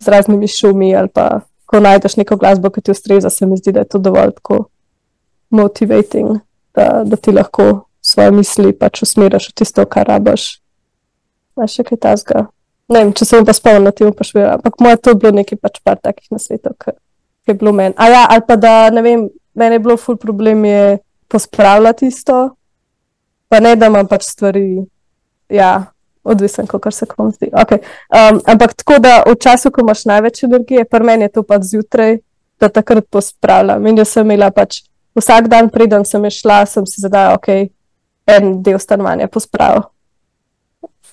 z 0.00 0.08
raznimi 0.08 0.48
šumi 0.48 0.92
ali 0.96 1.08
pa 1.08 1.40
ko 1.70 1.80
najdeš 1.80 2.16
neko 2.18 2.36
glasbo, 2.36 2.70
ki 2.70 2.82
ti 2.82 2.90
ustreza, 2.90 3.30
se 3.30 3.46
mi 3.46 3.56
zdi, 3.56 3.72
da 3.72 3.84
je 3.84 3.92
to 3.94 3.98
dovolj 4.02 4.32
tako 4.40 4.64
motivating, 5.50 6.40
da, 6.76 7.02
da 7.04 7.16
ti 7.16 7.32
lahko 7.32 7.86
svoje 8.00 8.30
misli 8.30 8.72
pač 8.76 9.02
usmeriš 9.02 9.50
v 9.50 9.58
tisto, 9.60 9.84
kar 9.86 10.08
rabaš. 10.08 10.60
Znaš 11.54 11.76
še 11.76 11.86
kaj 11.90 12.00
tasga. 12.06 12.46
Ne 12.90 13.04
vem, 13.04 13.12
če 13.14 13.26
se 13.26 13.38
bom 13.38 13.46
pa 13.46 13.54
spomnil 13.54 13.86
na 13.86 13.92
tem, 13.94 14.10
pa 14.14 14.26
še 14.26 14.38
vedno. 14.38 14.56
Ampak 14.58 14.80
moje 14.82 14.98
to 14.98 15.12
je 15.12 15.20
bilo 15.22 15.34
nekaj 15.36 15.60
pač 15.62 15.78
par 15.84 16.00
takih 16.02 16.32
nasvetov, 16.34 16.74
ki 16.80 17.52
je 17.52 17.58
bilo 17.60 17.74
meni. 17.76 17.94
Ja, 17.94 18.24
ali 18.26 18.42
pa 18.46 18.56
da, 18.58 18.74
ne 18.94 19.04
vem, 19.06 19.28
meni 19.54 19.78
je 19.78 19.84
bilo 19.84 19.96
ful 20.00 20.18
problem 20.18 20.64
je 20.66 20.98
pospravljati 21.30 22.08
isto, 22.10 22.40
pa 23.50 23.60
ne 23.62 23.76
da 23.78 23.90
imam 23.90 24.08
pač 24.10 24.26
stvari, 24.26 24.82
ja, 25.54 25.92
odvisen, 26.26 26.66
kako 26.66 26.90
se 26.90 27.06
komu 27.06 27.30
zdi. 27.30 27.52
Okay. 27.52 27.78
Um, 28.10 28.40
ampak 28.46 28.74
tako 28.74 28.98
da 28.98 29.22
v 29.26 29.36
času, 29.38 29.70
ko 29.70 29.84
imaš 29.84 30.04
največ 30.10 30.42
energije, 30.48 30.84
pri 30.84 31.06
meni 31.06 31.28
je 31.28 31.34
to 31.38 31.46
pač 31.46 31.70
zjutraj, 31.70 32.18
da 32.60 32.68
takrat 32.68 33.06
pospravljam. 33.10 33.86
In 33.86 34.02
jaz 34.02 34.16
sem 34.16 34.26
imela 34.26 34.50
pač 34.50 34.82
vsak 35.18 35.48
dan, 35.50 35.70
preden 35.72 36.04
sem 36.04 36.26
šla, 36.30 36.64
sem 36.66 36.86
si 36.86 37.02
zadala, 37.02 37.34
ok, 37.38 37.70
en 38.30 38.52
del 38.62 38.78
stanovanja 38.78 39.28
pospravil. 39.32 39.88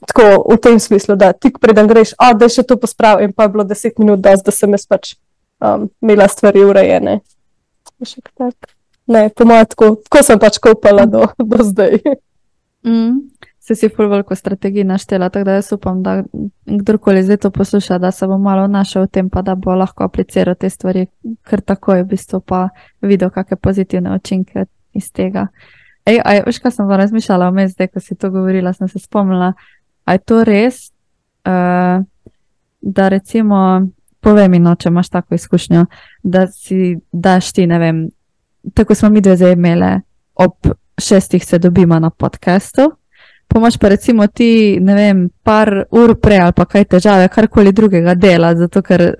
Tako 0.08 0.45
v 0.45 0.58
tem 0.62 0.78
smislu, 0.80 1.16
da 1.18 1.32
tik 1.34 1.58
preden 1.60 1.89
greš, 1.89 2.14
da 2.18 2.45
je 2.45 2.60
še 2.60 2.68
to 2.68 2.78
pospravil, 2.78 3.26
in 3.26 3.34
pa 3.34 3.48
je 3.48 3.54
bilo 3.56 3.66
deset 3.66 3.98
minut, 3.98 4.22
dost, 4.22 4.45
da 4.45 4.54
sem 4.54 4.76
jaz 4.78 4.86
pač 4.86 5.16
um, 5.58 5.88
imela 6.04 6.28
stvari 6.30 6.62
urejene. 6.66 7.20
Ne, 9.08 9.30
po 9.32 9.48
mojem, 9.48 9.66
tako, 9.72 9.95
tako 10.06 10.24
sem 10.24 10.39
pač 10.39 10.60
kopala 10.62 11.08
do, 11.10 11.26
do 11.41 11.64
zdaj. 11.66 11.98
Mm 12.86 13.26
se 13.68 13.76
si 13.76 13.89
pol 13.89 14.07
veliko 14.07 14.36
strategij 14.36 14.84
naštela, 14.84 15.30
tako 15.30 15.43
da 15.43 15.53
jaz 15.57 15.72
upam, 15.74 16.03
da 16.03 16.24
kdorkoli 16.65 17.24
zdaj 17.24 17.38
to 17.38 17.49
posluša, 17.51 17.97
da 17.97 18.11
se 18.11 18.28
bo 18.28 18.38
malo 18.38 18.68
našel 18.68 19.03
v 19.03 19.07
tem, 19.07 19.30
pa 19.30 19.41
da 19.41 19.55
bo 19.55 19.76
lahko 19.76 20.05
apliciral 20.07 20.55
te 20.55 20.70
stvari, 20.70 21.07
ker 21.43 21.61
tako 21.61 21.97
je 21.97 22.03
v 22.03 22.07
bistvu 22.07 22.39
pa 22.39 22.70
videl, 23.01 23.30
kakšne 23.30 23.57
pozitivne 23.57 24.13
učinke 24.15 24.65
iz 24.93 25.11
tega. 25.11 25.49
Ej, 26.07 26.22
aj, 26.24 26.45
veš, 26.45 26.61
kaj 26.63 26.72
sem 26.78 26.88
pa 26.88 26.97
razmišljala 27.01 27.49
vmes, 27.51 27.74
zdaj, 27.76 27.89
ko 27.91 27.99
si 27.99 28.15
to 28.15 28.30
govorila, 28.32 28.72
sem 28.74 28.88
se 28.88 29.01
spomnila, 29.03 29.51
a 30.05 30.15
je 30.15 30.22
to 30.24 30.43
res, 30.47 30.78
uh, 31.43 32.05
da 32.82 33.09
recimo, 33.11 33.82
povej 34.24 34.47
mi, 34.47 34.61
no, 34.63 34.78
če 34.80 34.93
imaš 34.93 35.09
tako 35.11 35.36
izkušnjo, 35.36 35.86
da 36.24 36.45
si 36.47 36.95
daš 37.11 37.51
ti, 37.51 37.68
ne 37.68 37.82
vem, 37.84 37.99
tako 38.74 38.95
smo 38.95 39.09
mi 39.11 39.22
dve 39.22 39.36
zdaj 39.36 39.57
imeli, 39.59 39.91
ob 40.39 40.72
šestih 40.97 41.43
se 41.45 41.59
dobimo 41.59 41.99
na 41.99 42.09
podkastu, 42.09 42.93
Pomaž 43.48 43.78
pa 43.80 43.89
recimo 43.89 44.28
ti, 44.28 44.78
ne 44.84 44.95
vem, 44.95 45.22
par 45.43 45.72
ur 45.91 46.16
prej 46.20 46.41
ali 46.48 46.56
pa 46.56 46.66
kaj 46.68 46.86
težave, 46.95 47.30
karkoli 47.32 47.72
drugega 47.72 48.16
dela, 48.16 48.54
zato 48.56 48.84
ker. 48.84 49.14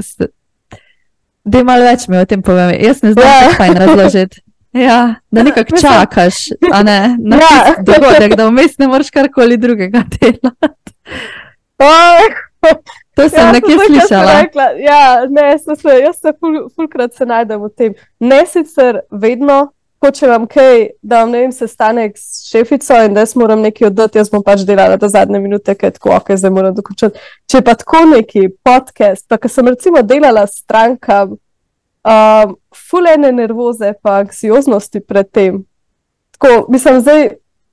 Da, 1.48 1.64
malo 1.64 1.88
več 1.88 2.10
mi 2.12 2.20
o 2.20 2.26
tem 2.28 2.44
povem. 2.44 2.74
Jaz 2.76 3.02
ne 3.06 3.14
znam, 3.16 3.26
ja. 3.26 3.56
fajn 3.58 3.82
razložiti. 3.86 4.44
Ja, 4.78 5.16
da 5.32 5.42
nekako 5.44 5.80
čakaš, 5.82 6.36
a 6.74 6.84
ne 6.84 7.16
na 7.18 7.38
ja. 7.40 7.76
dogodek, 7.82 8.36
da 8.38 8.46
vmes 8.46 8.76
ne 8.78 8.88
moreš 8.92 9.10
karkoli 9.16 9.58
drugega 9.58 10.04
delati. 10.20 10.92
To 13.16 13.30
sem 13.30 13.40
ja, 13.40 13.52
nekje 13.52 13.78
slišala. 13.88 14.34
Ja, 14.78 15.26
ne, 15.30 15.58
se, 15.58 15.96
jaz 16.04 16.20
se 16.22 16.34
fulkrat 16.76 17.16
ful 17.18 17.28
najdem 17.32 17.64
v 17.64 17.70
tem. 17.74 17.96
Ne 18.20 18.44
sicer 18.46 19.00
vedno, 19.12 19.72
če 20.14 20.28
vam 20.30 20.46
kaj, 20.50 20.84
da 21.02 21.24
vam 21.24 21.32
ne 21.34 21.40
vem, 21.42 21.54
sestanek 21.54 22.18
s 22.18 22.46
šefico 22.52 23.00
in 23.06 23.16
da 23.16 23.24
jaz 23.26 23.34
moram 23.40 23.64
nekaj 23.66 23.88
oddati, 23.90 24.20
jaz 24.22 24.30
bom 24.30 24.44
pač 24.46 24.62
delala 24.68 24.98
do 25.02 25.10
zadnje 25.10 25.40
minute, 25.42 25.74
ker 25.76 25.92
tako, 25.96 26.14
ok, 26.16 26.36
zdaj 26.38 26.54
moram 26.54 26.76
dokončati. 26.78 27.20
Če 27.50 27.64
pa 27.66 27.74
tako 27.80 28.04
neki 28.12 28.48
podcast, 28.66 29.26
pa 29.30 29.40
ker 29.42 29.52
sem 29.52 29.68
recimo 29.68 30.04
delala 30.06 30.46
s 30.48 30.62
strankam, 30.62 31.36
um, 32.06 32.56
fulene 32.78 33.34
nervoze 33.34 33.96
pa 34.02 34.20
anksioznosti 34.22 35.02
pred 35.02 35.34
tem. 35.34 35.60
Tako, 36.38 36.68
mislim, 36.72 37.02
zdaj 37.02 37.28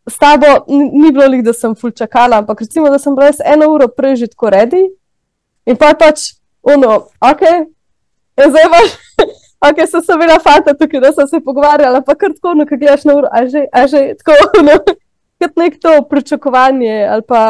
s 0.09 0.19
tabo 0.19 0.65
ni 0.69 1.13
bilo 1.13 1.29
lih, 1.29 1.45
da 1.45 1.53
sem 1.53 1.77
ful 1.77 1.93
čakala, 1.93 2.41
ampak 2.41 2.61
recimo, 2.65 2.91
da 2.91 2.99
sem 2.99 3.15
bila 3.15 3.31
jaz 3.31 3.45
eno 3.45 3.69
uro 3.73 3.89
prej 3.89 4.17
že 4.25 4.33
tako 4.33 4.51
redi 4.53 4.83
in 5.67 5.77
pa 5.77 5.95
pač, 5.97 6.35
ono, 6.63 7.09
ok, 7.21 7.43
in 8.41 8.53
zdaj 8.53 8.71
pač 8.73 8.97
ok, 9.71 9.87
sem 9.91 10.03
se 10.03 10.17
bila 10.19 10.39
fanta 10.41 10.75
tukaj, 10.75 11.01
da 11.01 11.13
sem 11.13 11.29
se 11.29 11.41
pogovarjala, 11.41 12.01
pa 12.03 12.15
kar 12.15 12.33
tako, 12.35 12.55
no, 12.59 12.67
kaj 12.67 12.79
gledaš 12.79 13.05
na 13.05 13.17
uro, 13.19 13.31
a 13.33 13.47
že, 13.47 13.67
a 13.73 13.87
že 13.87 14.03
tako, 14.21 14.37
no, 14.67 14.77
kot 15.43 15.57
nek 15.61 15.79
to 15.83 15.95
pričakovanje 16.11 17.07
ali 17.11 17.25
pa, 17.29 17.41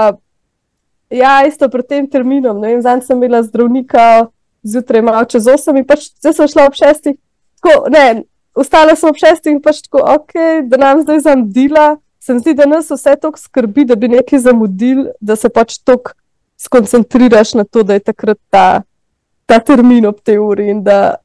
ja, 1.11 1.35
isto 1.47 1.69
pred 1.69 1.89
tem 1.89 2.07
terminom, 2.11 2.61
ne 2.61 2.75
vem, 2.75 2.83
zanj 2.83 3.05
sem 3.09 3.21
bila 3.21 3.43
zdravnika, 3.43 4.29
zjutraj 4.65 5.03
malo 5.05 5.25
čez 5.29 5.49
osem 5.51 5.81
in 5.81 5.87
pač 5.87 6.09
zdaj 6.23 6.39
sem 6.39 6.49
šla 6.55 6.69
ob 6.71 6.79
šestih, 6.79 7.19
tako, 7.61 7.91
ne, 7.93 8.25
ostala 8.55 8.97
sem 8.97 9.11
ob 9.11 9.21
šestih 9.21 9.57
in 9.57 9.63
pač 9.63 9.85
tako, 9.87 10.05
ok, 10.17 10.39
da 10.71 10.81
nam 10.81 11.05
zdaj 11.05 11.25
zamudila, 11.29 11.95
se 12.25 12.35
mi 12.35 12.41
zdi, 12.41 12.55
da 12.57 12.67
nas 12.67 12.89
vse 12.91 13.17
toliko 13.21 13.39
skrbi, 13.39 13.85
da 13.85 13.97
bi 14.01 14.09
nekaj 14.09 14.47
zamudil, 14.47 15.09
da 15.21 15.37
se 15.37 15.51
pač 15.53 15.77
toliko 15.85 16.17
skoncentriraš 16.57 17.55
na 17.55 17.65
to, 17.65 17.83
da 17.83 17.99
je 17.99 18.01
takrat 18.01 18.39
ta, 18.51 18.83
ta 19.47 19.59
termin 19.61 20.07
ob 20.07 20.23
tej 20.25 20.39
uri 20.41 20.71
in 20.73 20.81
da 20.85 21.17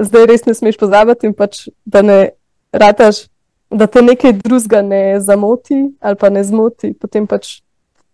zdaj 0.00 0.26
res 0.26 0.46
ne 0.46 0.54
smeš 0.54 0.78
pozabiti 0.80 1.28
in 1.28 1.34
pač, 1.34 1.66
da 1.84 2.02
ne 2.02 2.18
rataš, 2.72 3.26
da 3.70 3.86
te 3.86 4.02
nekaj 4.02 4.32
drugega 4.40 4.82
ne 4.82 5.20
zamoti 5.20 5.80
ali 6.00 6.16
pa 6.20 6.30
ne 6.30 6.44
zmoti, 6.44 6.92
potem 6.92 7.26
pač 7.26 7.60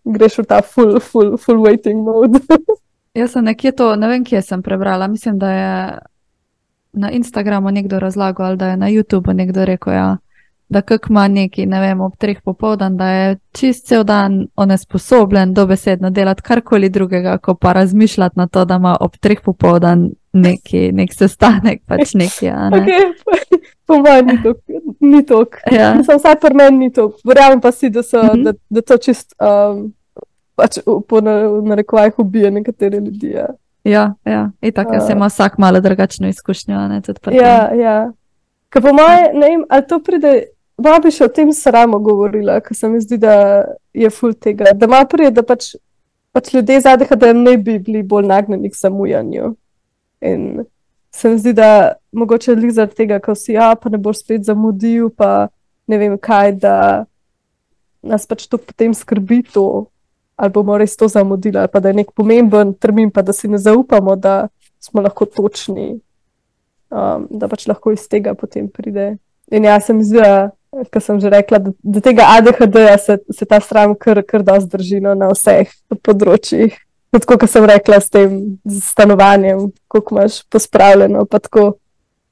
greš 0.05 0.39
v 0.43 0.47
ta 0.49 0.63
full, 0.63 1.01
full, 1.01 1.37
full 1.37 1.65
waiting 1.65 2.05
mode. 2.05 2.41
Jaz 3.19 3.35
sem 3.35 3.45
nekje 3.45 3.73
to, 3.75 3.95
ne 3.97 4.09
vem, 4.09 4.25
kje 4.25 4.43
sem 4.45 4.63
prebrala. 4.63 5.09
Mislim, 5.11 5.39
da 5.39 5.51
je 5.51 5.99
na 6.93 7.11
Instagramu 7.11 7.71
nekdo 7.71 7.99
razlagal 7.99 8.47
ali 8.47 8.57
da 8.57 8.69
je 8.71 8.77
na 8.77 8.89
YouTubu 8.91 9.35
nekdo 9.35 9.65
rekel. 9.65 9.93
Ja 9.93 10.17
da 10.69 10.81
kak 10.81 11.07
ima 11.11 11.29
neki, 11.29 11.67
ne 11.67 11.81
vem, 11.81 12.01
ob 12.01 12.17
treh 12.17 12.41
popoldan, 12.45 12.97
da 12.97 13.09
je 13.09 13.37
čist 13.53 13.87
cel 13.89 14.05
dan 14.05 14.47
onesposobljen 14.57 15.55
dobesedno 15.55 16.11
delati 16.11 16.43
karkoli 16.43 16.89
drugega, 16.89 17.39
ko 17.39 17.55
pa 17.55 17.73
razmišljati 17.73 18.39
na 18.39 18.47
to, 18.47 18.65
da 18.65 18.75
ima 18.75 18.97
ob 19.01 19.17
treh 19.17 19.41
popoldan 19.45 20.11
neki 20.33 20.89
nek 20.93 21.15
sestanek, 21.15 21.83
pač 21.89 22.15
neki. 22.15 22.51
Ne? 22.51 22.83
Okay. 22.83 23.61
Po 23.89 23.99
mojem, 24.03 24.27
ni 24.27 24.43
to. 24.43 24.55
Ni 25.01 25.23
to. 25.27 25.45
Ja. 25.73 25.95
Sem 26.05 26.19
vsaj 26.21 26.37
pri 26.41 26.55
meni 26.55 26.89
ni 26.89 26.91
to. 26.93 27.11
Verjamem 27.25 27.61
pa 27.61 27.73
si, 27.73 27.91
da, 27.91 28.03
so, 28.03 28.23
mm 28.23 28.29
-hmm. 28.29 28.45
da, 28.45 28.53
da 28.71 28.83
to 28.83 28.99
čist 28.99 29.35
um, 29.41 29.93
pač 30.55 30.79
po 31.09 31.21
narekovajih 31.21 32.19
ubije 32.19 32.51
nekatere 32.51 32.99
ljudi. 32.99 33.31
Ja. 33.31 33.49
Ja, 33.85 34.15
ja. 34.25 34.51
Itak, 34.61 34.89
uh, 34.89 35.07
se 35.07 35.13
ima 35.13 35.27
vsak 35.27 35.59
malo 35.59 35.81
drugačno 35.81 36.29
izkušnjo. 36.29 36.89
Ne, 36.89 37.01
ja, 37.33 37.75
ja. 37.75 38.13
Ker 38.69 38.83
po 38.83 38.93
moje, 38.93 39.31
ne 39.35 39.47
vem, 39.49 39.65
ali 39.69 39.87
to 39.89 40.01
pride, 40.05 40.33
malo 40.77 41.01
bi 41.01 41.13
še 41.15 41.25
o 41.25 41.33
tem 41.33 41.53
sramo 41.53 41.99
govorila, 41.99 42.61
ker 42.61 42.77
se 42.77 42.89
mi 42.89 43.01
zdi, 43.01 43.17
da 43.19 43.65
je 43.95 44.11
ful 44.11 44.35
tega. 44.35 44.75
Da 44.75 44.87
malo 44.87 45.09
pride, 45.09 45.31
da 45.31 45.43
pač, 45.43 45.73
pač 46.33 46.53
ljudje 46.55 46.81
zadeh, 46.85 47.15
da 47.17 47.33
ne 47.33 47.57
bi 47.57 47.79
bili 47.79 48.03
bolj 48.03 48.29
nagnjeni 48.29 48.71
k 48.71 48.77
samujanju. 48.77 49.55
In 50.21 50.65
se 51.11 51.29
mi 51.29 51.39
zdi, 51.39 51.53
da 51.53 51.93
mogoče 52.13 52.55
li 52.55 52.71
zaradi 52.71 52.95
tega, 52.95 53.21
ko 53.21 53.35
si 53.35 53.55
ja, 53.57 53.73
pa 53.81 53.91
ne 53.91 53.99
boš 53.99 54.23
spet 54.25 54.45
zamudil, 54.47 55.11
pa 55.11 55.49
ne 55.89 55.99
vem 55.99 56.19
kaj, 56.19 56.53
da 56.63 56.75
nas 58.03 58.27
pač 58.27 58.47
to 58.47 58.59
potem 58.59 58.95
skrbi 58.95 59.43
to, 59.53 59.89
ali 60.39 60.55
bomo 60.55 60.77
res 60.79 60.97
to 60.97 61.09
zamudili, 61.11 61.59
ali 61.59 61.71
pa 61.73 61.81
da 61.81 61.91
je 61.91 61.99
nek 62.01 62.13
pomemben 62.15 62.75
termin, 62.75 63.11
pa 63.11 63.23
da 63.23 63.33
si 63.33 63.49
ne 63.49 63.59
zaupamo, 63.59 64.17
da 64.17 64.49
smo 64.79 65.03
lahko 65.03 65.27
točni, 65.27 65.99
um, 66.91 67.27
da 67.31 67.49
pač 67.51 67.67
lahko 67.67 67.93
iz 67.93 68.07
tega 68.09 68.35
potem 68.39 68.69
pride. 68.71 69.17
In 69.51 69.65
jaz 69.65 69.89
sem 69.89 70.03
zdaj, 70.05 70.51
kot 70.93 71.03
sem 71.03 71.19
že 71.21 71.33
rekla, 71.33 71.59
da, 71.59 71.73
da 71.83 72.03
tega 72.05 72.29
ADHD-ja 72.37 72.99
se, 73.01 73.19
se 73.35 73.49
ta 73.49 73.59
sram 73.65 73.97
kar, 73.99 74.23
kar 74.23 74.45
da 74.47 74.59
zdržino 74.61 75.17
na 75.19 75.33
vseh 75.33 75.73
področjih. 76.05 76.77
Tako 77.11 77.39
kot 77.41 77.51
sem 77.51 77.65
rekla, 77.65 78.01
s 78.01 78.13
tem 78.13 78.59
stanovanjem, 78.83 79.71
kako 79.89 80.15
imaš 80.15 80.43
pospravljeno. 80.53 81.25
Tako, 81.25 81.73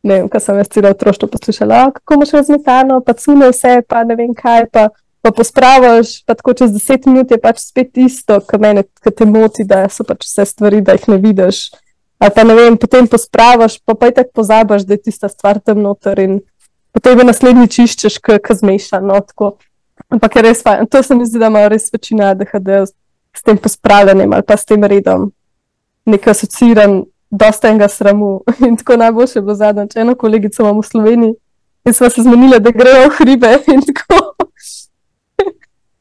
ne 0.02 0.20
vem, 0.20 0.28
kaj 0.28 0.42
sem 0.44 0.60
jaz 0.60 0.68
celo 0.72 0.92
otroštvo 0.92 1.28
poslušala, 1.32 1.80
kako 1.96 2.18
imaš 2.18 2.34
razmetano, 2.36 3.00
pa 3.00 3.16
cune 3.16 3.48
vse, 3.50 3.80
pa 3.88 4.04
ne 4.04 4.16
vem 4.18 4.34
kaj. 4.36 4.68
Pa, 4.72 4.88
pa 5.24 5.32
pospraviš, 5.34 6.20
pa 6.26 6.36
tako 6.38 6.54
čez 6.54 6.74
deset 6.76 7.06
minut 7.08 7.32
je 7.32 7.40
pač 7.40 7.64
spet 7.64 7.96
isto, 7.98 8.38
kar 8.46 8.60
meni, 8.62 8.84
ki 9.02 9.10
te 9.10 9.26
moti, 9.26 9.64
da 9.66 9.86
so 9.90 10.04
pač 10.06 10.28
vse 10.28 10.44
stvari, 10.52 10.84
da 10.84 10.94
jih 10.94 11.08
ne 11.14 11.18
vidiš. 11.24 11.70
Ali 12.22 12.32
pa 12.36 12.44
ne 12.44 12.54
vem, 12.56 12.76
potem 12.80 13.08
pospraviš, 13.08 13.80
pa 13.84 13.96
pa 13.96 14.12
tako 14.12 14.42
pozabiš, 14.42 14.84
da 14.86 14.94
je 14.94 15.02
tista 15.08 15.28
stvar 15.32 15.58
tam 15.58 15.80
noter 15.84 16.20
in 16.22 16.38
potem 16.92 17.18
v 17.18 17.26
naslednji 17.26 17.72
čiščeš, 17.78 18.20
ki 18.20 18.60
zmeša. 18.60 19.00
No, 19.04 19.24
Ampak 20.12 20.36
je 20.36 20.42
res 20.44 20.62
fajn. 20.62 20.86
To 20.92 21.02
se 21.02 21.14
mi 21.16 21.26
zdi, 21.26 21.40
da 21.40 21.48
ima 21.50 21.64
res 21.72 21.88
večina 21.92 22.30
ADHD 22.34 22.68
s 23.36 23.42
tem 23.42 23.58
pospravljanjem 23.58 24.32
ali 24.32 24.42
pa 24.42 24.56
s 24.56 24.64
tem 24.64 24.84
redom, 24.84 25.30
nekaj 26.06 26.30
asociiran, 26.30 27.02
dosta 27.30 27.68
enega 27.68 27.88
sramu. 27.88 28.40
In 28.68 28.76
tako 28.76 28.96
najboljše 28.96 29.40
bo 29.40 29.54
zadnjič, 29.54 29.96
eno 29.96 30.14
kolegico 30.14 30.62
imamo 30.62 30.80
v 30.80 30.86
Sloveniji 30.86 31.34
in 31.86 31.94
smo 31.94 32.10
se 32.10 32.22
zmenili, 32.22 32.60
da 32.60 32.70
grejo 32.70 33.08
v 33.08 33.14
hribe 33.18 33.58
in 33.66 33.82
tako. 33.86 34.22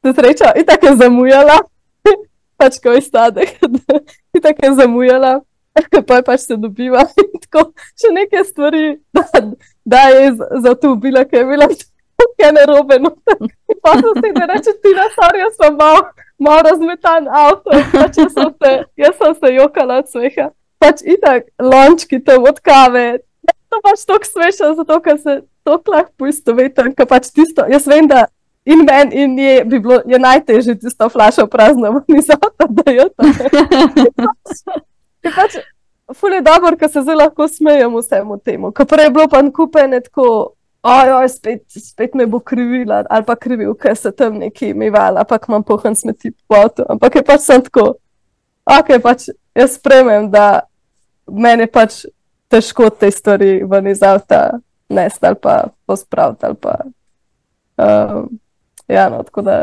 Da 0.03 0.13
sreča, 0.13 0.51
in 0.55 0.65
tako 0.65 0.87
je 0.87 0.95
zamujala, 0.95 1.53
pač 2.57 2.75
ko 2.77 2.91
je 2.93 3.01
stadek, 3.01 3.55
in 4.33 4.41
tako 4.41 4.65
je 4.65 4.73
zamujala, 4.75 5.31
pa 6.07 6.15
je 6.15 6.23
pač 6.23 6.39
se 6.39 6.57
dobiva 6.57 7.01
in 7.17 7.31
tako 7.41 7.71
še 7.97 8.11
neke 8.13 8.43
stvari, 8.45 8.99
da, 9.13 9.23
da 9.85 10.01
je 10.13 10.35
za 10.61 10.75
to 10.75 10.91
ubila, 10.93 11.25
ker 11.25 11.39
je 11.39 11.45
bila 11.45 11.67
tako 11.73 12.51
nerobe. 12.53 12.99
No, 13.01 13.15
pa 13.81 13.97
se 13.97 14.33
ne 14.37 14.45
reče, 14.53 14.77
ti 14.81 14.93
na 14.93 15.09
sarju 15.17 15.49
sem 15.57 15.73
mal 15.81 16.05
malo 16.39 16.61
razmetan 16.69 17.27
avto, 17.27 17.71
pač 17.93 18.17
jaz, 18.17 18.33
sem 18.33 18.53
se, 18.63 18.71
jaz 18.97 19.17
sem 19.21 19.35
se 19.39 19.53
jokala 19.55 19.99
od 20.03 20.09
smeha. 20.11 20.49
Pač 20.79 21.01
itak, 21.07 21.47
lončki 21.59 22.19
tam 22.23 22.43
od 22.49 22.59
kave, 22.59 23.19
to 23.69 23.81
pač 23.83 24.05
tako 24.07 24.27
smešno, 24.27 24.73
zato 24.75 24.99
ker 25.01 25.19
se 25.19 25.41
to 25.63 25.77
lahko 25.87 26.11
poistovetim, 26.17 26.91
ker 26.95 27.07
pač 27.09 27.31
tisto, 27.33 27.65
jaz 27.71 27.87
vem, 27.87 28.07
da 28.07 28.25
in 28.65 28.83
meni 28.85 29.23
in 29.23 29.37
je, 29.39 29.63
bi 29.65 29.79
bilo, 29.79 30.01
je 30.05 30.19
najtežje 30.19 30.75
tisto 30.79 31.09
flašo 31.09 31.47
prazno, 31.47 32.01
ni 32.07 32.21
zato, 32.21 32.51
da 32.69 32.91
je 32.91 33.07
to. 33.09 33.23
pač, 35.37 35.57
ful 36.13 36.33
je 36.33 36.41
dobro, 36.45 36.75
ker 36.77 36.89
se 36.91 37.01
zelo 37.01 37.23
lahko 37.23 37.47
smejem 37.47 37.97
vsemu 37.97 38.39
temu, 38.43 38.71
ker 38.71 38.89
prej 38.89 39.09
je 39.09 39.15
bilo 39.15 39.27
pa 39.31 39.41
kupene 39.53 40.01
tako, 40.01 40.55
ojoj, 40.85 41.29
spet, 41.29 41.63
spet 41.67 42.13
me 42.13 42.25
bo 42.25 42.39
krivila 42.39 43.03
ali 43.09 43.25
pa 43.25 43.35
krivil, 43.35 43.73
ker 43.73 43.97
se 43.97 44.11
tam 44.11 44.37
neki 44.37 44.69
imivala, 44.69 45.23
ampak 45.25 45.47
imam 45.49 45.63
pohan 45.63 45.95
smeti 45.95 46.31
po 46.47 46.55
avtu. 46.55 46.85
Ampak 46.89 47.15
je 47.15 47.23
pač 47.25 47.41
sem 47.41 47.63
tako, 47.65 47.95
ok, 48.69 48.91
pač 49.01 49.29
jaz 49.57 49.79
spremem, 49.79 50.29
da 50.29 50.67
meni 51.25 51.65
pač 51.67 52.03
težko 52.53 52.91
te 52.93 53.09
stvari 53.11 53.63
ven 53.65 53.89
iz 53.89 54.03
avta 54.05 54.59
nesti 54.89 55.25
ali 55.25 55.39
pa 55.41 55.55
pospraviti 55.89 56.45
ali 56.45 56.59
pa. 56.61 56.75
Um, 57.81 58.29
ja, 58.87 59.09
no, 59.09 59.23
tako 59.25 59.41
da, 59.41 59.57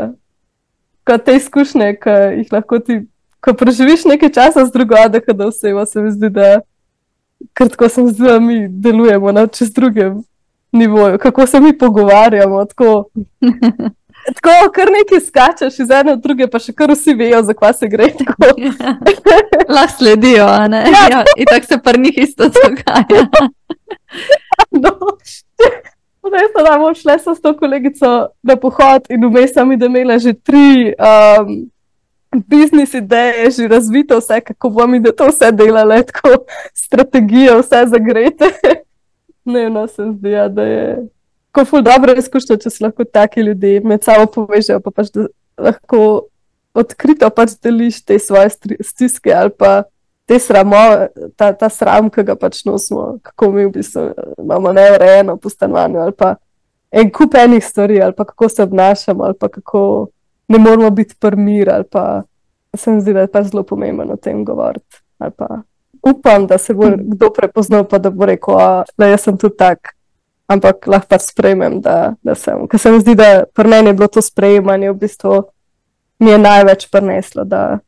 kot 1.07 1.23
te 1.23 1.37
izkušnje, 1.39 1.95
ki 2.03 2.17
jih 2.41 2.51
lahko 2.51 2.81
ti, 2.83 2.99
ko 3.39 3.55
preživiš 3.55 4.03
nekaj 4.11 4.33
časa 4.35 4.65
z 4.67 4.75
drugo, 4.75 4.99
da 5.09 5.23
kada 5.23 5.47
osebo, 5.47 5.85
se 5.85 6.03
mi 6.03 6.11
zdi, 6.11 6.29
da 6.29 6.59
kratko 7.55 7.89
sem 7.89 8.11
z 8.11 8.27
vami 8.27 8.67
delujemo 8.67 9.31
na 9.31 9.47
čez 9.47 9.71
drugem 9.73 10.19
nivoju, 10.73 11.17
kako 11.17 11.47
se 11.47 11.59
mi 11.59 11.77
pogovarjamo. 11.77 12.65
Tako, 12.65 13.05
tako 14.35 14.71
kar 14.73 14.87
nekaj 14.91 15.19
skačeš 15.27 15.79
iz 15.79 15.91
ene 15.91 16.15
v 16.15 16.21
druge, 16.21 16.47
pa 16.47 16.59
še 16.59 16.73
kar 16.73 16.91
vsi 16.91 17.13
vejo, 17.13 17.43
zakaj 17.43 17.73
se 17.73 17.87
gre. 17.87 18.11
Lahko 19.75 19.97
sledijo, 19.97 20.47
ne? 20.67 20.83
Ja. 20.91 21.07
Ja, 21.11 21.23
in 21.37 21.49
tako 21.49 21.65
se 21.65 21.77
pri 21.83 21.99
njih 21.99 22.17
isto 22.27 22.49
dogaja. 22.49 23.27
no. 24.83 25.17
Zdaj 26.23 26.47
sem 26.53 26.65
tam 26.65 26.95
šla 26.95 27.17
s 27.19 27.41
to 27.41 27.51
kolegico 27.57 28.09
na 28.43 28.55
pohod 28.55 29.09
in 29.11 29.25
vmes 29.27 29.51
sem 29.53 29.71
imela 29.71 30.15
že 30.17 30.31
tri 30.33 30.93
um, 30.95 31.67
biznis 32.47 32.93
ideje, 32.93 33.51
že 33.51 33.67
razvito 33.67 34.17
vse, 34.17 34.39
kako 34.41 34.69
bom 34.69 34.95
in 34.95 35.03
da 35.03 35.11
to 35.11 35.27
vse 35.27 35.51
delala, 35.51 36.01
tako 36.03 36.45
strategijo, 36.73 37.59
vse 37.59 37.83
zagrete. 37.91 38.51
Ne, 39.45 39.69
no, 39.69 39.87
se 39.87 40.05
zdi, 40.11 40.31
ja, 40.31 40.47
da 40.47 40.63
je. 40.63 41.07
Tako 41.51 41.65
ful 41.69 41.81
dobro 41.85 42.13
izkušnja, 42.17 42.57
če 42.57 42.69
se 42.69 42.83
lahko 42.85 43.03
taki 43.03 43.41
ljudje 43.41 43.81
med 43.85 44.03
sabo 44.03 44.25
povežejo, 44.31 44.79
pa 44.81 44.91
pač 44.91 45.11
lahko 45.59 45.99
odkrito 46.73 47.29
pač 47.29 47.57
deliš 47.61 48.01
te 48.05 48.17
svoje 48.19 48.49
stiske 48.81 49.33
ali 49.33 49.53
pa 49.57 49.83
te 50.25 50.39
sramo, 50.39 50.79
ta, 51.35 51.51
ta 51.53 51.69
sram, 51.69 52.09
ki 52.09 52.23
ga 52.25 52.35
pač 52.39 52.63
nosimo, 52.65 53.17
kako 53.21 53.51
mi 53.51 53.65
v 53.67 53.73
bistvu 53.75 54.07
imamo 54.41 54.71
neurejeno 54.73 55.37
po 55.37 55.51
stanovanju 55.51 55.99
ali 55.99 56.15
pa 56.17 56.35
en 56.91 57.11
kup 57.11 57.35
enih 57.37 57.65
stvari 57.65 58.01
ali 58.01 58.15
pa 58.17 58.25
kako 58.25 58.49
se 58.49 58.63
obnašamo 58.63 59.23
ali 59.23 59.37
pa 59.39 59.49
kako 59.49 60.07
ne 60.47 60.59
moramo 60.59 60.89
biti 60.89 61.15
prmir 61.19 61.69
ali 61.69 61.83
pa 61.83 62.23
se 62.75 62.91
mi 62.91 63.01
zdi, 63.01 63.13
da 63.13 63.27
je 63.27 63.31
pač 63.31 63.51
zelo 63.51 63.63
pomembno 63.63 64.13
o 64.13 64.17
tem 64.17 64.45
govoriti 64.45 65.03
ali 65.19 65.31
pa 65.37 65.61
upam, 66.03 66.47
da 66.47 66.57
se 66.57 66.73
bo 66.73 66.87
hmm. 66.87 67.15
kdo 67.15 67.29
prepoznal, 67.33 67.87
pa 67.87 67.97
da 67.97 68.11
bo 68.11 68.25
rekel, 68.25 68.59
da 68.97 69.07
jaz 69.07 69.27
sem 69.27 69.37
tudi 69.37 69.57
tak. 69.57 69.95
Ampak 70.47 70.87
lahko 70.87 71.07
pa 71.09 71.17
sprejmem, 71.23 71.79
da, 71.81 72.13
da 72.23 72.35
sem. 72.35 72.67
Ker 72.67 72.79
se 72.79 72.91
mi 72.91 72.99
zdi, 72.99 73.15
da 73.15 73.45
pri 73.55 73.69
meni 73.71 73.89
je 73.89 73.97
bilo 73.97 74.09
to 74.11 74.21
sprejemanje 74.21 74.91
v 74.91 74.97
bistvu 75.05 75.37
mi 76.23 76.31
je 76.31 76.37
največ 76.37 76.87
prineslo, 76.91 77.43
da 77.43 77.79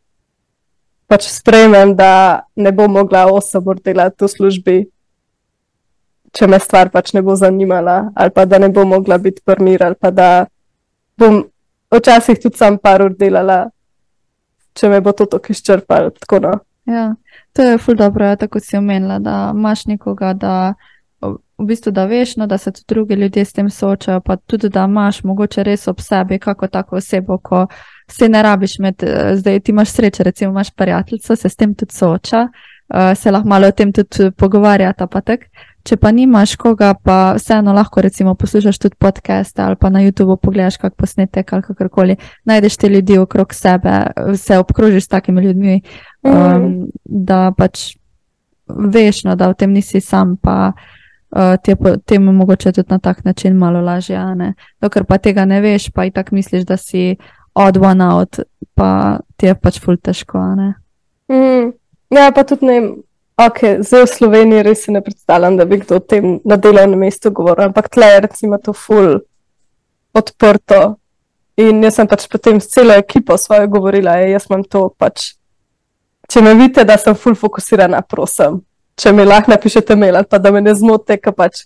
pač 1.07 1.29
sprejmem, 1.29 1.95
da 1.95 2.43
ne 2.55 2.71
bom 2.71 2.91
mogla 2.91 3.25
osebno 3.31 3.77
delati 3.79 4.25
v 4.25 4.29
službi, 4.31 4.77
če 6.35 6.49
me 6.51 6.59
stvar 6.59 6.91
pač 6.91 7.13
ne 7.15 7.23
bo 7.23 7.35
zanimala, 7.39 8.11
ali 8.15 8.33
pa 8.35 8.45
da 8.45 8.59
ne 8.59 8.69
bom 8.69 8.89
mogla 8.91 9.17
biti 9.21 9.43
prmir, 9.45 9.83
ali 9.85 9.95
pa 9.95 10.11
da 10.11 10.29
bom 11.17 11.45
včasih 11.93 12.41
tudi 12.41 12.59
sam 12.59 12.77
par 12.81 13.05
ur 13.05 13.15
delala, 13.15 13.69
če 14.75 14.91
me 14.91 14.99
bo 15.01 15.13
to 15.15 15.29
tako 15.31 15.55
izčrpalo. 15.55 16.11
Tako 16.19 16.41
no. 16.43 16.55
Ja. 16.85 17.15
To 17.53 17.61
je 17.61 17.77
ful 17.77 17.95
dobro, 17.95 18.25
ja, 18.25 18.35
tako 18.35 18.59
si 18.59 18.77
omenila, 18.77 19.19
da 19.19 19.51
imaš 19.55 19.85
nekoga, 19.85 20.33
da 20.33 20.73
v 21.57 21.65
bistvu 21.65 21.91
da 21.91 22.05
veš, 22.05 22.35
no, 22.35 22.47
da 22.47 22.57
se 22.57 22.71
tudi 22.71 22.85
drugi 22.87 23.13
ljudje 23.13 23.45
s 23.45 23.53
tem 23.53 23.69
soočajo, 23.69 24.21
pa 24.21 24.35
tudi 24.35 24.69
da 24.69 24.83
imaš 24.83 25.23
mogoče 25.23 25.63
res 25.63 25.87
ob 25.87 26.01
sebi 26.01 26.39
kako 26.39 26.67
tako 26.67 26.95
osebo, 26.95 27.37
ko 27.37 27.67
se 28.11 28.29
ne 28.29 28.43
rabiš 28.43 28.79
med, 28.79 29.03
eh, 29.03 29.35
zdaj 29.35 29.59
ti 29.59 29.71
imaš 29.71 29.89
srečo, 29.89 30.23
recimo 30.23 30.51
imaš 30.51 30.71
prijateljico, 30.71 31.35
se 31.35 31.49
s 31.49 31.55
tem 31.55 31.75
tudi 31.75 31.93
sooča, 31.93 32.47
uh, 32.93 33.17
se 33.17 33.31
lahko 33.31 33.47
malo 33.47 33.67
o 33.67 33.71
tem 33.71 33.93
tudi 33.93 34.31
pogovarjata, 34.31 35.07
pa 35.07 35.21
tako. 35.21 35.43
Če 35.85 35.99
pa 36.01 36.09
nimaš 36.11 36.55
koga, 36.57 36.95
pa 36.97 37.35
vseeno 37.37 37.73
lahko 37.73 38.01
recimo 38.01 38.33
poslušaš 38.35 38.79
tudi 38.81 38.95
podcast 38.99 39.59
ali 39.59 39.77
pa 39.77 39.89
na 39.93 40.01
YouTubu 40.01 40.39
pogledaš 40.41 40.79
kak 40.81 40.95
posnetek 40.97 41.53
ali 41.53 41.61
kakorkoli, 41.61 42.15
najdeš 42.45 42.77
te 42.77 42.89
ljudi 42.89 43.17
okrog 43.21 43.53
sebe, 43.53 43.93
se 44.37 44.57
obkrožiš 44.57 45.03
s 45.03 45.07
takimi 45.07 45.43
ljudmi, 45.45 45.81
um, 46.23 46.33
mm. 46.33 46.87
da 47.05 47.51
pač 47.57 47.91
veš, 48.67 49.23
no, 49.29 49.35
da 49.35 49.51
v 49.51 49.59
tem 49.61 49.77
nisi 49.77 50.01
sam, 50.01 50.35
pa 50.41 50.73
uh, 50.73 51.53
ti 51.61 51.71
je 51.71 51.97
temu 52.05 52.33
mogoče 52.33 52.71
tudi 52.71 52.89
na 52.89 52.99
tak 52.99 53.25
način 53.25 53.57
malo 53.57 53.81
lažje. 53.81 54.19
Dokler 54.81 55.05
pa 55.05 55.17
tega 55.17 55.45
ne 55.45 55.61
veš, 55.61 55.91
pa 55.93 56.05
i 56.05 56.11
tak 56.11 56.31
misliš, 56.31 56.65
da 56.65 56.77
si 56.77 57.15
od 57.53 57.77
one 57.77 58.05
out, 58.05 58.39
pa 58.73 59.19
ti 59.37 59.45
je 59.45 59.55
pač 59.55 59.79
ful 59.79 59.97
težko. 59.97 60.39
Mm. 61.29 61.73
Ja, 62.09 62.31
pa 62.31 62.43
tudi 62.43 62.65
ne. 62.65 62.81
Okay, 63.35 63.83
zdaj 63.83 64.05
v 64.05 64.11
Sloveniji 64.15 64.63
res 64.63 64.85
ne 64.87 65.01
predstavljam, 65.03 65.57
da 65.59 65.65
bi 65.67 65.81
kdo 65.81 65.99
o 65.99 65.99
tem 65.99 66.39
na 66.47 66.55
delovnem 66.55 66.99
mestu 66.99 67.31
govoril, 67.35 67.67
ampak 67.67 67.89
tle 67.91 68.07
je 68.13 68.19
recimo 68.23 68.57
to 68.57 68.73
ful 68.73 69.19
odprto. 70.15 70.95
In 71.59 71.83
jaz 71.83 71.99
sem 71.99 72.07
pač 72.07 72.27
potem 72.31 72.59
s 72.59 72.71
celo 72.71 72.95
ekipo 72.95 73.35
svojo 73.37 73.67
govorila, 73.67 74.15
da 74.15 74.31
jaz 74.31 74.47
imam 74.49 74.63
to 74.63 74.87
pač 74.99 75.33
če 76.31 76.41
me 76.41 76.53
vidite, 76.57 76.85
da 76.85 76.97
sem 76.97 77.15
full 77.17 77.37
fokusirana, 77.37 78.01
prosim, 78.09 78.59
če 78.99 79.13
mi 79.15 79.25
lahko 79.27 79.53
napišete 79.53 79.97
mail 79.99 80.17
ali 80.19 80.29
pa 80.29 80.39
da 80.41 80.51
me 80.53 80.61
ne 80.63 80.73
zmote, 80.77 81.17
ker 81.21 81.35
pač, 81.37 81.65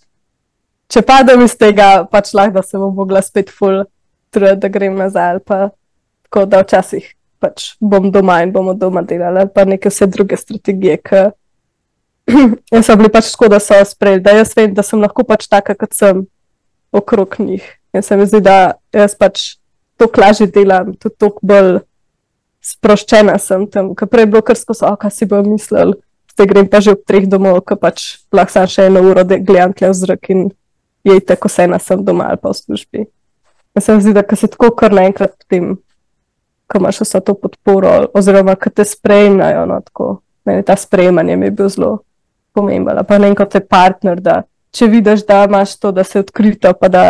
če 0.91 1.03
padem 1.05 1.45
iz 1.45 1.55
tega, 1.59 2.05
pač 2.11 2.33
lahko 2.37 2.59
da 2.59 2.65
se 2.65 2.81
bom 2.81 2.93
mogla 2.95 3.21
spet 3.25 3.51
full 3.53 3.85
truditi, 4.33 4.61
da 4.65 4.71
grem 4.73 4.97
nazaj 4.99 5.35
ali 5.35 5.43
pa 5.45 5.59
tako 6.27 6.45
da 6.49 6.63
včasih 6.63 7.07
pač 7.39 7.73
bom 7.79 8.09
doma 8.11 8.41
in 8.43 8.51
bomo 8.53 8.75
doma 8.75 9.01
delali 9.07 9.45
ali 9.45 9.53
pa 9.53 9.63
neke 9.65 9.89
vse 9.89 10.09
druge 10.11 10.37
strategije, 10.37 10.97
ker 11.01 11.31
in 12.29 12.83
so 12.85 12.95
bili 12.99 13.09
pač 13.11 13.31
tako, 13.33 13.49
da 13.51 13.59
so 13.63 13.77
sprejeli, 13.85 14.23
da 14.23 14.35
jaz 14.37 14.53
vem, 14.57 14.73
da 14.73 14.85
sem 14.85 15.01
lahko 15.01 15.25
pač 15.27 15.47
taka, 15.49 15.75
kot 15.77 15.95
sem 15.97 16.25
okrog 16.91 17.39
njih. 17.39 17.65
In 17.93 18.05
se 18.05 18.17
mi 18.17 18.27
zdi, 18.29 18.41
da 18.45 18.75
jaz 18.93 19.15
pač 19.17 19.55
to 19.99 20.07
lažje 20.17 20.47
delam, 20.47 20.93
tudi 20.95 21.15
toliko 21.19 21.43
bolj 21.43 21.79
sproščena 22.63 23.37
sem 23.41 23.65
tam, 23.71 23.93
ker 23.97 24.09
prej 24.11 24.27
je 24.27 24.31
bilo 24.33 24.43
krsko, 24.45 24.75
so, 24.77 24.89
kaj 24.99 25.13
si 25.15 25.27
bo 25.29 25.41
mislil, 25.45 25.95
zdaj 26.33 26.47
grem 26.47 26.67
pa 26.71 26.81
že 26.83 26.93
ob 26.95 27.03
treh 27.07 27.27
domov, 27.27 27.61
ker 27.67 27.79
pač 27.79 28.19
lahko 28.35 28.55
sam 28.55 28.67
še 28.69 28.89
eno 28.89 29.03
uro 29.07 29.25
gledam 29.27 29.73
tle 29.73 29.91
v 29.91 29.97
zrak 29.97 30.29
in 30.33 30.49
je 31.07 31.19
tako 31.23 31.51
vse 31.51 31.67
na 31.71 31.79
sem 31.79 32.03
doma 32.05 32.29
ali 32.29 32.39
pa 32.41 32.51
v 32.51 32.59
službi. 32.59 33.05
In 33.75 33.81
se 33.81 33.95
mi 33.95 34.03
zdi, 34.03 34.13
da 34.13 34.23
se 34.35 34.47
tako 34.47 34.71
kar 34.75 34.93
naenkrat 34.93 35.35
potem, 35.39 35.77
ko 36.69 36.77
imaš 36.77 37.01
vso 37.01 37.19
to 37.23 37.33
podporo, 37.33 38.11
oziroma 38.13 38.55
ko 38.59 38.69
te 38.69 38.85
sprejmejo, 38.85 39.65
no 39.65 39.79
tako, 39.81 40.19
ne, 40.45 40.61
ta 40.63 40.75
sprejemanje 40.75 41.37
mi 41.37 41.49
je 41.49 41.55
bil 41.55 41.69
zelo 41.71 41.91
pomemben. 42.59 42.99
Pa 43.07 43.17
ne 43.17 43.31
kot 43.35 43.55
je 43.55 43.63
partner, 43.65 44.19
da 44.21 44.41
če 44.75 44.87
vidiš, 44.91 45.25
da 45.27 45.45
imaš 45.47 45.77
to, 45.79 45.91
da 45.95 46.03
se 46.03 46.19
odkrito, 46.19 46.73
pa 46.77 46.91
da 46.91 47.05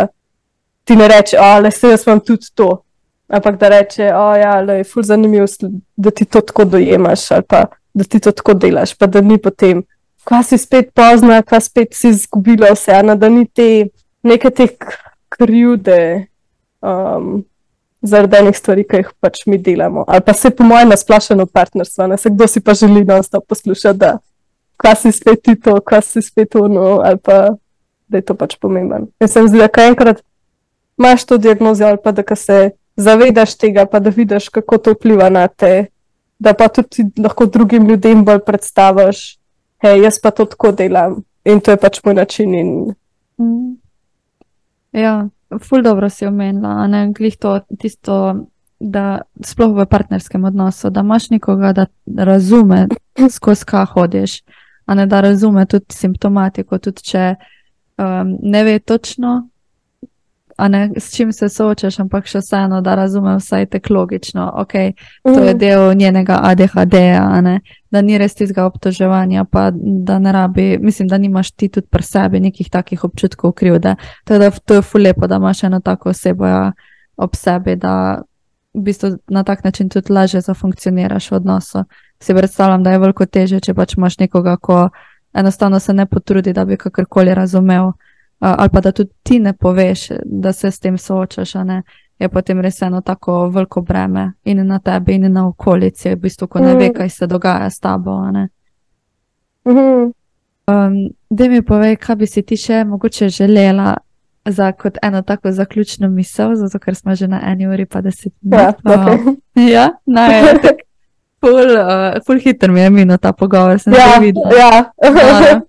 ti 0.87 0.95
ne 0.95 1.09
reče, 1.11 1.37
da 1.63 1.71
se 1.71 1.91
jaz 1.91 2.07
imam 2.07 2.21
tudi 2.23 2.53
to. 2.55 2.69
Ampak 3.29 3.59
da 3.61 3.69
reče, 3.69 4.07
da 4.09 4.37
ja, 4.37 4.53
je 4.73 4.85
ful 4.89 5.05
zanimivo, 5.05 5.45
da 5.97 6.11
ti 6.11 6.25
to 6.25 6.41
tako 6.41 6.65
dojemaš 6.65 7.31
ali 7.31 7.45
pa 7.45 7.65
da 7.93 8.03
ti 8.03 8.19
to 8.19 8.31
tako 8.31 8.53
delaš, 8.53 8.93
pa 8.97 9.07
da 9.07 9.21
ni 9.21 9.37
potem, 9.37 9.83
ko 10.23 10.41
si 10.43 10.57
spet 10.57 10.91
pozna, 10.95 11.41
ko 11.41 11.59
spet 11.59 11.93
si 11.97 12.09
izgubila 12.13 12.71
vse, 12.73 12.93
ena, 13.01 13.15
da 13.15 13.29
ni 13.29 13.45
te 13.45 13.89
neke 14.23 14.49
te 14.49 14.67
krivde 15.29 15.99
um, 16.81 17.41
zaradi 18.01 18.39
enih 18.39 18.57
stvari, 18.57 18.85
ki 18.87 19.03
jih 19.03 19.11
pač 19.19 19.43
mi 19.47 19.57
delamo. 19.57 20.05
Ali 20.07 20.23
pa 20.25 20.33
se 20.33 20.49
po 20.49 20.63
mojem 20.63 20.93
nasplašeno 20.93 21.45
partnerstvo, 21.45 22.07
ne 22.07 22.17
se 22.17 22.29
kdo 22.29 22.47
si 22.47 22.61
pa 22.63 22.73
želi 22.73 23.03
non-stop 23.05 23.47
poslušati, 23.47 23.99
da 23.99 24.17
ko 24.79 24.95
si 24.95 25.11
spet 25.11 25.43
ti 25.43 25.55
to, 25.59 25.79
ko 25.83 26.01
si 26.01 26.21
spet 26.23 26.55
ono, 26.55 27.01
ali 27.03 27.19
pa 27.19 27.49
da 28.09 28.17
je 28.17 28.25
to 28.25 28.35
pač 28.35 28.55
pomemben. 28.57 29.07
Jaz 29.21 29.35
sem 29.35 29.47
zdaj, 29.47 29.67
da 29.67 29.87
enkrat 29.91 30.21
imaš 30.99 31.25
to 31.25 31.37
diagnozo, 31.37 31.85
ali 31.85 31.99
pa 32.03 32.11
da 32.11 32.23
se 32.35 32.71
zavedaš 32.95 33.55
tega, 33.57 33.85
pa 33.85 33.99
da 33.99 34.09
vidiš, 34.09 34.49
kako 34.49 34.77
to 34.77 34.93
vpliva 34.95 35.29
na 35.29 35.47
te, 35.47 35.91
da 36.39 36.53
pa 36.53 36.67
tudi 36.67 37.05
lahko 37.17 37.45
drugim 37.45 37.87
ljudem 37.87 38.23
bolj 38.25 38.39
predstaviš, 38.45 39.37
hej, 39.83 40.03
jaz 40.03 40.19
pa 40.23 40.31
to 40.31 40.45
tako 40.45 40.71
delam 40.71 41.21
in 41.45 41.59
to 41.59 41.71
je 41.71 41.77
pač 41.77 41.99
moj 42.05 42.13
način. 42.13 42.55
In... 42.55 42.71
Mm. 43.39 43.75
Ja, 44.91 45.27
ful 45.63 45.83
dobro 45.83 46.09
si 46.09 46.25
omenila, 46.25 46.87
ne 46.87 47.09
glih 47.13 47.37
to 47.37 47.59
tisto. 47.79 48.45
Da, 48.79 49.25
sploh 49.43 49.73
v 49.75 49.83
partnerskem 49.91 50.45
odnosu, 50.47 50.87
da 50.87 51.01
imaš 51.03 51.25
nekoga, 51.33 51.73
da 51.75 51.85
razume, 52.23 52.85
skozi 53.35 53.65
kaj 53.67 53.89
hodiš, 53.91 54.37
a 54.89 54.95
ne 54.95 55.05
da 55.05 55.21
razume 55.21 55.65
tudi 55.69 55.93
simptomatiko, 55.93 56.79
tudi 56.81 57.03
če 57.11 57.23
um, 58.01 58.31
ne 58.41 58.63
ve 58.63 58.79
točno, 58.79 59.35
ne, 60.67 60.89
s 60.97 61.13
čim 61.15 61.33
se 61.33 61.49
soočaš, 61.49 61.99
ampak 62.01 62.25
še 62.25 62.41
vseeno, 62.41 62.79
da 62.81 62.95
razume 62.97 63.35
vsaj 63.37 63.67
tek 63.75 63.91
logično, 63.93 64.47
ok, 64.63 64.73
to 65.29 65.35
je 65.35 65.53
mhm. 65.53 65.59
del 65.61 65.93
njenega 65.99 66.39
ADHD-ja, 66.49 67.27
da 67.91 68.01
ni 68.01 68.17
res 68.17 68.33
tistega 68.33 68.65
obtoževanja, 68.65 69.45
pa 69.45 69.69
da 70.09 70.17
ne 70.19 70.33
rabi, 70.33 70.71
mislim, 70.81 71.07
da 71.07 71.21
nimaš 71.21 71.51
ti 71.51 71.69
tudi 71.69 71.87
pri 71.87 72.03
sebi 72.03 72.41
nekih 72.49 72.73
takih 72.73 73.05
občutkov 73.05 73.53
krivde. 73.61 73.93
Teda, 74.25 74.49
to 74.65 74.81
je 74.81 74.89
fulepo, 74.89 75.29
da 75.29 75.37
imaš 75.37 75.63
eno 75.69 75.83
tako 75.85 76.09
osebo 76.17 76.49
ja, 76.49 76.65
ob 77.17 77.37
sebi, 77.37 77.77
da 77.77 78.23
v 78.73 78.87
bistvu 78.89 79.19
na 79.29 79.45
tak 79.45 79.63
način 79.63 79.89
tudi 79.89 80.13
lažje 80.13 80.41
zafunkcioniraš 80.41 81.31
v 81.31 81.43
odnosu 81.43 81.85
si 82.19 82.33
predstavljam, 82.33 82.83
da 82.83 82.91
je 82.91 82.99
veliko 82.99 83.25
teže, 83.25 83.59
če 83.59 83.73
pač 83.73 83.95
imaš 83.97 84.17
nekoga, 84.19 84.57
ko 84.57 84.89
enostavno 85.33 85.79
se 85.79 85.93
ne 85.93 86.05
potrudi, 86.05 86.53
da 86.53 86.65
bi 86.65 86.77
kakorkoli 86.77 87.33
razumel, 87.35 87.91
ali 88.39 88.69
pa 88.69 88.81
da 88.81 88.91
tudi 88.91 89.11
ti 89.23 89.39
ne 89.39 89.53
poveš, 89.53 90.07
da 90.25 90.53
se 90.53 90.71
s 90.71 90.79
tem 90.79 90.97
soočaš, 90.97 91.53
je 92.19 92.29
potem 92.29 92.61
res 92.61 92.81
eno 92.81 93.01
tako 93.01 93.47
veliko 93.49 93.81
breme 93.81 94.33
in 94.43 94.67
na 94.67 94.79
tebi, 94.79 95.15
in 95.15 95.31
na 95.31 95.47
okolici, 95.47 96.09
v 96.09 96.15
bistvu, 96.15 96.47
ko 96.47 96.59
ne 96.59 96.75
ve, 96.75 96.89
mhm. 96.89 96.93
kaj 96.97 97.09
se 97.09 97.27
dogaja 97.27 97.69
s 97.69 97.79
tabo. 97.79 98.21
Mhm. 99.67 100.11
Um, 100.69 101.09
da 101.29 101.47
mi 101.49 101.61
povej, 101.65 101.95
kaj 101.95 102.15
bi 102.15 102.27
si 102.27 102.41
ti 102.41 102.57
še 102.57 102.83
mogoče 102.85 103.29
želela 103.29 103.95
za 104.45 104.71
kot 104.71 104.97
eno 105.01 105.21
tako 105.21 105.51
zaključno 105.51 106.09
misel, 106.09 106.55
zato 106.55 106.79
ker 106.79 106.95
smo 106.95 107.15
že 107.15 107.27
na 107.27 107.39
eni 107.51 107.67
uri 107.67 107.85
pa 107.85 108.01
deset 108.01 108.33
minut. 108.41 108.75
Ja, 108.85 109.05
okay. 109.07 109.35
ja 109.55 109.89
najbolj. 110.05 110.77
Ful, 111.39 111.71
uh, 111.71 112.19
ful 112.25 112.39
hiter 112.39 112.71
mi 112.71 112.81
je 112.81 112.89
minil 112.89 113.17
ta 113.17 113.31
pogovor, 113.33 113.79
sem 113.79 113.93
ja, 113.93 114.17
videl. 114.19 114.43
Ja. 114.57 114.91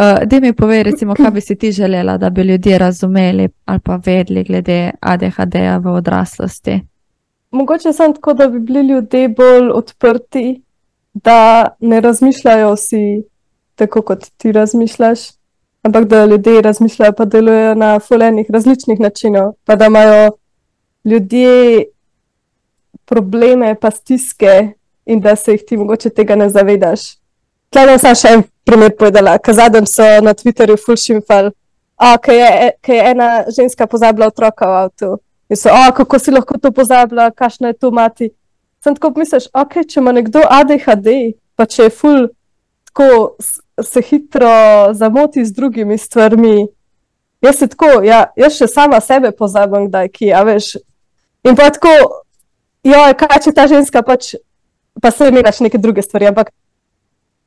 uh, 0.00 0.22
da 0.24 0.40
mi 0.40 0.52
povej, 0.52 0.82
recimo, 0.82 1.14
kaj 1.14 1.30
bi 1.30 1.40
si 1.40 1.56
ti 1.56 1.72
želela, 1.72 2.16
da 2.18 2.30
bi 2.30 2.42
ljudje 2.42 2.78
razumeli 2.78 3.48
ali 3.64 3.80
pa 3.84 4.00
vedeli 4.06 4.44
glede 4.44 4.90
ADHD-ja 5.00 5.78
v 5.78 5.92
odraslosti. 5.92 6.80
Mogoče 7.50 7.92
sem 7.92 8.14
tako, 8.14 8.34
da 8.34 8.48
bi 8.48 8.58
bili 8.58 8.88
ljudje 8.88 9.28
bolj 9.28 9.70
odprti, 9.74 10.62
da 11.12 11.68
ne 11.80 12.00
razmišljajo 12.00 12.72
vsi 12.74 13.22
tako, 13.74 14.02
kot 14.02 14.24
ti 14.36 14.52
razmišljaš, 14.52 15.18
ampak 15.82 16.04
da 16.04 16.24
ljudje 16.24 16.62
razmišljajo 16.62 17.12
pa 17.12 17.24
delujejo 17.24 17.74
na 17.74 17.98
fulejnih 17.98 18.46
različnih 18.50 19.00
načinov, 19.00 19.52
pa 19.64 19.76
da 19.76 19.86
imajo 19.86 20.30
ljudje 21.04 21.84
probleme 23.04 23.74
pa 23.80 23.90
stiske 23.90 24.77
in 25.08 25.20
da 25.20 25.36
se 25.36 25.52
jih 25.52 25.64
ti 25.66 25.76
mogoče 25.76 26.10
tega 26.10 26.36
ne 26.36 26.50
zavedaš. 26.52 27.14
Tleh 27.72 27.96
sem 28.00 28.16
še 28.16 28.32
en 28.36 28.42
primer 28.68 28.92
povedala, 28.96 29.38
ker 29.40 29.56
zadnjem 29.56 29.86
so 29.88 30.04
na 30.24 30.34
Twitterju 30.36 30.76
fulšimfal, 30.84 31.50
ker 32.24 32.36
je, 32.36 32.72
je 32.92 33.00
ena 33.10 33.28
ženska 33.52 33.86
pozabila 33.86 34.28
otroka 34.28 34.68
v 34.68 34.80
avtu. 34.84 35.10
In 35.48 35.56
so, 35.56 35.72
a, 35.72 35.88
kako 35.96 36.18
si 36.20 36.32
lahko 36.32 36.58
to 36.60 36.72
pozabila, 36.72 37.30
kakšno 37.32 37.72
je 37.72 37.78
to 37.80 37.90
mati. 37.90 38.30
Sem 38.84 38.96
tako 38.96 39.14
misliš, 39.16 39.48
ok, 39.56 39.80
če 39.88 40.00
ima 40.00 40.12
nekdo 40.12 40.44
ADHD, 40.44 41.08
pa 41.56 41.66
če 41.66 41.88
je 41.88 41.94
ful, 42.00 42.28
tako 42.90 43.36
se 43.84 44.02
hitro 44.04 44.92
zamoti 44.92 45.44
z 45.44 45.56
drugimi 45.56 45.98
stvarmi. 45.98 46.68
Jaz 47.42 47.62
se 47.62 47.68
tako, 47.72 48.02
ja, 48.04 48.26
jaz 48.36 48.58
še 48.58 48.68
sama 48.68 49.00
sebe 49.00 49.32
pozabim, 49.32 49.88
da 49.90 50.04
je 50.04 50.12
ki, 50.12 50.32
a 50.34 50.44
veš. 50.46 50.76
In 51.46 51.56
pa 51.56 51.70
tako, 51.74 51.94
jo, 52.86 53.02
kaj 53.18 53.42
če 53.46 53.54
ta 53.56 53.66
ženska 53.70 54.02
pač 54.06 54.34
pa 55.02 55.10
se 55.10 55.28
imaš 55.28 55.60
neke 55.60 55.78
druge 55.78 56.02
stvari. 56.02 56.26
Ampak 56.26 56.50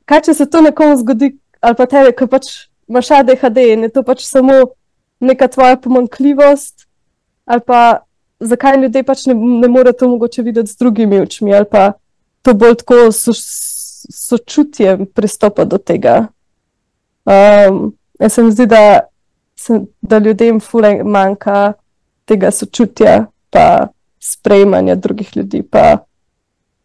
kaj 0.04 0.20
če 0.28 0.34
se 0.34 0.46
to 0.50 0.60
nekomu 0.60 0.96
zgodi, 1.00 1.34
ali 1.60 1.78
pa 1.78 1.86
tebi, 1.86 2.14
ki 2.16 2.28
pač 2.30 2.52
imaš 2.90 3.10
ADHD 3.18 3.66
in 3.72 3.86
je 3.86 3.92
to 3.94 4.02
pač 4.06 4.24
samo 4.26 4.74
neka 5.22 5.48
tvoja 5.48 5.76
pomankljivost, 5.76 6.86
ali 7.46 7.62
pa 7.66 8.02
zakaj 8.40 8.80
ljudje 8.82 9.04
pač 9.06 9.26
ne, 9.30 9.34
ne 9.34 9.68
morejo 9.70 9.98
to 9.98 10.08
mogoče 10.08 10.42
videti 10.42 10.72
z 10.72 10.78
drugimi 10.78 11.20
očmi, 11.22 11.54
ali 11.54 11.68
pa 11.70 11.92
to 12.42 12.54
bolj 12.58 12.80
tako 12.82 13.12
so, 13.14 13.34
sočutjem 14.10 15.06
pristopa 15.06 15.64
do 15.64 15.78
tega. 15.78 16.26
Um, 17.24 17.92
jaz 18.18 18.34
se 18.34 18.42
mi 18.42 18.50
zdi, 18.50 18.66
da, 18.66 19.06
da 20.02 20.18
ljudem 20.18 20.58
fulej 20.60 21.04
manjka 21.06 21.74
tega 22.26 22.50
sočutja, 22.50 23.26
pa 23.50 23.92
sprejemanja 24.18 24.94
drugih 24.94 25.36
ljudi, 25.36 25.62
pa 25.62 26.02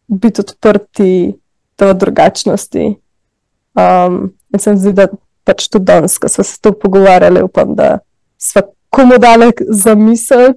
biti 0.08 0.42
odprti 0.42 1.36
do 1.78 1.94
drugačnosti. 1.94 2.96
Um, 3.76 4.34
in 4.54 4.60
se 4.60 4.72
mi 4.72 4.78
zdi, 4.78 4.94
da 4.94 5.08
pač 5.44 5.68
tudi 5.70 5.86
danes, 5.86 6.18
ko 6.18 6.30
smo 6.30 6.44
se 6.44 6.58
to 6.62 6.72
pogovarjali, 6.72 7.44
upam, 7.44 7.76
da 7.76 8.00
smo 8.38 8.62
komu 8.90 9.18
dali 9.18 9.52
za 9.70 9.96
misel. 9.96 10.54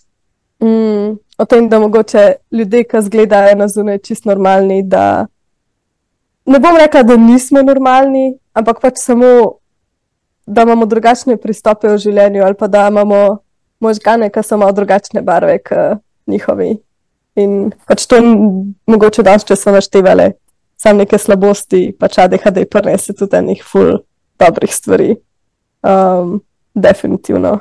mm, 0.62 1.18
o 1.38 1.44
tem, 1.44 1.68
da 1.68 1.78
mogoče 1.78 2.32
ljudje, 2.50 2.84
ki 2.84 3.02
zgledajo 3.02 3.54
na 3.56 3.68
zunaj, 3.68 3.98
čist 3.98 4.24
normalni. 4.24 4.82
Da 4.82 5.26
ne 6.46 6.58
bom 6.58 6.76
rekla, 6.76 7.02
da 7.02 7.16
nismo 7.16 7.62
normalni, 7.62 8.38
ampak 8.52 8.80
pač 8.80 8.98
samo, 8.98 9.60
da 10.46 10.64
imamo 10.64 10.86
drugačne 10.86 11.36
pristope 11.36 11.88
v 11.92 11.98
življenju, 11.98 12.42
ali 12.44 12.58
pa 12.58 12.66
da 12.66 12.88
imamo 12.88 13.38
možgane, 13.80 14.30
ki 14.32 14.42
so 14.42 14.58
malo 14.58 14.72
drugačne 14.72 15.22
barve 15.22 15.58
kot 15.62 16.02
njihovi. 16.26 16.76
In 17.38 17.70
pač 17.86 18.06
to 18.10 18.18
mogoče 18.90 19.22
danes, 19.22 19.46
če 19.46 19.56
so 19.56 19.74
naštevali 19.74 20.32
samo 20.78 21.02
neke 21.02 21.18
slabosti, 21.18 21.88
pač 21.98 22.18
ADHD 22.22 22.64
prenese 22.70 23.14
tudi 23.14 23.38
enih 23.38 23.62
ful 23.66 23.98
dobrih 24.38 24.74
stvari. 24.74 25.16
Um, 25.82 26.40
definitivno. 26.74 27.58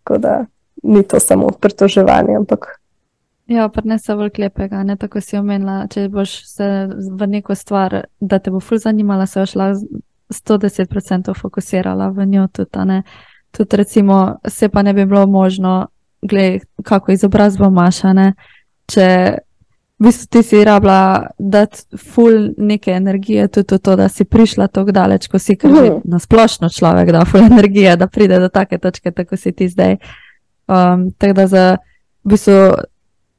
Tako 0.00 0.18
da 0.18 0.34
ni 0.82 1.02
to 1.02 1.20
samo 1.20 1.48
pritoževanje, 1.60 2.36
ampak 2.36 2.78
Ja, 3.48 3.70
so 3.98 4.16
veliko 4.16 4.42
lepega, 4.42 4.82
ne 4.82 4.96
tako 4.96 5.20
si 5.20 5.38
omenila. 5.38 5.86
Če 5.88 6.08
boš 6.12 6.34
se 6.44 6.66
v 6.92 7.26
neko 7.26 7.54
stvar, 7.56 8.02
da 8.20 8.38
te 8.38 8.50
bo 8.52 8.60
ful 8.60 8.76
zanimala, 8.78 9.26
se 9.26 9.40
boš 9.40 9.54
lahko 9.56 10.02
110% 10.28 11.32
fokusirala 11.34 12.10
v 12.12 12.26
njo 12.26 12.46
tudi. 12.52 13.02
Tudi 13.50 13.76
recimo, 13.76 14.36
se 14.48 14.68
pa 14.68 14.82
ne 14.82 14.92
bi 14.92 15.06
bilo 15.06 15.26
možno, 15.26 15.88
gledaj, 16.22 16.60
kako 16.84 17.12
izobrazbo 17.12 17.72
imaš, 17.72 18.02
ne. 18.02 18.34
Če 18.88 19.06
v 19.98 20.04
bistvu 20.06 20.26
ti 20.30 20.42
si 20.42 20.64
rabila 20.64 21.26
dati 21.38 21.82
ful 21.98 22.54
neke 22.56 22.92
energije, 22.92 23.48
tudi 23.48 23.74
v 23.74 23.78
to, 23.78 23.96
da 23.96 24.08
si 24.08 24.24
prišla 24.24 24.68
tako 24.68 24.92
daleč, 24.92 25.26
ko 25.28 25.38
si 25.38 25.56
kar 25.56 25.70
Mhm. 25.70 26.00
na 26.04 26.18
splošno 26.18 26.68
človek, 26.68 27.10
da 27.12 27.24
ful 27.24 27.40
energije, 27.42 27.96
da 27.96 28.06
pride 28.06 28.38
do 28.38 28.48
take 28.48 28.78
točke, 28.78 29.10
tako 29.10 29.36
si 29.36 29.52
ti 29.52 29.68
zdaj. 29.68 29.96
Um, 30.68 31.10
tako 31.18 31.32
da 31.32 31.46
za 31.46 31.76
v 32.24 32.30
bistvu 32.30 32.74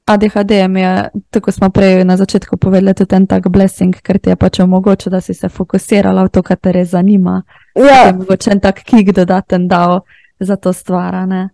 ADHD 0.06 0.52
je, 0.52 1.10
tako 1.30 1.52
smo 1.52 1.70
prej 1.70 2.04
na 2.04 2.18
začetku 2.18 2.58
povedali, 2.58 2.94
tudi 2.94 3.16
en 3.16 3.28
tak 3.28 3.48
blessing, 3.48 3.96
ker 4.02 4.18
ti 4.20 4.30
je 4.30 4.36
pač 4.36 4.60
omogočil, 4.60 5.12
da 5.12 5.22
si 5.22 5.34
se 5.34 5.50
fokusirala 5.50 6.24
v 6.24 6.30
to, 6.30 6.42
kar 6.44 6.58
te 6.58 6.72
res 6.72 6.90
zanima. 6.90 7.44
Ja, 7.76 8.08
je 8.08 8.14
mogoče 8.14 8.52
en 8.52 8.60
tak 8.60 8.82
kik 8.84 9.14
dodaten 9.14 9.68
dal 9.68 10.02
za 10.40 10.56
to 10.56 10.74
stvar, 10.74 11.28
ne? 11.28 11.50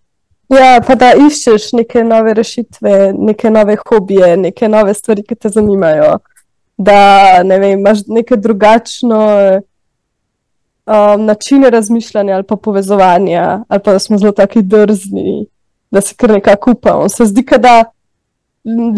Ja, 0.48 0.80
pa 0.86 0.94
da 0.94 1.12
iščeš 1.26 1.72
neke 1.72 2.04
nove 2.04 2.34
rešitve, 2.34 3.12
neke 3.18 3.50
nove 3.50 3.76
hobije, 3.86 4.36
neke 4.36 4.68
nove 4.68 4.94
stvari, 4.94 5.22
ki 5.22 5.34
te 5.34 5.48
zanimajo. 5.48 6.18
Da 6.76 7.42
ne 7.42 7.58
vem, 7.58 7.78
imaš 7.78 8.04
neke 8.06 8.36
drugačno 8.36 9.20
um, 10.86 11.24
načine 11.24 11.70
razmišljanja 11.70 12.34
ali 12.34 12.44
pa 12.44 12.56
povezovanja, 12.56 13.64
ali 13.68 13.82
pa 13.82 13.92
da 13.92 13.98
smo 13.98 14.18
zelo 14.18 14.32
taki 14.32 14.62
drzni, 14.62 15.46
da 15.90 16.00
se 16.00 16.14
kar 16.14 16.30
nekako 16.30 16.70
upamo. 16.70 17.08
Se 17.08 17.24
zdi, 17.24 17.46
da 17.58 17.84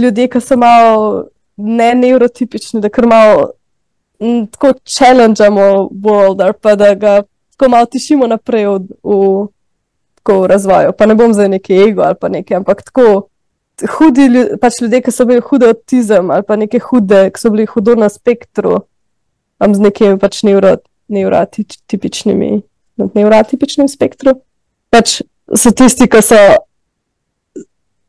ljudje, 0.02 0.28
ki 0.28 0.40
so 0.40 0.56
malo 0.56 1.28
ne 1.56 1.94
neurotipični, 1.94 2.80
da 2.80 2.88
kar 2.88 3.06
malo 3.06 3.50
m, 4.20 4.46
tako 4.46 4.72
challengeamo 4.84 5.88
world, 6.02 6.42
ali 6.42 6.52
pa 6.60 6.74
da 6.74 6.94
ga 6.94 7.22
tako 7.50 7.70
malo 7.70 7.86
tišimo 7.86 8.26
naprej 8.26 8.66
v, 8.66 8.78
v, 9.02 9.46
tako 10.28 10.42
v 10.42 10.46
razvoju. 10.46 10.92
Pa 10.98 11.06
ne 11.06 11.14
bom 11.14 11.34
zdaj 11.34 11.48
neki 11.48 11.74
ego 11.74 12.02
ali 12.02 12.14
pa 12.20 12.28
nekaj, 12.28 12.56
ampak 12.56 12.82
tako 12.82 13.28
hudi 13.98 14.26
ljudje, 14.26 14.58
pač 14.60 14.80
ljudje, 14.80 15.00
ki 15.02 15.10
so 15.10 15.24
bili 15.24 15.40
hudo 15.40 15.68
avtizem 15.68 16.30
ali 16.30 16.42
pa 16.42 16.56
neke 16.56 16.78
hude, 16.78 17.30
ki 17.30 17.40
so 17.40 17.50
bili 17.50 17.66
hudo 17.66 17.94
na 17.94 18.08
spektru, 18.08 18.80
um, 19.60 19.74
z 19.74 19.80
nekimi 19.80 20.18
pač 20.18 20.42
neuro, 20.42 20.76
neurotipičnimi, 21.08 22.62
na 22.96 23.08
neurotipičnem 23.14 23.88
spektru. 23.88 24.36
Pač 24.90 25.22
so 25.56 25.72
tisti, 25.72 26.08
ki 26.08 26.22
so 26.22 26.38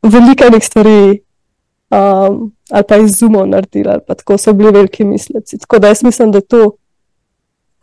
veliko 0.02 0.50
enih 0.50 0.64
stvari 0.64 1.00
um, 1.88 2.50
ali 2.70 2.84
pa 2.88 3.00
izumov 3.00 3.46
naredili, 3.48 3.88
ali 3.88 4.04
pa 4.06 4.14
tako 4.14 4.38
so 4.38 4.52
bili 4.52 4.72
veliki 4.72 5.04
misleci. 5.04 5.58
Tako 5.58 5.78
da 5.78 5.88
jaz 5.88 6.02
mislim, 6.04 6.32
da 6.32 6.38
je 6.38 6.50
to 6.52 6.72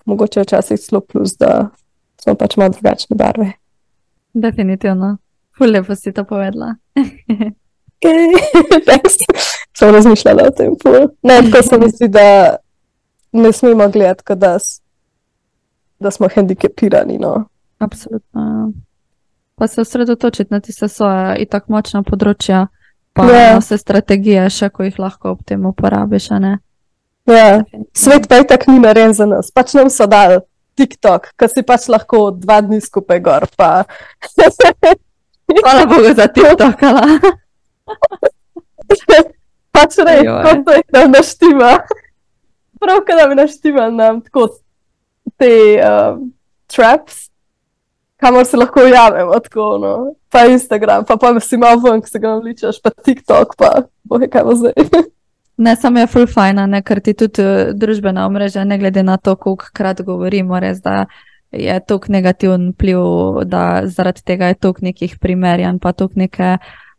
mogoče 0.06 0.42
včasih 0.42 0.80
celo 0.80 1.02
plus, 1.02 1.38
da 1.40 1.70
smo 2.22 2.36
pač 2.36 2.58
malo 2.58 2.76
drugačne 2.76 3.16
barve. 3.16 3.56
Definitivno. 4.42 5.18
Ful 5.58 5.72
lepo 5.74 5.96
si 5.96 6.12
to 6.14 6.24
povedala. 6.24 6.76
Okay. 7.98 8.30
Thanks. 8.86 9.16
Sem 9.74 9.90
razmišljala 9.90 10.44
o 10.48 10.52
tem. 10.54 10.76
Ful. 10.84 11.08
Ne, 11.24 11.40
tako 11.52 11.64
se 11.68 11.78
mi 11.78 11.90
zdi, 11.90 12.08
da 12.08 12.56
ne 13.32 13.52
smemo 13.52 13.88
gledati, 13.90 14.24
kot 14.24 14.38
da, 14.38 14.58
da 16.00 16.12
smo 16.12 16.28
hendikepirani. 16.30 17.18
No. 17.18 17.48
Absolutno. 17.80 18.42
ja. 18.42 18.68
Pa 19.56 19.68
se 19.68 19.82
osredotočiti 19.82 20.54
na 20.54 20.60
tiste 20.60 20.88
svoje 20.88 21.40
in 21.42 21.48
tako 21.50 21.72
močna 21.74 22.04
področja, 22.04 22.68
pa 23.14 23.26
Ja. 23.26 23.54
na 23.54 23.60
vse 23.60 23.78
strategije, 23.78 24.46
še 24.50 24.70
ko 24.70 24.84
jih 24.86 25.00
lahko 25.00 25.32
ob 25.34 25.42
tem 25.46 25.66
uporabiš? 25.66 26.30
Ja. 27.26 27.64
Svet 27.94 28.30
pa 28.30 28.36
je 28.36 28.48
tako 28.48 28.72
ni 28.72 28.80
narejen 28.80 29.14
za 29.14 29.26
nas. 29.26 29.50
Pač 29.52 29.74
nam 29.74 29.90
so 29.90 30.06
dali 30.06 30.38
TikTok, 30.78 31.32
ki 31.40 31.50
si 31.52 31.66
pač 31.66 31.88
lahko 31.92 32.30
dva 32.38 32.62
dni 32.62 32.80
skupaj 32.84 33.20
gor. 33.26 33.48
Pa... 33.58 33.84
Hvala 35.58 35.86
Bogu 35.90 36.14
za 36.14 36.28
TikTok, 36.28 36.84
ala. 36.84 37.18
pač 39.78 39.98
rej, 40.04 40.28
kot 40.28 40.66
to 40.68 40.76
je, 40.76 40.84
da 40.94 41.08
naštima. 41.08 41.72
Prav, 42.78 43.02
da 43.08 43.28
bi 43.30 43.40
naštima 43.40 43.90
nam 43.90 44.22
tako 44.22 44.50
te 45.38 45.82
um, 45.82 46.28
traps, 46.70 47.30
kamor 48.22 48.46
se 48.46 48.58
lahko 48.58 48.86
ujamemo, 48.86 49.40
tako, 49.40 49.78
no. 49.82 50.14
pa 50.30 50.46
Instagram, 50.46 51.06
pa 51.06 51.18
pa 51.18 51.40
si 51.40 51.58
malo 51.58 51.82
ven, 51.82 52.02
ko 52.02 52.08
se 52.08 52.20
ga 52.20 52.36
navličaš, 52.36 52.82
pa 52.84 52.90
TikTok, 52.90 53.56
pa 53.58 53.72
bohe 54.04 54.30
kaj 54.30 54.44
bo 54.44 54.56
zdaj. 54.56 54.74
Ne, 55.58 55.76
samo 55.76 56.00
je 56.00 56.08
full 56.08 56.28
fajn, 56.30 56.60
a 56.60 56.66
ne, 56.70 56.82
ker 56.86 57.00
ti 57.02 57.14
tudi 57.18 57.42
eh, 57.42 57.72
družbena 57.74 58.26
omrežja, 58.30 58.64
ne 58.64 58.78
glede 58.78 59.04
na 59.04 59.18
to, 59.18 59.36
koliko 59.36 59.66
krat 59.74 60.02
govorimo, 60.06 60.60
res 60.60 60.82
da 60.82 61.06
je 61.52 61.80
tok 61.88 62.10
negativen 62.10 62.72
vpliv, 62.76 63.00
da 63.46 63.82
zaradi 63.86 64.22
tega 64.26 64.52
je 64.52 64.60
tok 64.62 64.82
nekih 64.82 65.18
primerjanj, 65.20 65.80
pa 65.80 65.94
tok 65.94 66.16
neke. 66.16 66.58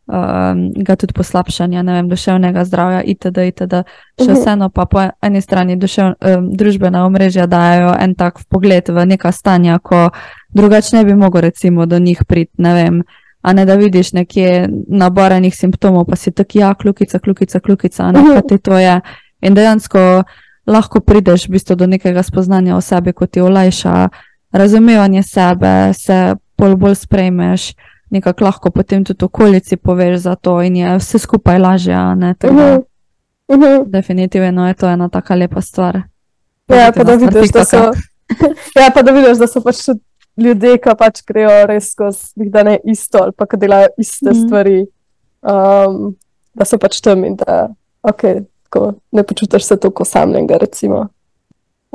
Um, 0.09 0.71
ga 0.73 0.95
tudi 0.97 1.13
poslabšanja, 1.13 1.83
ne 1.85 1.93
vem, 1.93 2.07
duševnega 2.09 2.63
zdravja, 2.65 3.03
itd. 3.05 3.43
itd. 3.51 3.83
Še 4.17 4.31
Mhm. 4.31 4.39
vseeno 4.39 4.69
pa 4.73 4.87
po 4.89 5.03
eni 5.23 5.41
strani 5.45 5.77
dušev, 5.77 6.15
um, 6.25 6.47
družbena 6.57 7.05
omrežja 7.05 7.45
dajo 7.47 7.93
en 8.01 8.15
tak 8.15 8.41
pogled 8.49 8.89
v 8.89 9.05
neka 9.05 9.33
stanja, 9.33 9.79
ko 9.79 10.09
drugače 10.57 10.97
ne 10.97 11.05
bi 11.05 11.15
mogel 11.15 11.41
recimo 11.41 11.87
do 11.87 11.99
njih 11.99 12.25
priti, 12.25 12.53
ne 12.57 12.73
vem, 12.75 13.03
a 13.43 13.53
ne 13.53 13.64
da 13.64 13.74
vidiš 13.74 14.12
nekje 14.12 14.68
nabor 14.89 15.32
enih 15.32 15.57
simptomov, 15.57 16.05
pa 16.05 16.16
si 16.16 16.30
tako, 16.30 16.59
ja, 16.59 16.74
kljukica, 16.74 17.18
kljukica, 17.18 17.61
kljukica, 17.61 18.12
ne, 18.12 18.20
Mhm. 18.20 18.32
kaj 18.32 18.43
ti 18.43 18.59
to 18.59 18.78
je. 18.78 19.01
In 19.41 19.55
dejansko 19.55 20.22
lahko 20.66 21.01
prideš 21.01 21.47
v 21.47 21.53
bistvu 21.53 21.76
do 21.76 21.86
nekega 21.86 22.22
spoznanja 22.22 22.76
o 22.76 22.80
sebi, 22.80 23.12
ko 23.12 23.26
ti 23.26 23.41
olajša 23.41 24.09
razumevanje 24.53 25.22
sebe, 25.22 25.93
se 25.95 26.34
bolj 26.59 26.74
bolj 26.76 26.95
sprejmeš, 26.95 27.72
nekako 28.11 28.45
lahko 28.45 28.70
potem 28.70 29.05
tudi 29.05 29.24
okolici 29.24 29.76
poveš 29.76 30.16
za 30.18 30.34
to 30.34 30.62
in 30.62 30.76
je 30.76 30.97
vse 30.99 31.18
skupaj 31.18 31.59
lažje, 31.59 31.97
ne, 32.16 32.34
tako 32.34 32.55
da 32.55 32.78
Mhm. 33.51 33.62
Mhm. 33.62 33.91
definitivno 33.91 34.68
je 34.68 34.74
to 34.74 34.89
ena 34.89 35.09
taka 35.09 35.34
lepa 35.34 35.61
stvar. 35.61 36.01
Ja, 36.68 36.93
pa 36.93 37.05
da 37.05 37.14
vidiš, 37.14 37.51
da 37.51 37.64
so, 37.64 37.76
ja, 38.76 38.91
pa 38.95 39.03
da 39.03 39.12
vidiš, 39.12 39.39
da 39.39 39.47
so 39.47 39.61
pač 39.61 39.76
ljudje, 40.39 40.78
ki 40.78 40.95
pač 40.99 41.22
grejo 41.26 41.66
res 41.68 41.93
skozi, 41.93 42.49
da 42.53 42.62
ne 42.66 42.78
isto, 42.84 43.22
ali 43.22 43.34
pa 43.36 43.47
ki 43.47 43.59
delajo 43.61 43.91
iste 43.99 44.30
mm. 44.30 44.39
stvari, 44.45 44.78
um, 45.43 46.14
da 46.55 46.66
so 46.68 46.78
pač 46.80 47.01
tam 47.05 47.24
in 47.28 47.36
da 47.39 47.66
okay, 48.03 48.45
tako, 48.68 48.93
ne 49.12 49.22
počutiš 49.22 49.64
se 49.64 49.76
tako 49.80 50.03
osamljenega. 50.03 50.59
Recimo. 50.61 51.09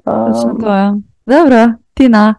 Um, 0.06 0.60
to 0.60 0.76
je. 0.76 0.88
Dobro, 1.26 1.74
Tina, 1.94 2.36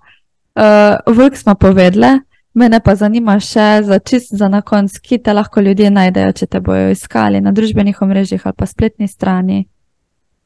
uh, 0.54 1.16
vlk 1.16 1.36
smo 1.36 1.54
povedali, 1.54 2.20
mene 2.54 2.80
pa 2.80 2.94
zanima 2.94 3.38
še 3.40 3.82
za 3.82 3.98
čist 3.98 4.34
za 4.36 4.48
na 4.48 4.62
konc, 4.62 4.98
kje 4.98 5.22
te 5.22 5.32
lahko 5.32 5.60
ljudje 5.60 5.90
najdejo, 5.90 6.32
če 6.32 6.46
te 6.46 6.60
bojo 6.60 6.90
iskali 6.92 7.40
na 7.40 7.52
družbenih 7.52 8.02
omrežjih 8.02 8.44
ali 8.44 8.56
pa 8.58 8.66
spletni 8.66 9.08
strani. 9.08 9.66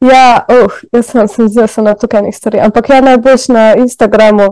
ja, 0.00 0.44
oh, 0.48 0.72
jaz 0.92 1.10
sem 1.10 1.28
se 1.28 1.48
zdaj 1.48 1.68
sem 1.68 1.84
na 1.84 1.94
tokanih 1.94 2.36
stvari, 2.36 2.60
ampak 2.62 2.88
ja, 2.88 3.00
najboljš 3.00 3.48
na 3.48 3.74
Instagramu, 3.76 4.46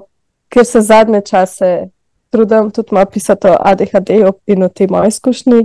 kjer 0.49 0.67
se 0.67 0.81
zadnje 0.81 1.21
čase 1.21 1.89
trudim 2.31 2.71
tudi 2.71 2.95
malo 2.95 3.07
pisati 3.07 3.49
o 3.49 3.57
ADHD-ju 3.61 4.33
in 4.47 4.63
o 4.63 4.69
tej 4.69 4.87
moji 4.91 5.09
izkušnji. 5.09 5.61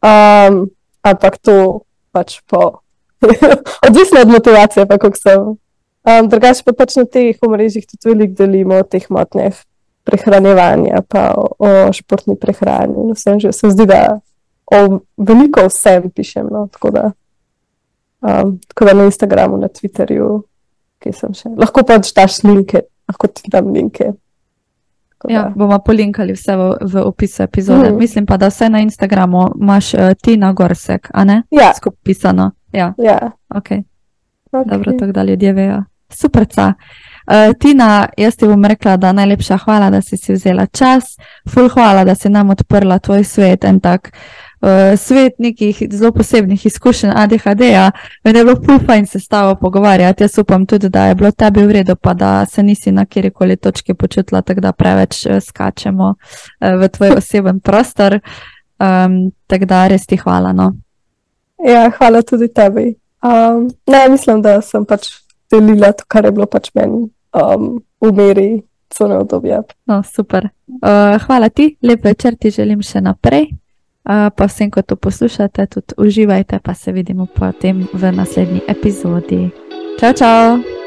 Um, 0.00 0.70
ampak 1.02 1.38
to 1.38 1.80
pač 2.12 2.40
po. 2.46 2.80
Odvisno 3.88 4.20
od 4.20 4.28
motivacije, 4.28 4.86
pa 4.86 4.98
kako 4.98 5.16
sem. 5.16 5.40
Um, 5.40 6.28
drugače 6.28 6.62
pa 6.64 6.72
pač 6.72 6.96
na 6.96 7.04
teh 7.04 7.36
omrežjih 7.42 7.84
tudi 7.86 8.14
veliko 8.14 8.34
delimo 8.38 8.78
o 8.80 8.86
teh 8.86 9.04
motnjah 9.10 9.56
prehranevanja, 10.04 11.02
pa 11.08 11.34
o, 11.36 11.50
o 11.58 11.92
športni 11.92 12.36
prehrani. 12.40 12.96
in 13.04 13.12
Vsem 13.14 13.40
že 13.40 13.52
se 13.52 13.70
zdi, 13.70 13.86
da 13.86 14.20
o 14.66 15.00
veliko 15.16 15.66
vsem 15.68 16.10
pišem. 16.10 16.48
No, 16.50 16.68
tako, 16.72 16.90
da, 16.90 17.12
um, 18.24 18.58
tako 18.68 18.84
da 18.84 18.94
na 18.94 19.04
Instagramu, 19.04 19.60
na 19.60 19.68
Twitterju, 19.68 20.42
kje 21.02 21.12
sem 21.12 21.34
še. 21.34 21.52
Lahko 21.60 21.84
pač 21.84 22.14
daš 22.16 22.40
linke, 22.48 22.86
lahko 23.10 23.26
ti 23.26 23.50
dam 23.50 23.72
linke. 23.74 24.04
Tako 25.18 25.32
Ja, 25.32 25.42
da- 25.42 25.52
bomo 25.56 25.78
polinkali 25.78 26.32
vse 26.32 26.56
v, 26.56 26.70
v 26.82 27.02
opisu 27.04 27.42
epizode. 27.42 27.90
Mhm. 27.90 27.98
Mislim 27.98 28.26
pa, 28.26 28.36
da 28.36 28.48
vse 28.48 28.68
na 28.68 28.80
Instagramu 28.80 29.50
imaš 29.60 29.94
uh, 29.94 30.00
Tina 30.22 30.52
Gorsek, 30.52 31.10
a 31.14 31.24
ne? 31.24 31.42
ja, 31.50 31.72
Skupaj 31.76 31.98
pisano. 32.02 32.50
Ja, 32.72 32.94
ja. 32.98 33.30
ok. 33.54 33.62
Okay. 33.64 33.82
Dobro, 34.66 34.92
tako 34.98 35.12
da 35.12 35.22
ljudje 35.22 35.52
vejo. 35.52 35.84
Super. 36.10 36.46
Uh, 36.58 36.74
Tina, 37.60 38.08
jaz 38.16 38.36
ti 38.36 38.46
bom 38.46 38.64
rekla, 38.64 38.96
da 38.96 39.12
najlepša 39.12 39.56
hvala, 39.56 39.90
da 39.90 40.00
si 40.00 40.16
si 40.16 40.32
vzela 40.32 40.66
čas, 40.66 41.16
ful 41.48 41.68
hvala, 41.68 42.04
da 42.04 42.14
si 42.14 42.28
nam 42.28 42.50
odprla 42.50 42.98
tvoj 42.98 43.24
svet, 43.24 43.64
en 43.64 43.80
tak 43.80 44.10
uh, 44.60 44.98
svet 44.98 45.38
nekih 45.38 45.82
zelo 45.90 46.12
posebnih 46.12 46.66
izkušenj 46.66 47.12
ADHD-ja. 47.16 47.90
Meni 48.24 48.38
je 48.38 48.44
bilo 48.44 48.56
ful 48.66 48.78
fajn 48.86 49.06
se 49.06 49.20
s 49.20 49.28
tabo 49.28 49.54
pogovarjati. 49.60 50.22
Jaz 50.22 50.38
upam 50.38 50.66
tudi, 50.66 50.88
da 50.88 51.06
je 51.06 51.14
bilo 51.14 51.30
tebi 51.30 51.66
v 51.66 51.72
redu, 51.72 51.96
pa 51.96 52.14
da 52.14 52.46
se 52.46 52.62
nisi 52.62 52.92
na 52.92 53.04
kjerkoli 53.06 53.56
točki 53.56 53.94
počutila, 53.94 54.42
tako 54.42 54.60
da 54.60 54.72
preveč 54.72 55.26
eh, 55.26 55.40
skačemo 55.40 56.14
uh, 56.14 56.80
v 56.80 56.88
tvoj 56.88 57.16
oseben 57.16 57.60
prostor. 57.60 58.20
Um, 58.80 59.32
tako 59.46 59.64
da 59.64 59.86
res 59.88 60.06
ti 60.06 60.16
hvala. 60.16 60.52
No. 60.52 60.72
Ja, 61.64 61.90
hvala 61.98 62.22
tudi 62.22 62.48
tebi. 62.48 62.94
Um, 63.22 63.68
ne, 63.86 64.08
mislim, 64.08 64.42
da 64.42 64.60
sem 64.60 64.84
pač 64.84 65.10
delila 65.52 65.92
to, 65.92 66.04
kar 66.08 66.24
je 66.24 66.32
bilo 66.32 66.46
pač 66.46 66.70
meni 66.74 67.10
um, 67.36 67.82
v 68.00 68.12
meri, 68.16 68.48
so 68.94 69.08
ne 69.08 69.18
obdobje. 69.20 69.60
No, 69.86 70.00
super. 70.02 70.48
Uh, 70.80 71.18
hvala 71.26 71.48
ti, 71.48 71.74
lep 71.82 72.04
večer 72.04 72.38
ti 72.40 72.50
želim 72.50 72.80
še 72.82 73.02
naprej. 73.04 73.50
Pa 74.04 74.46
vsem, 74.46 74.70
ko 74.70 74.82
to 74.82 74.96
poslušate, 74.96 75.66
tudi 75.66 75.94
uživajte, 75.96 76.58
pa 76.62 76.74
se 76.74 76.92
vidimo 76.92 77.26
potem 77.26 77.86
v 77.92 78.12
naslednji 78.12 78.60
epizodi. 78.68 79.50
Čau, 80.00 80.12
čau! 80.12 80.79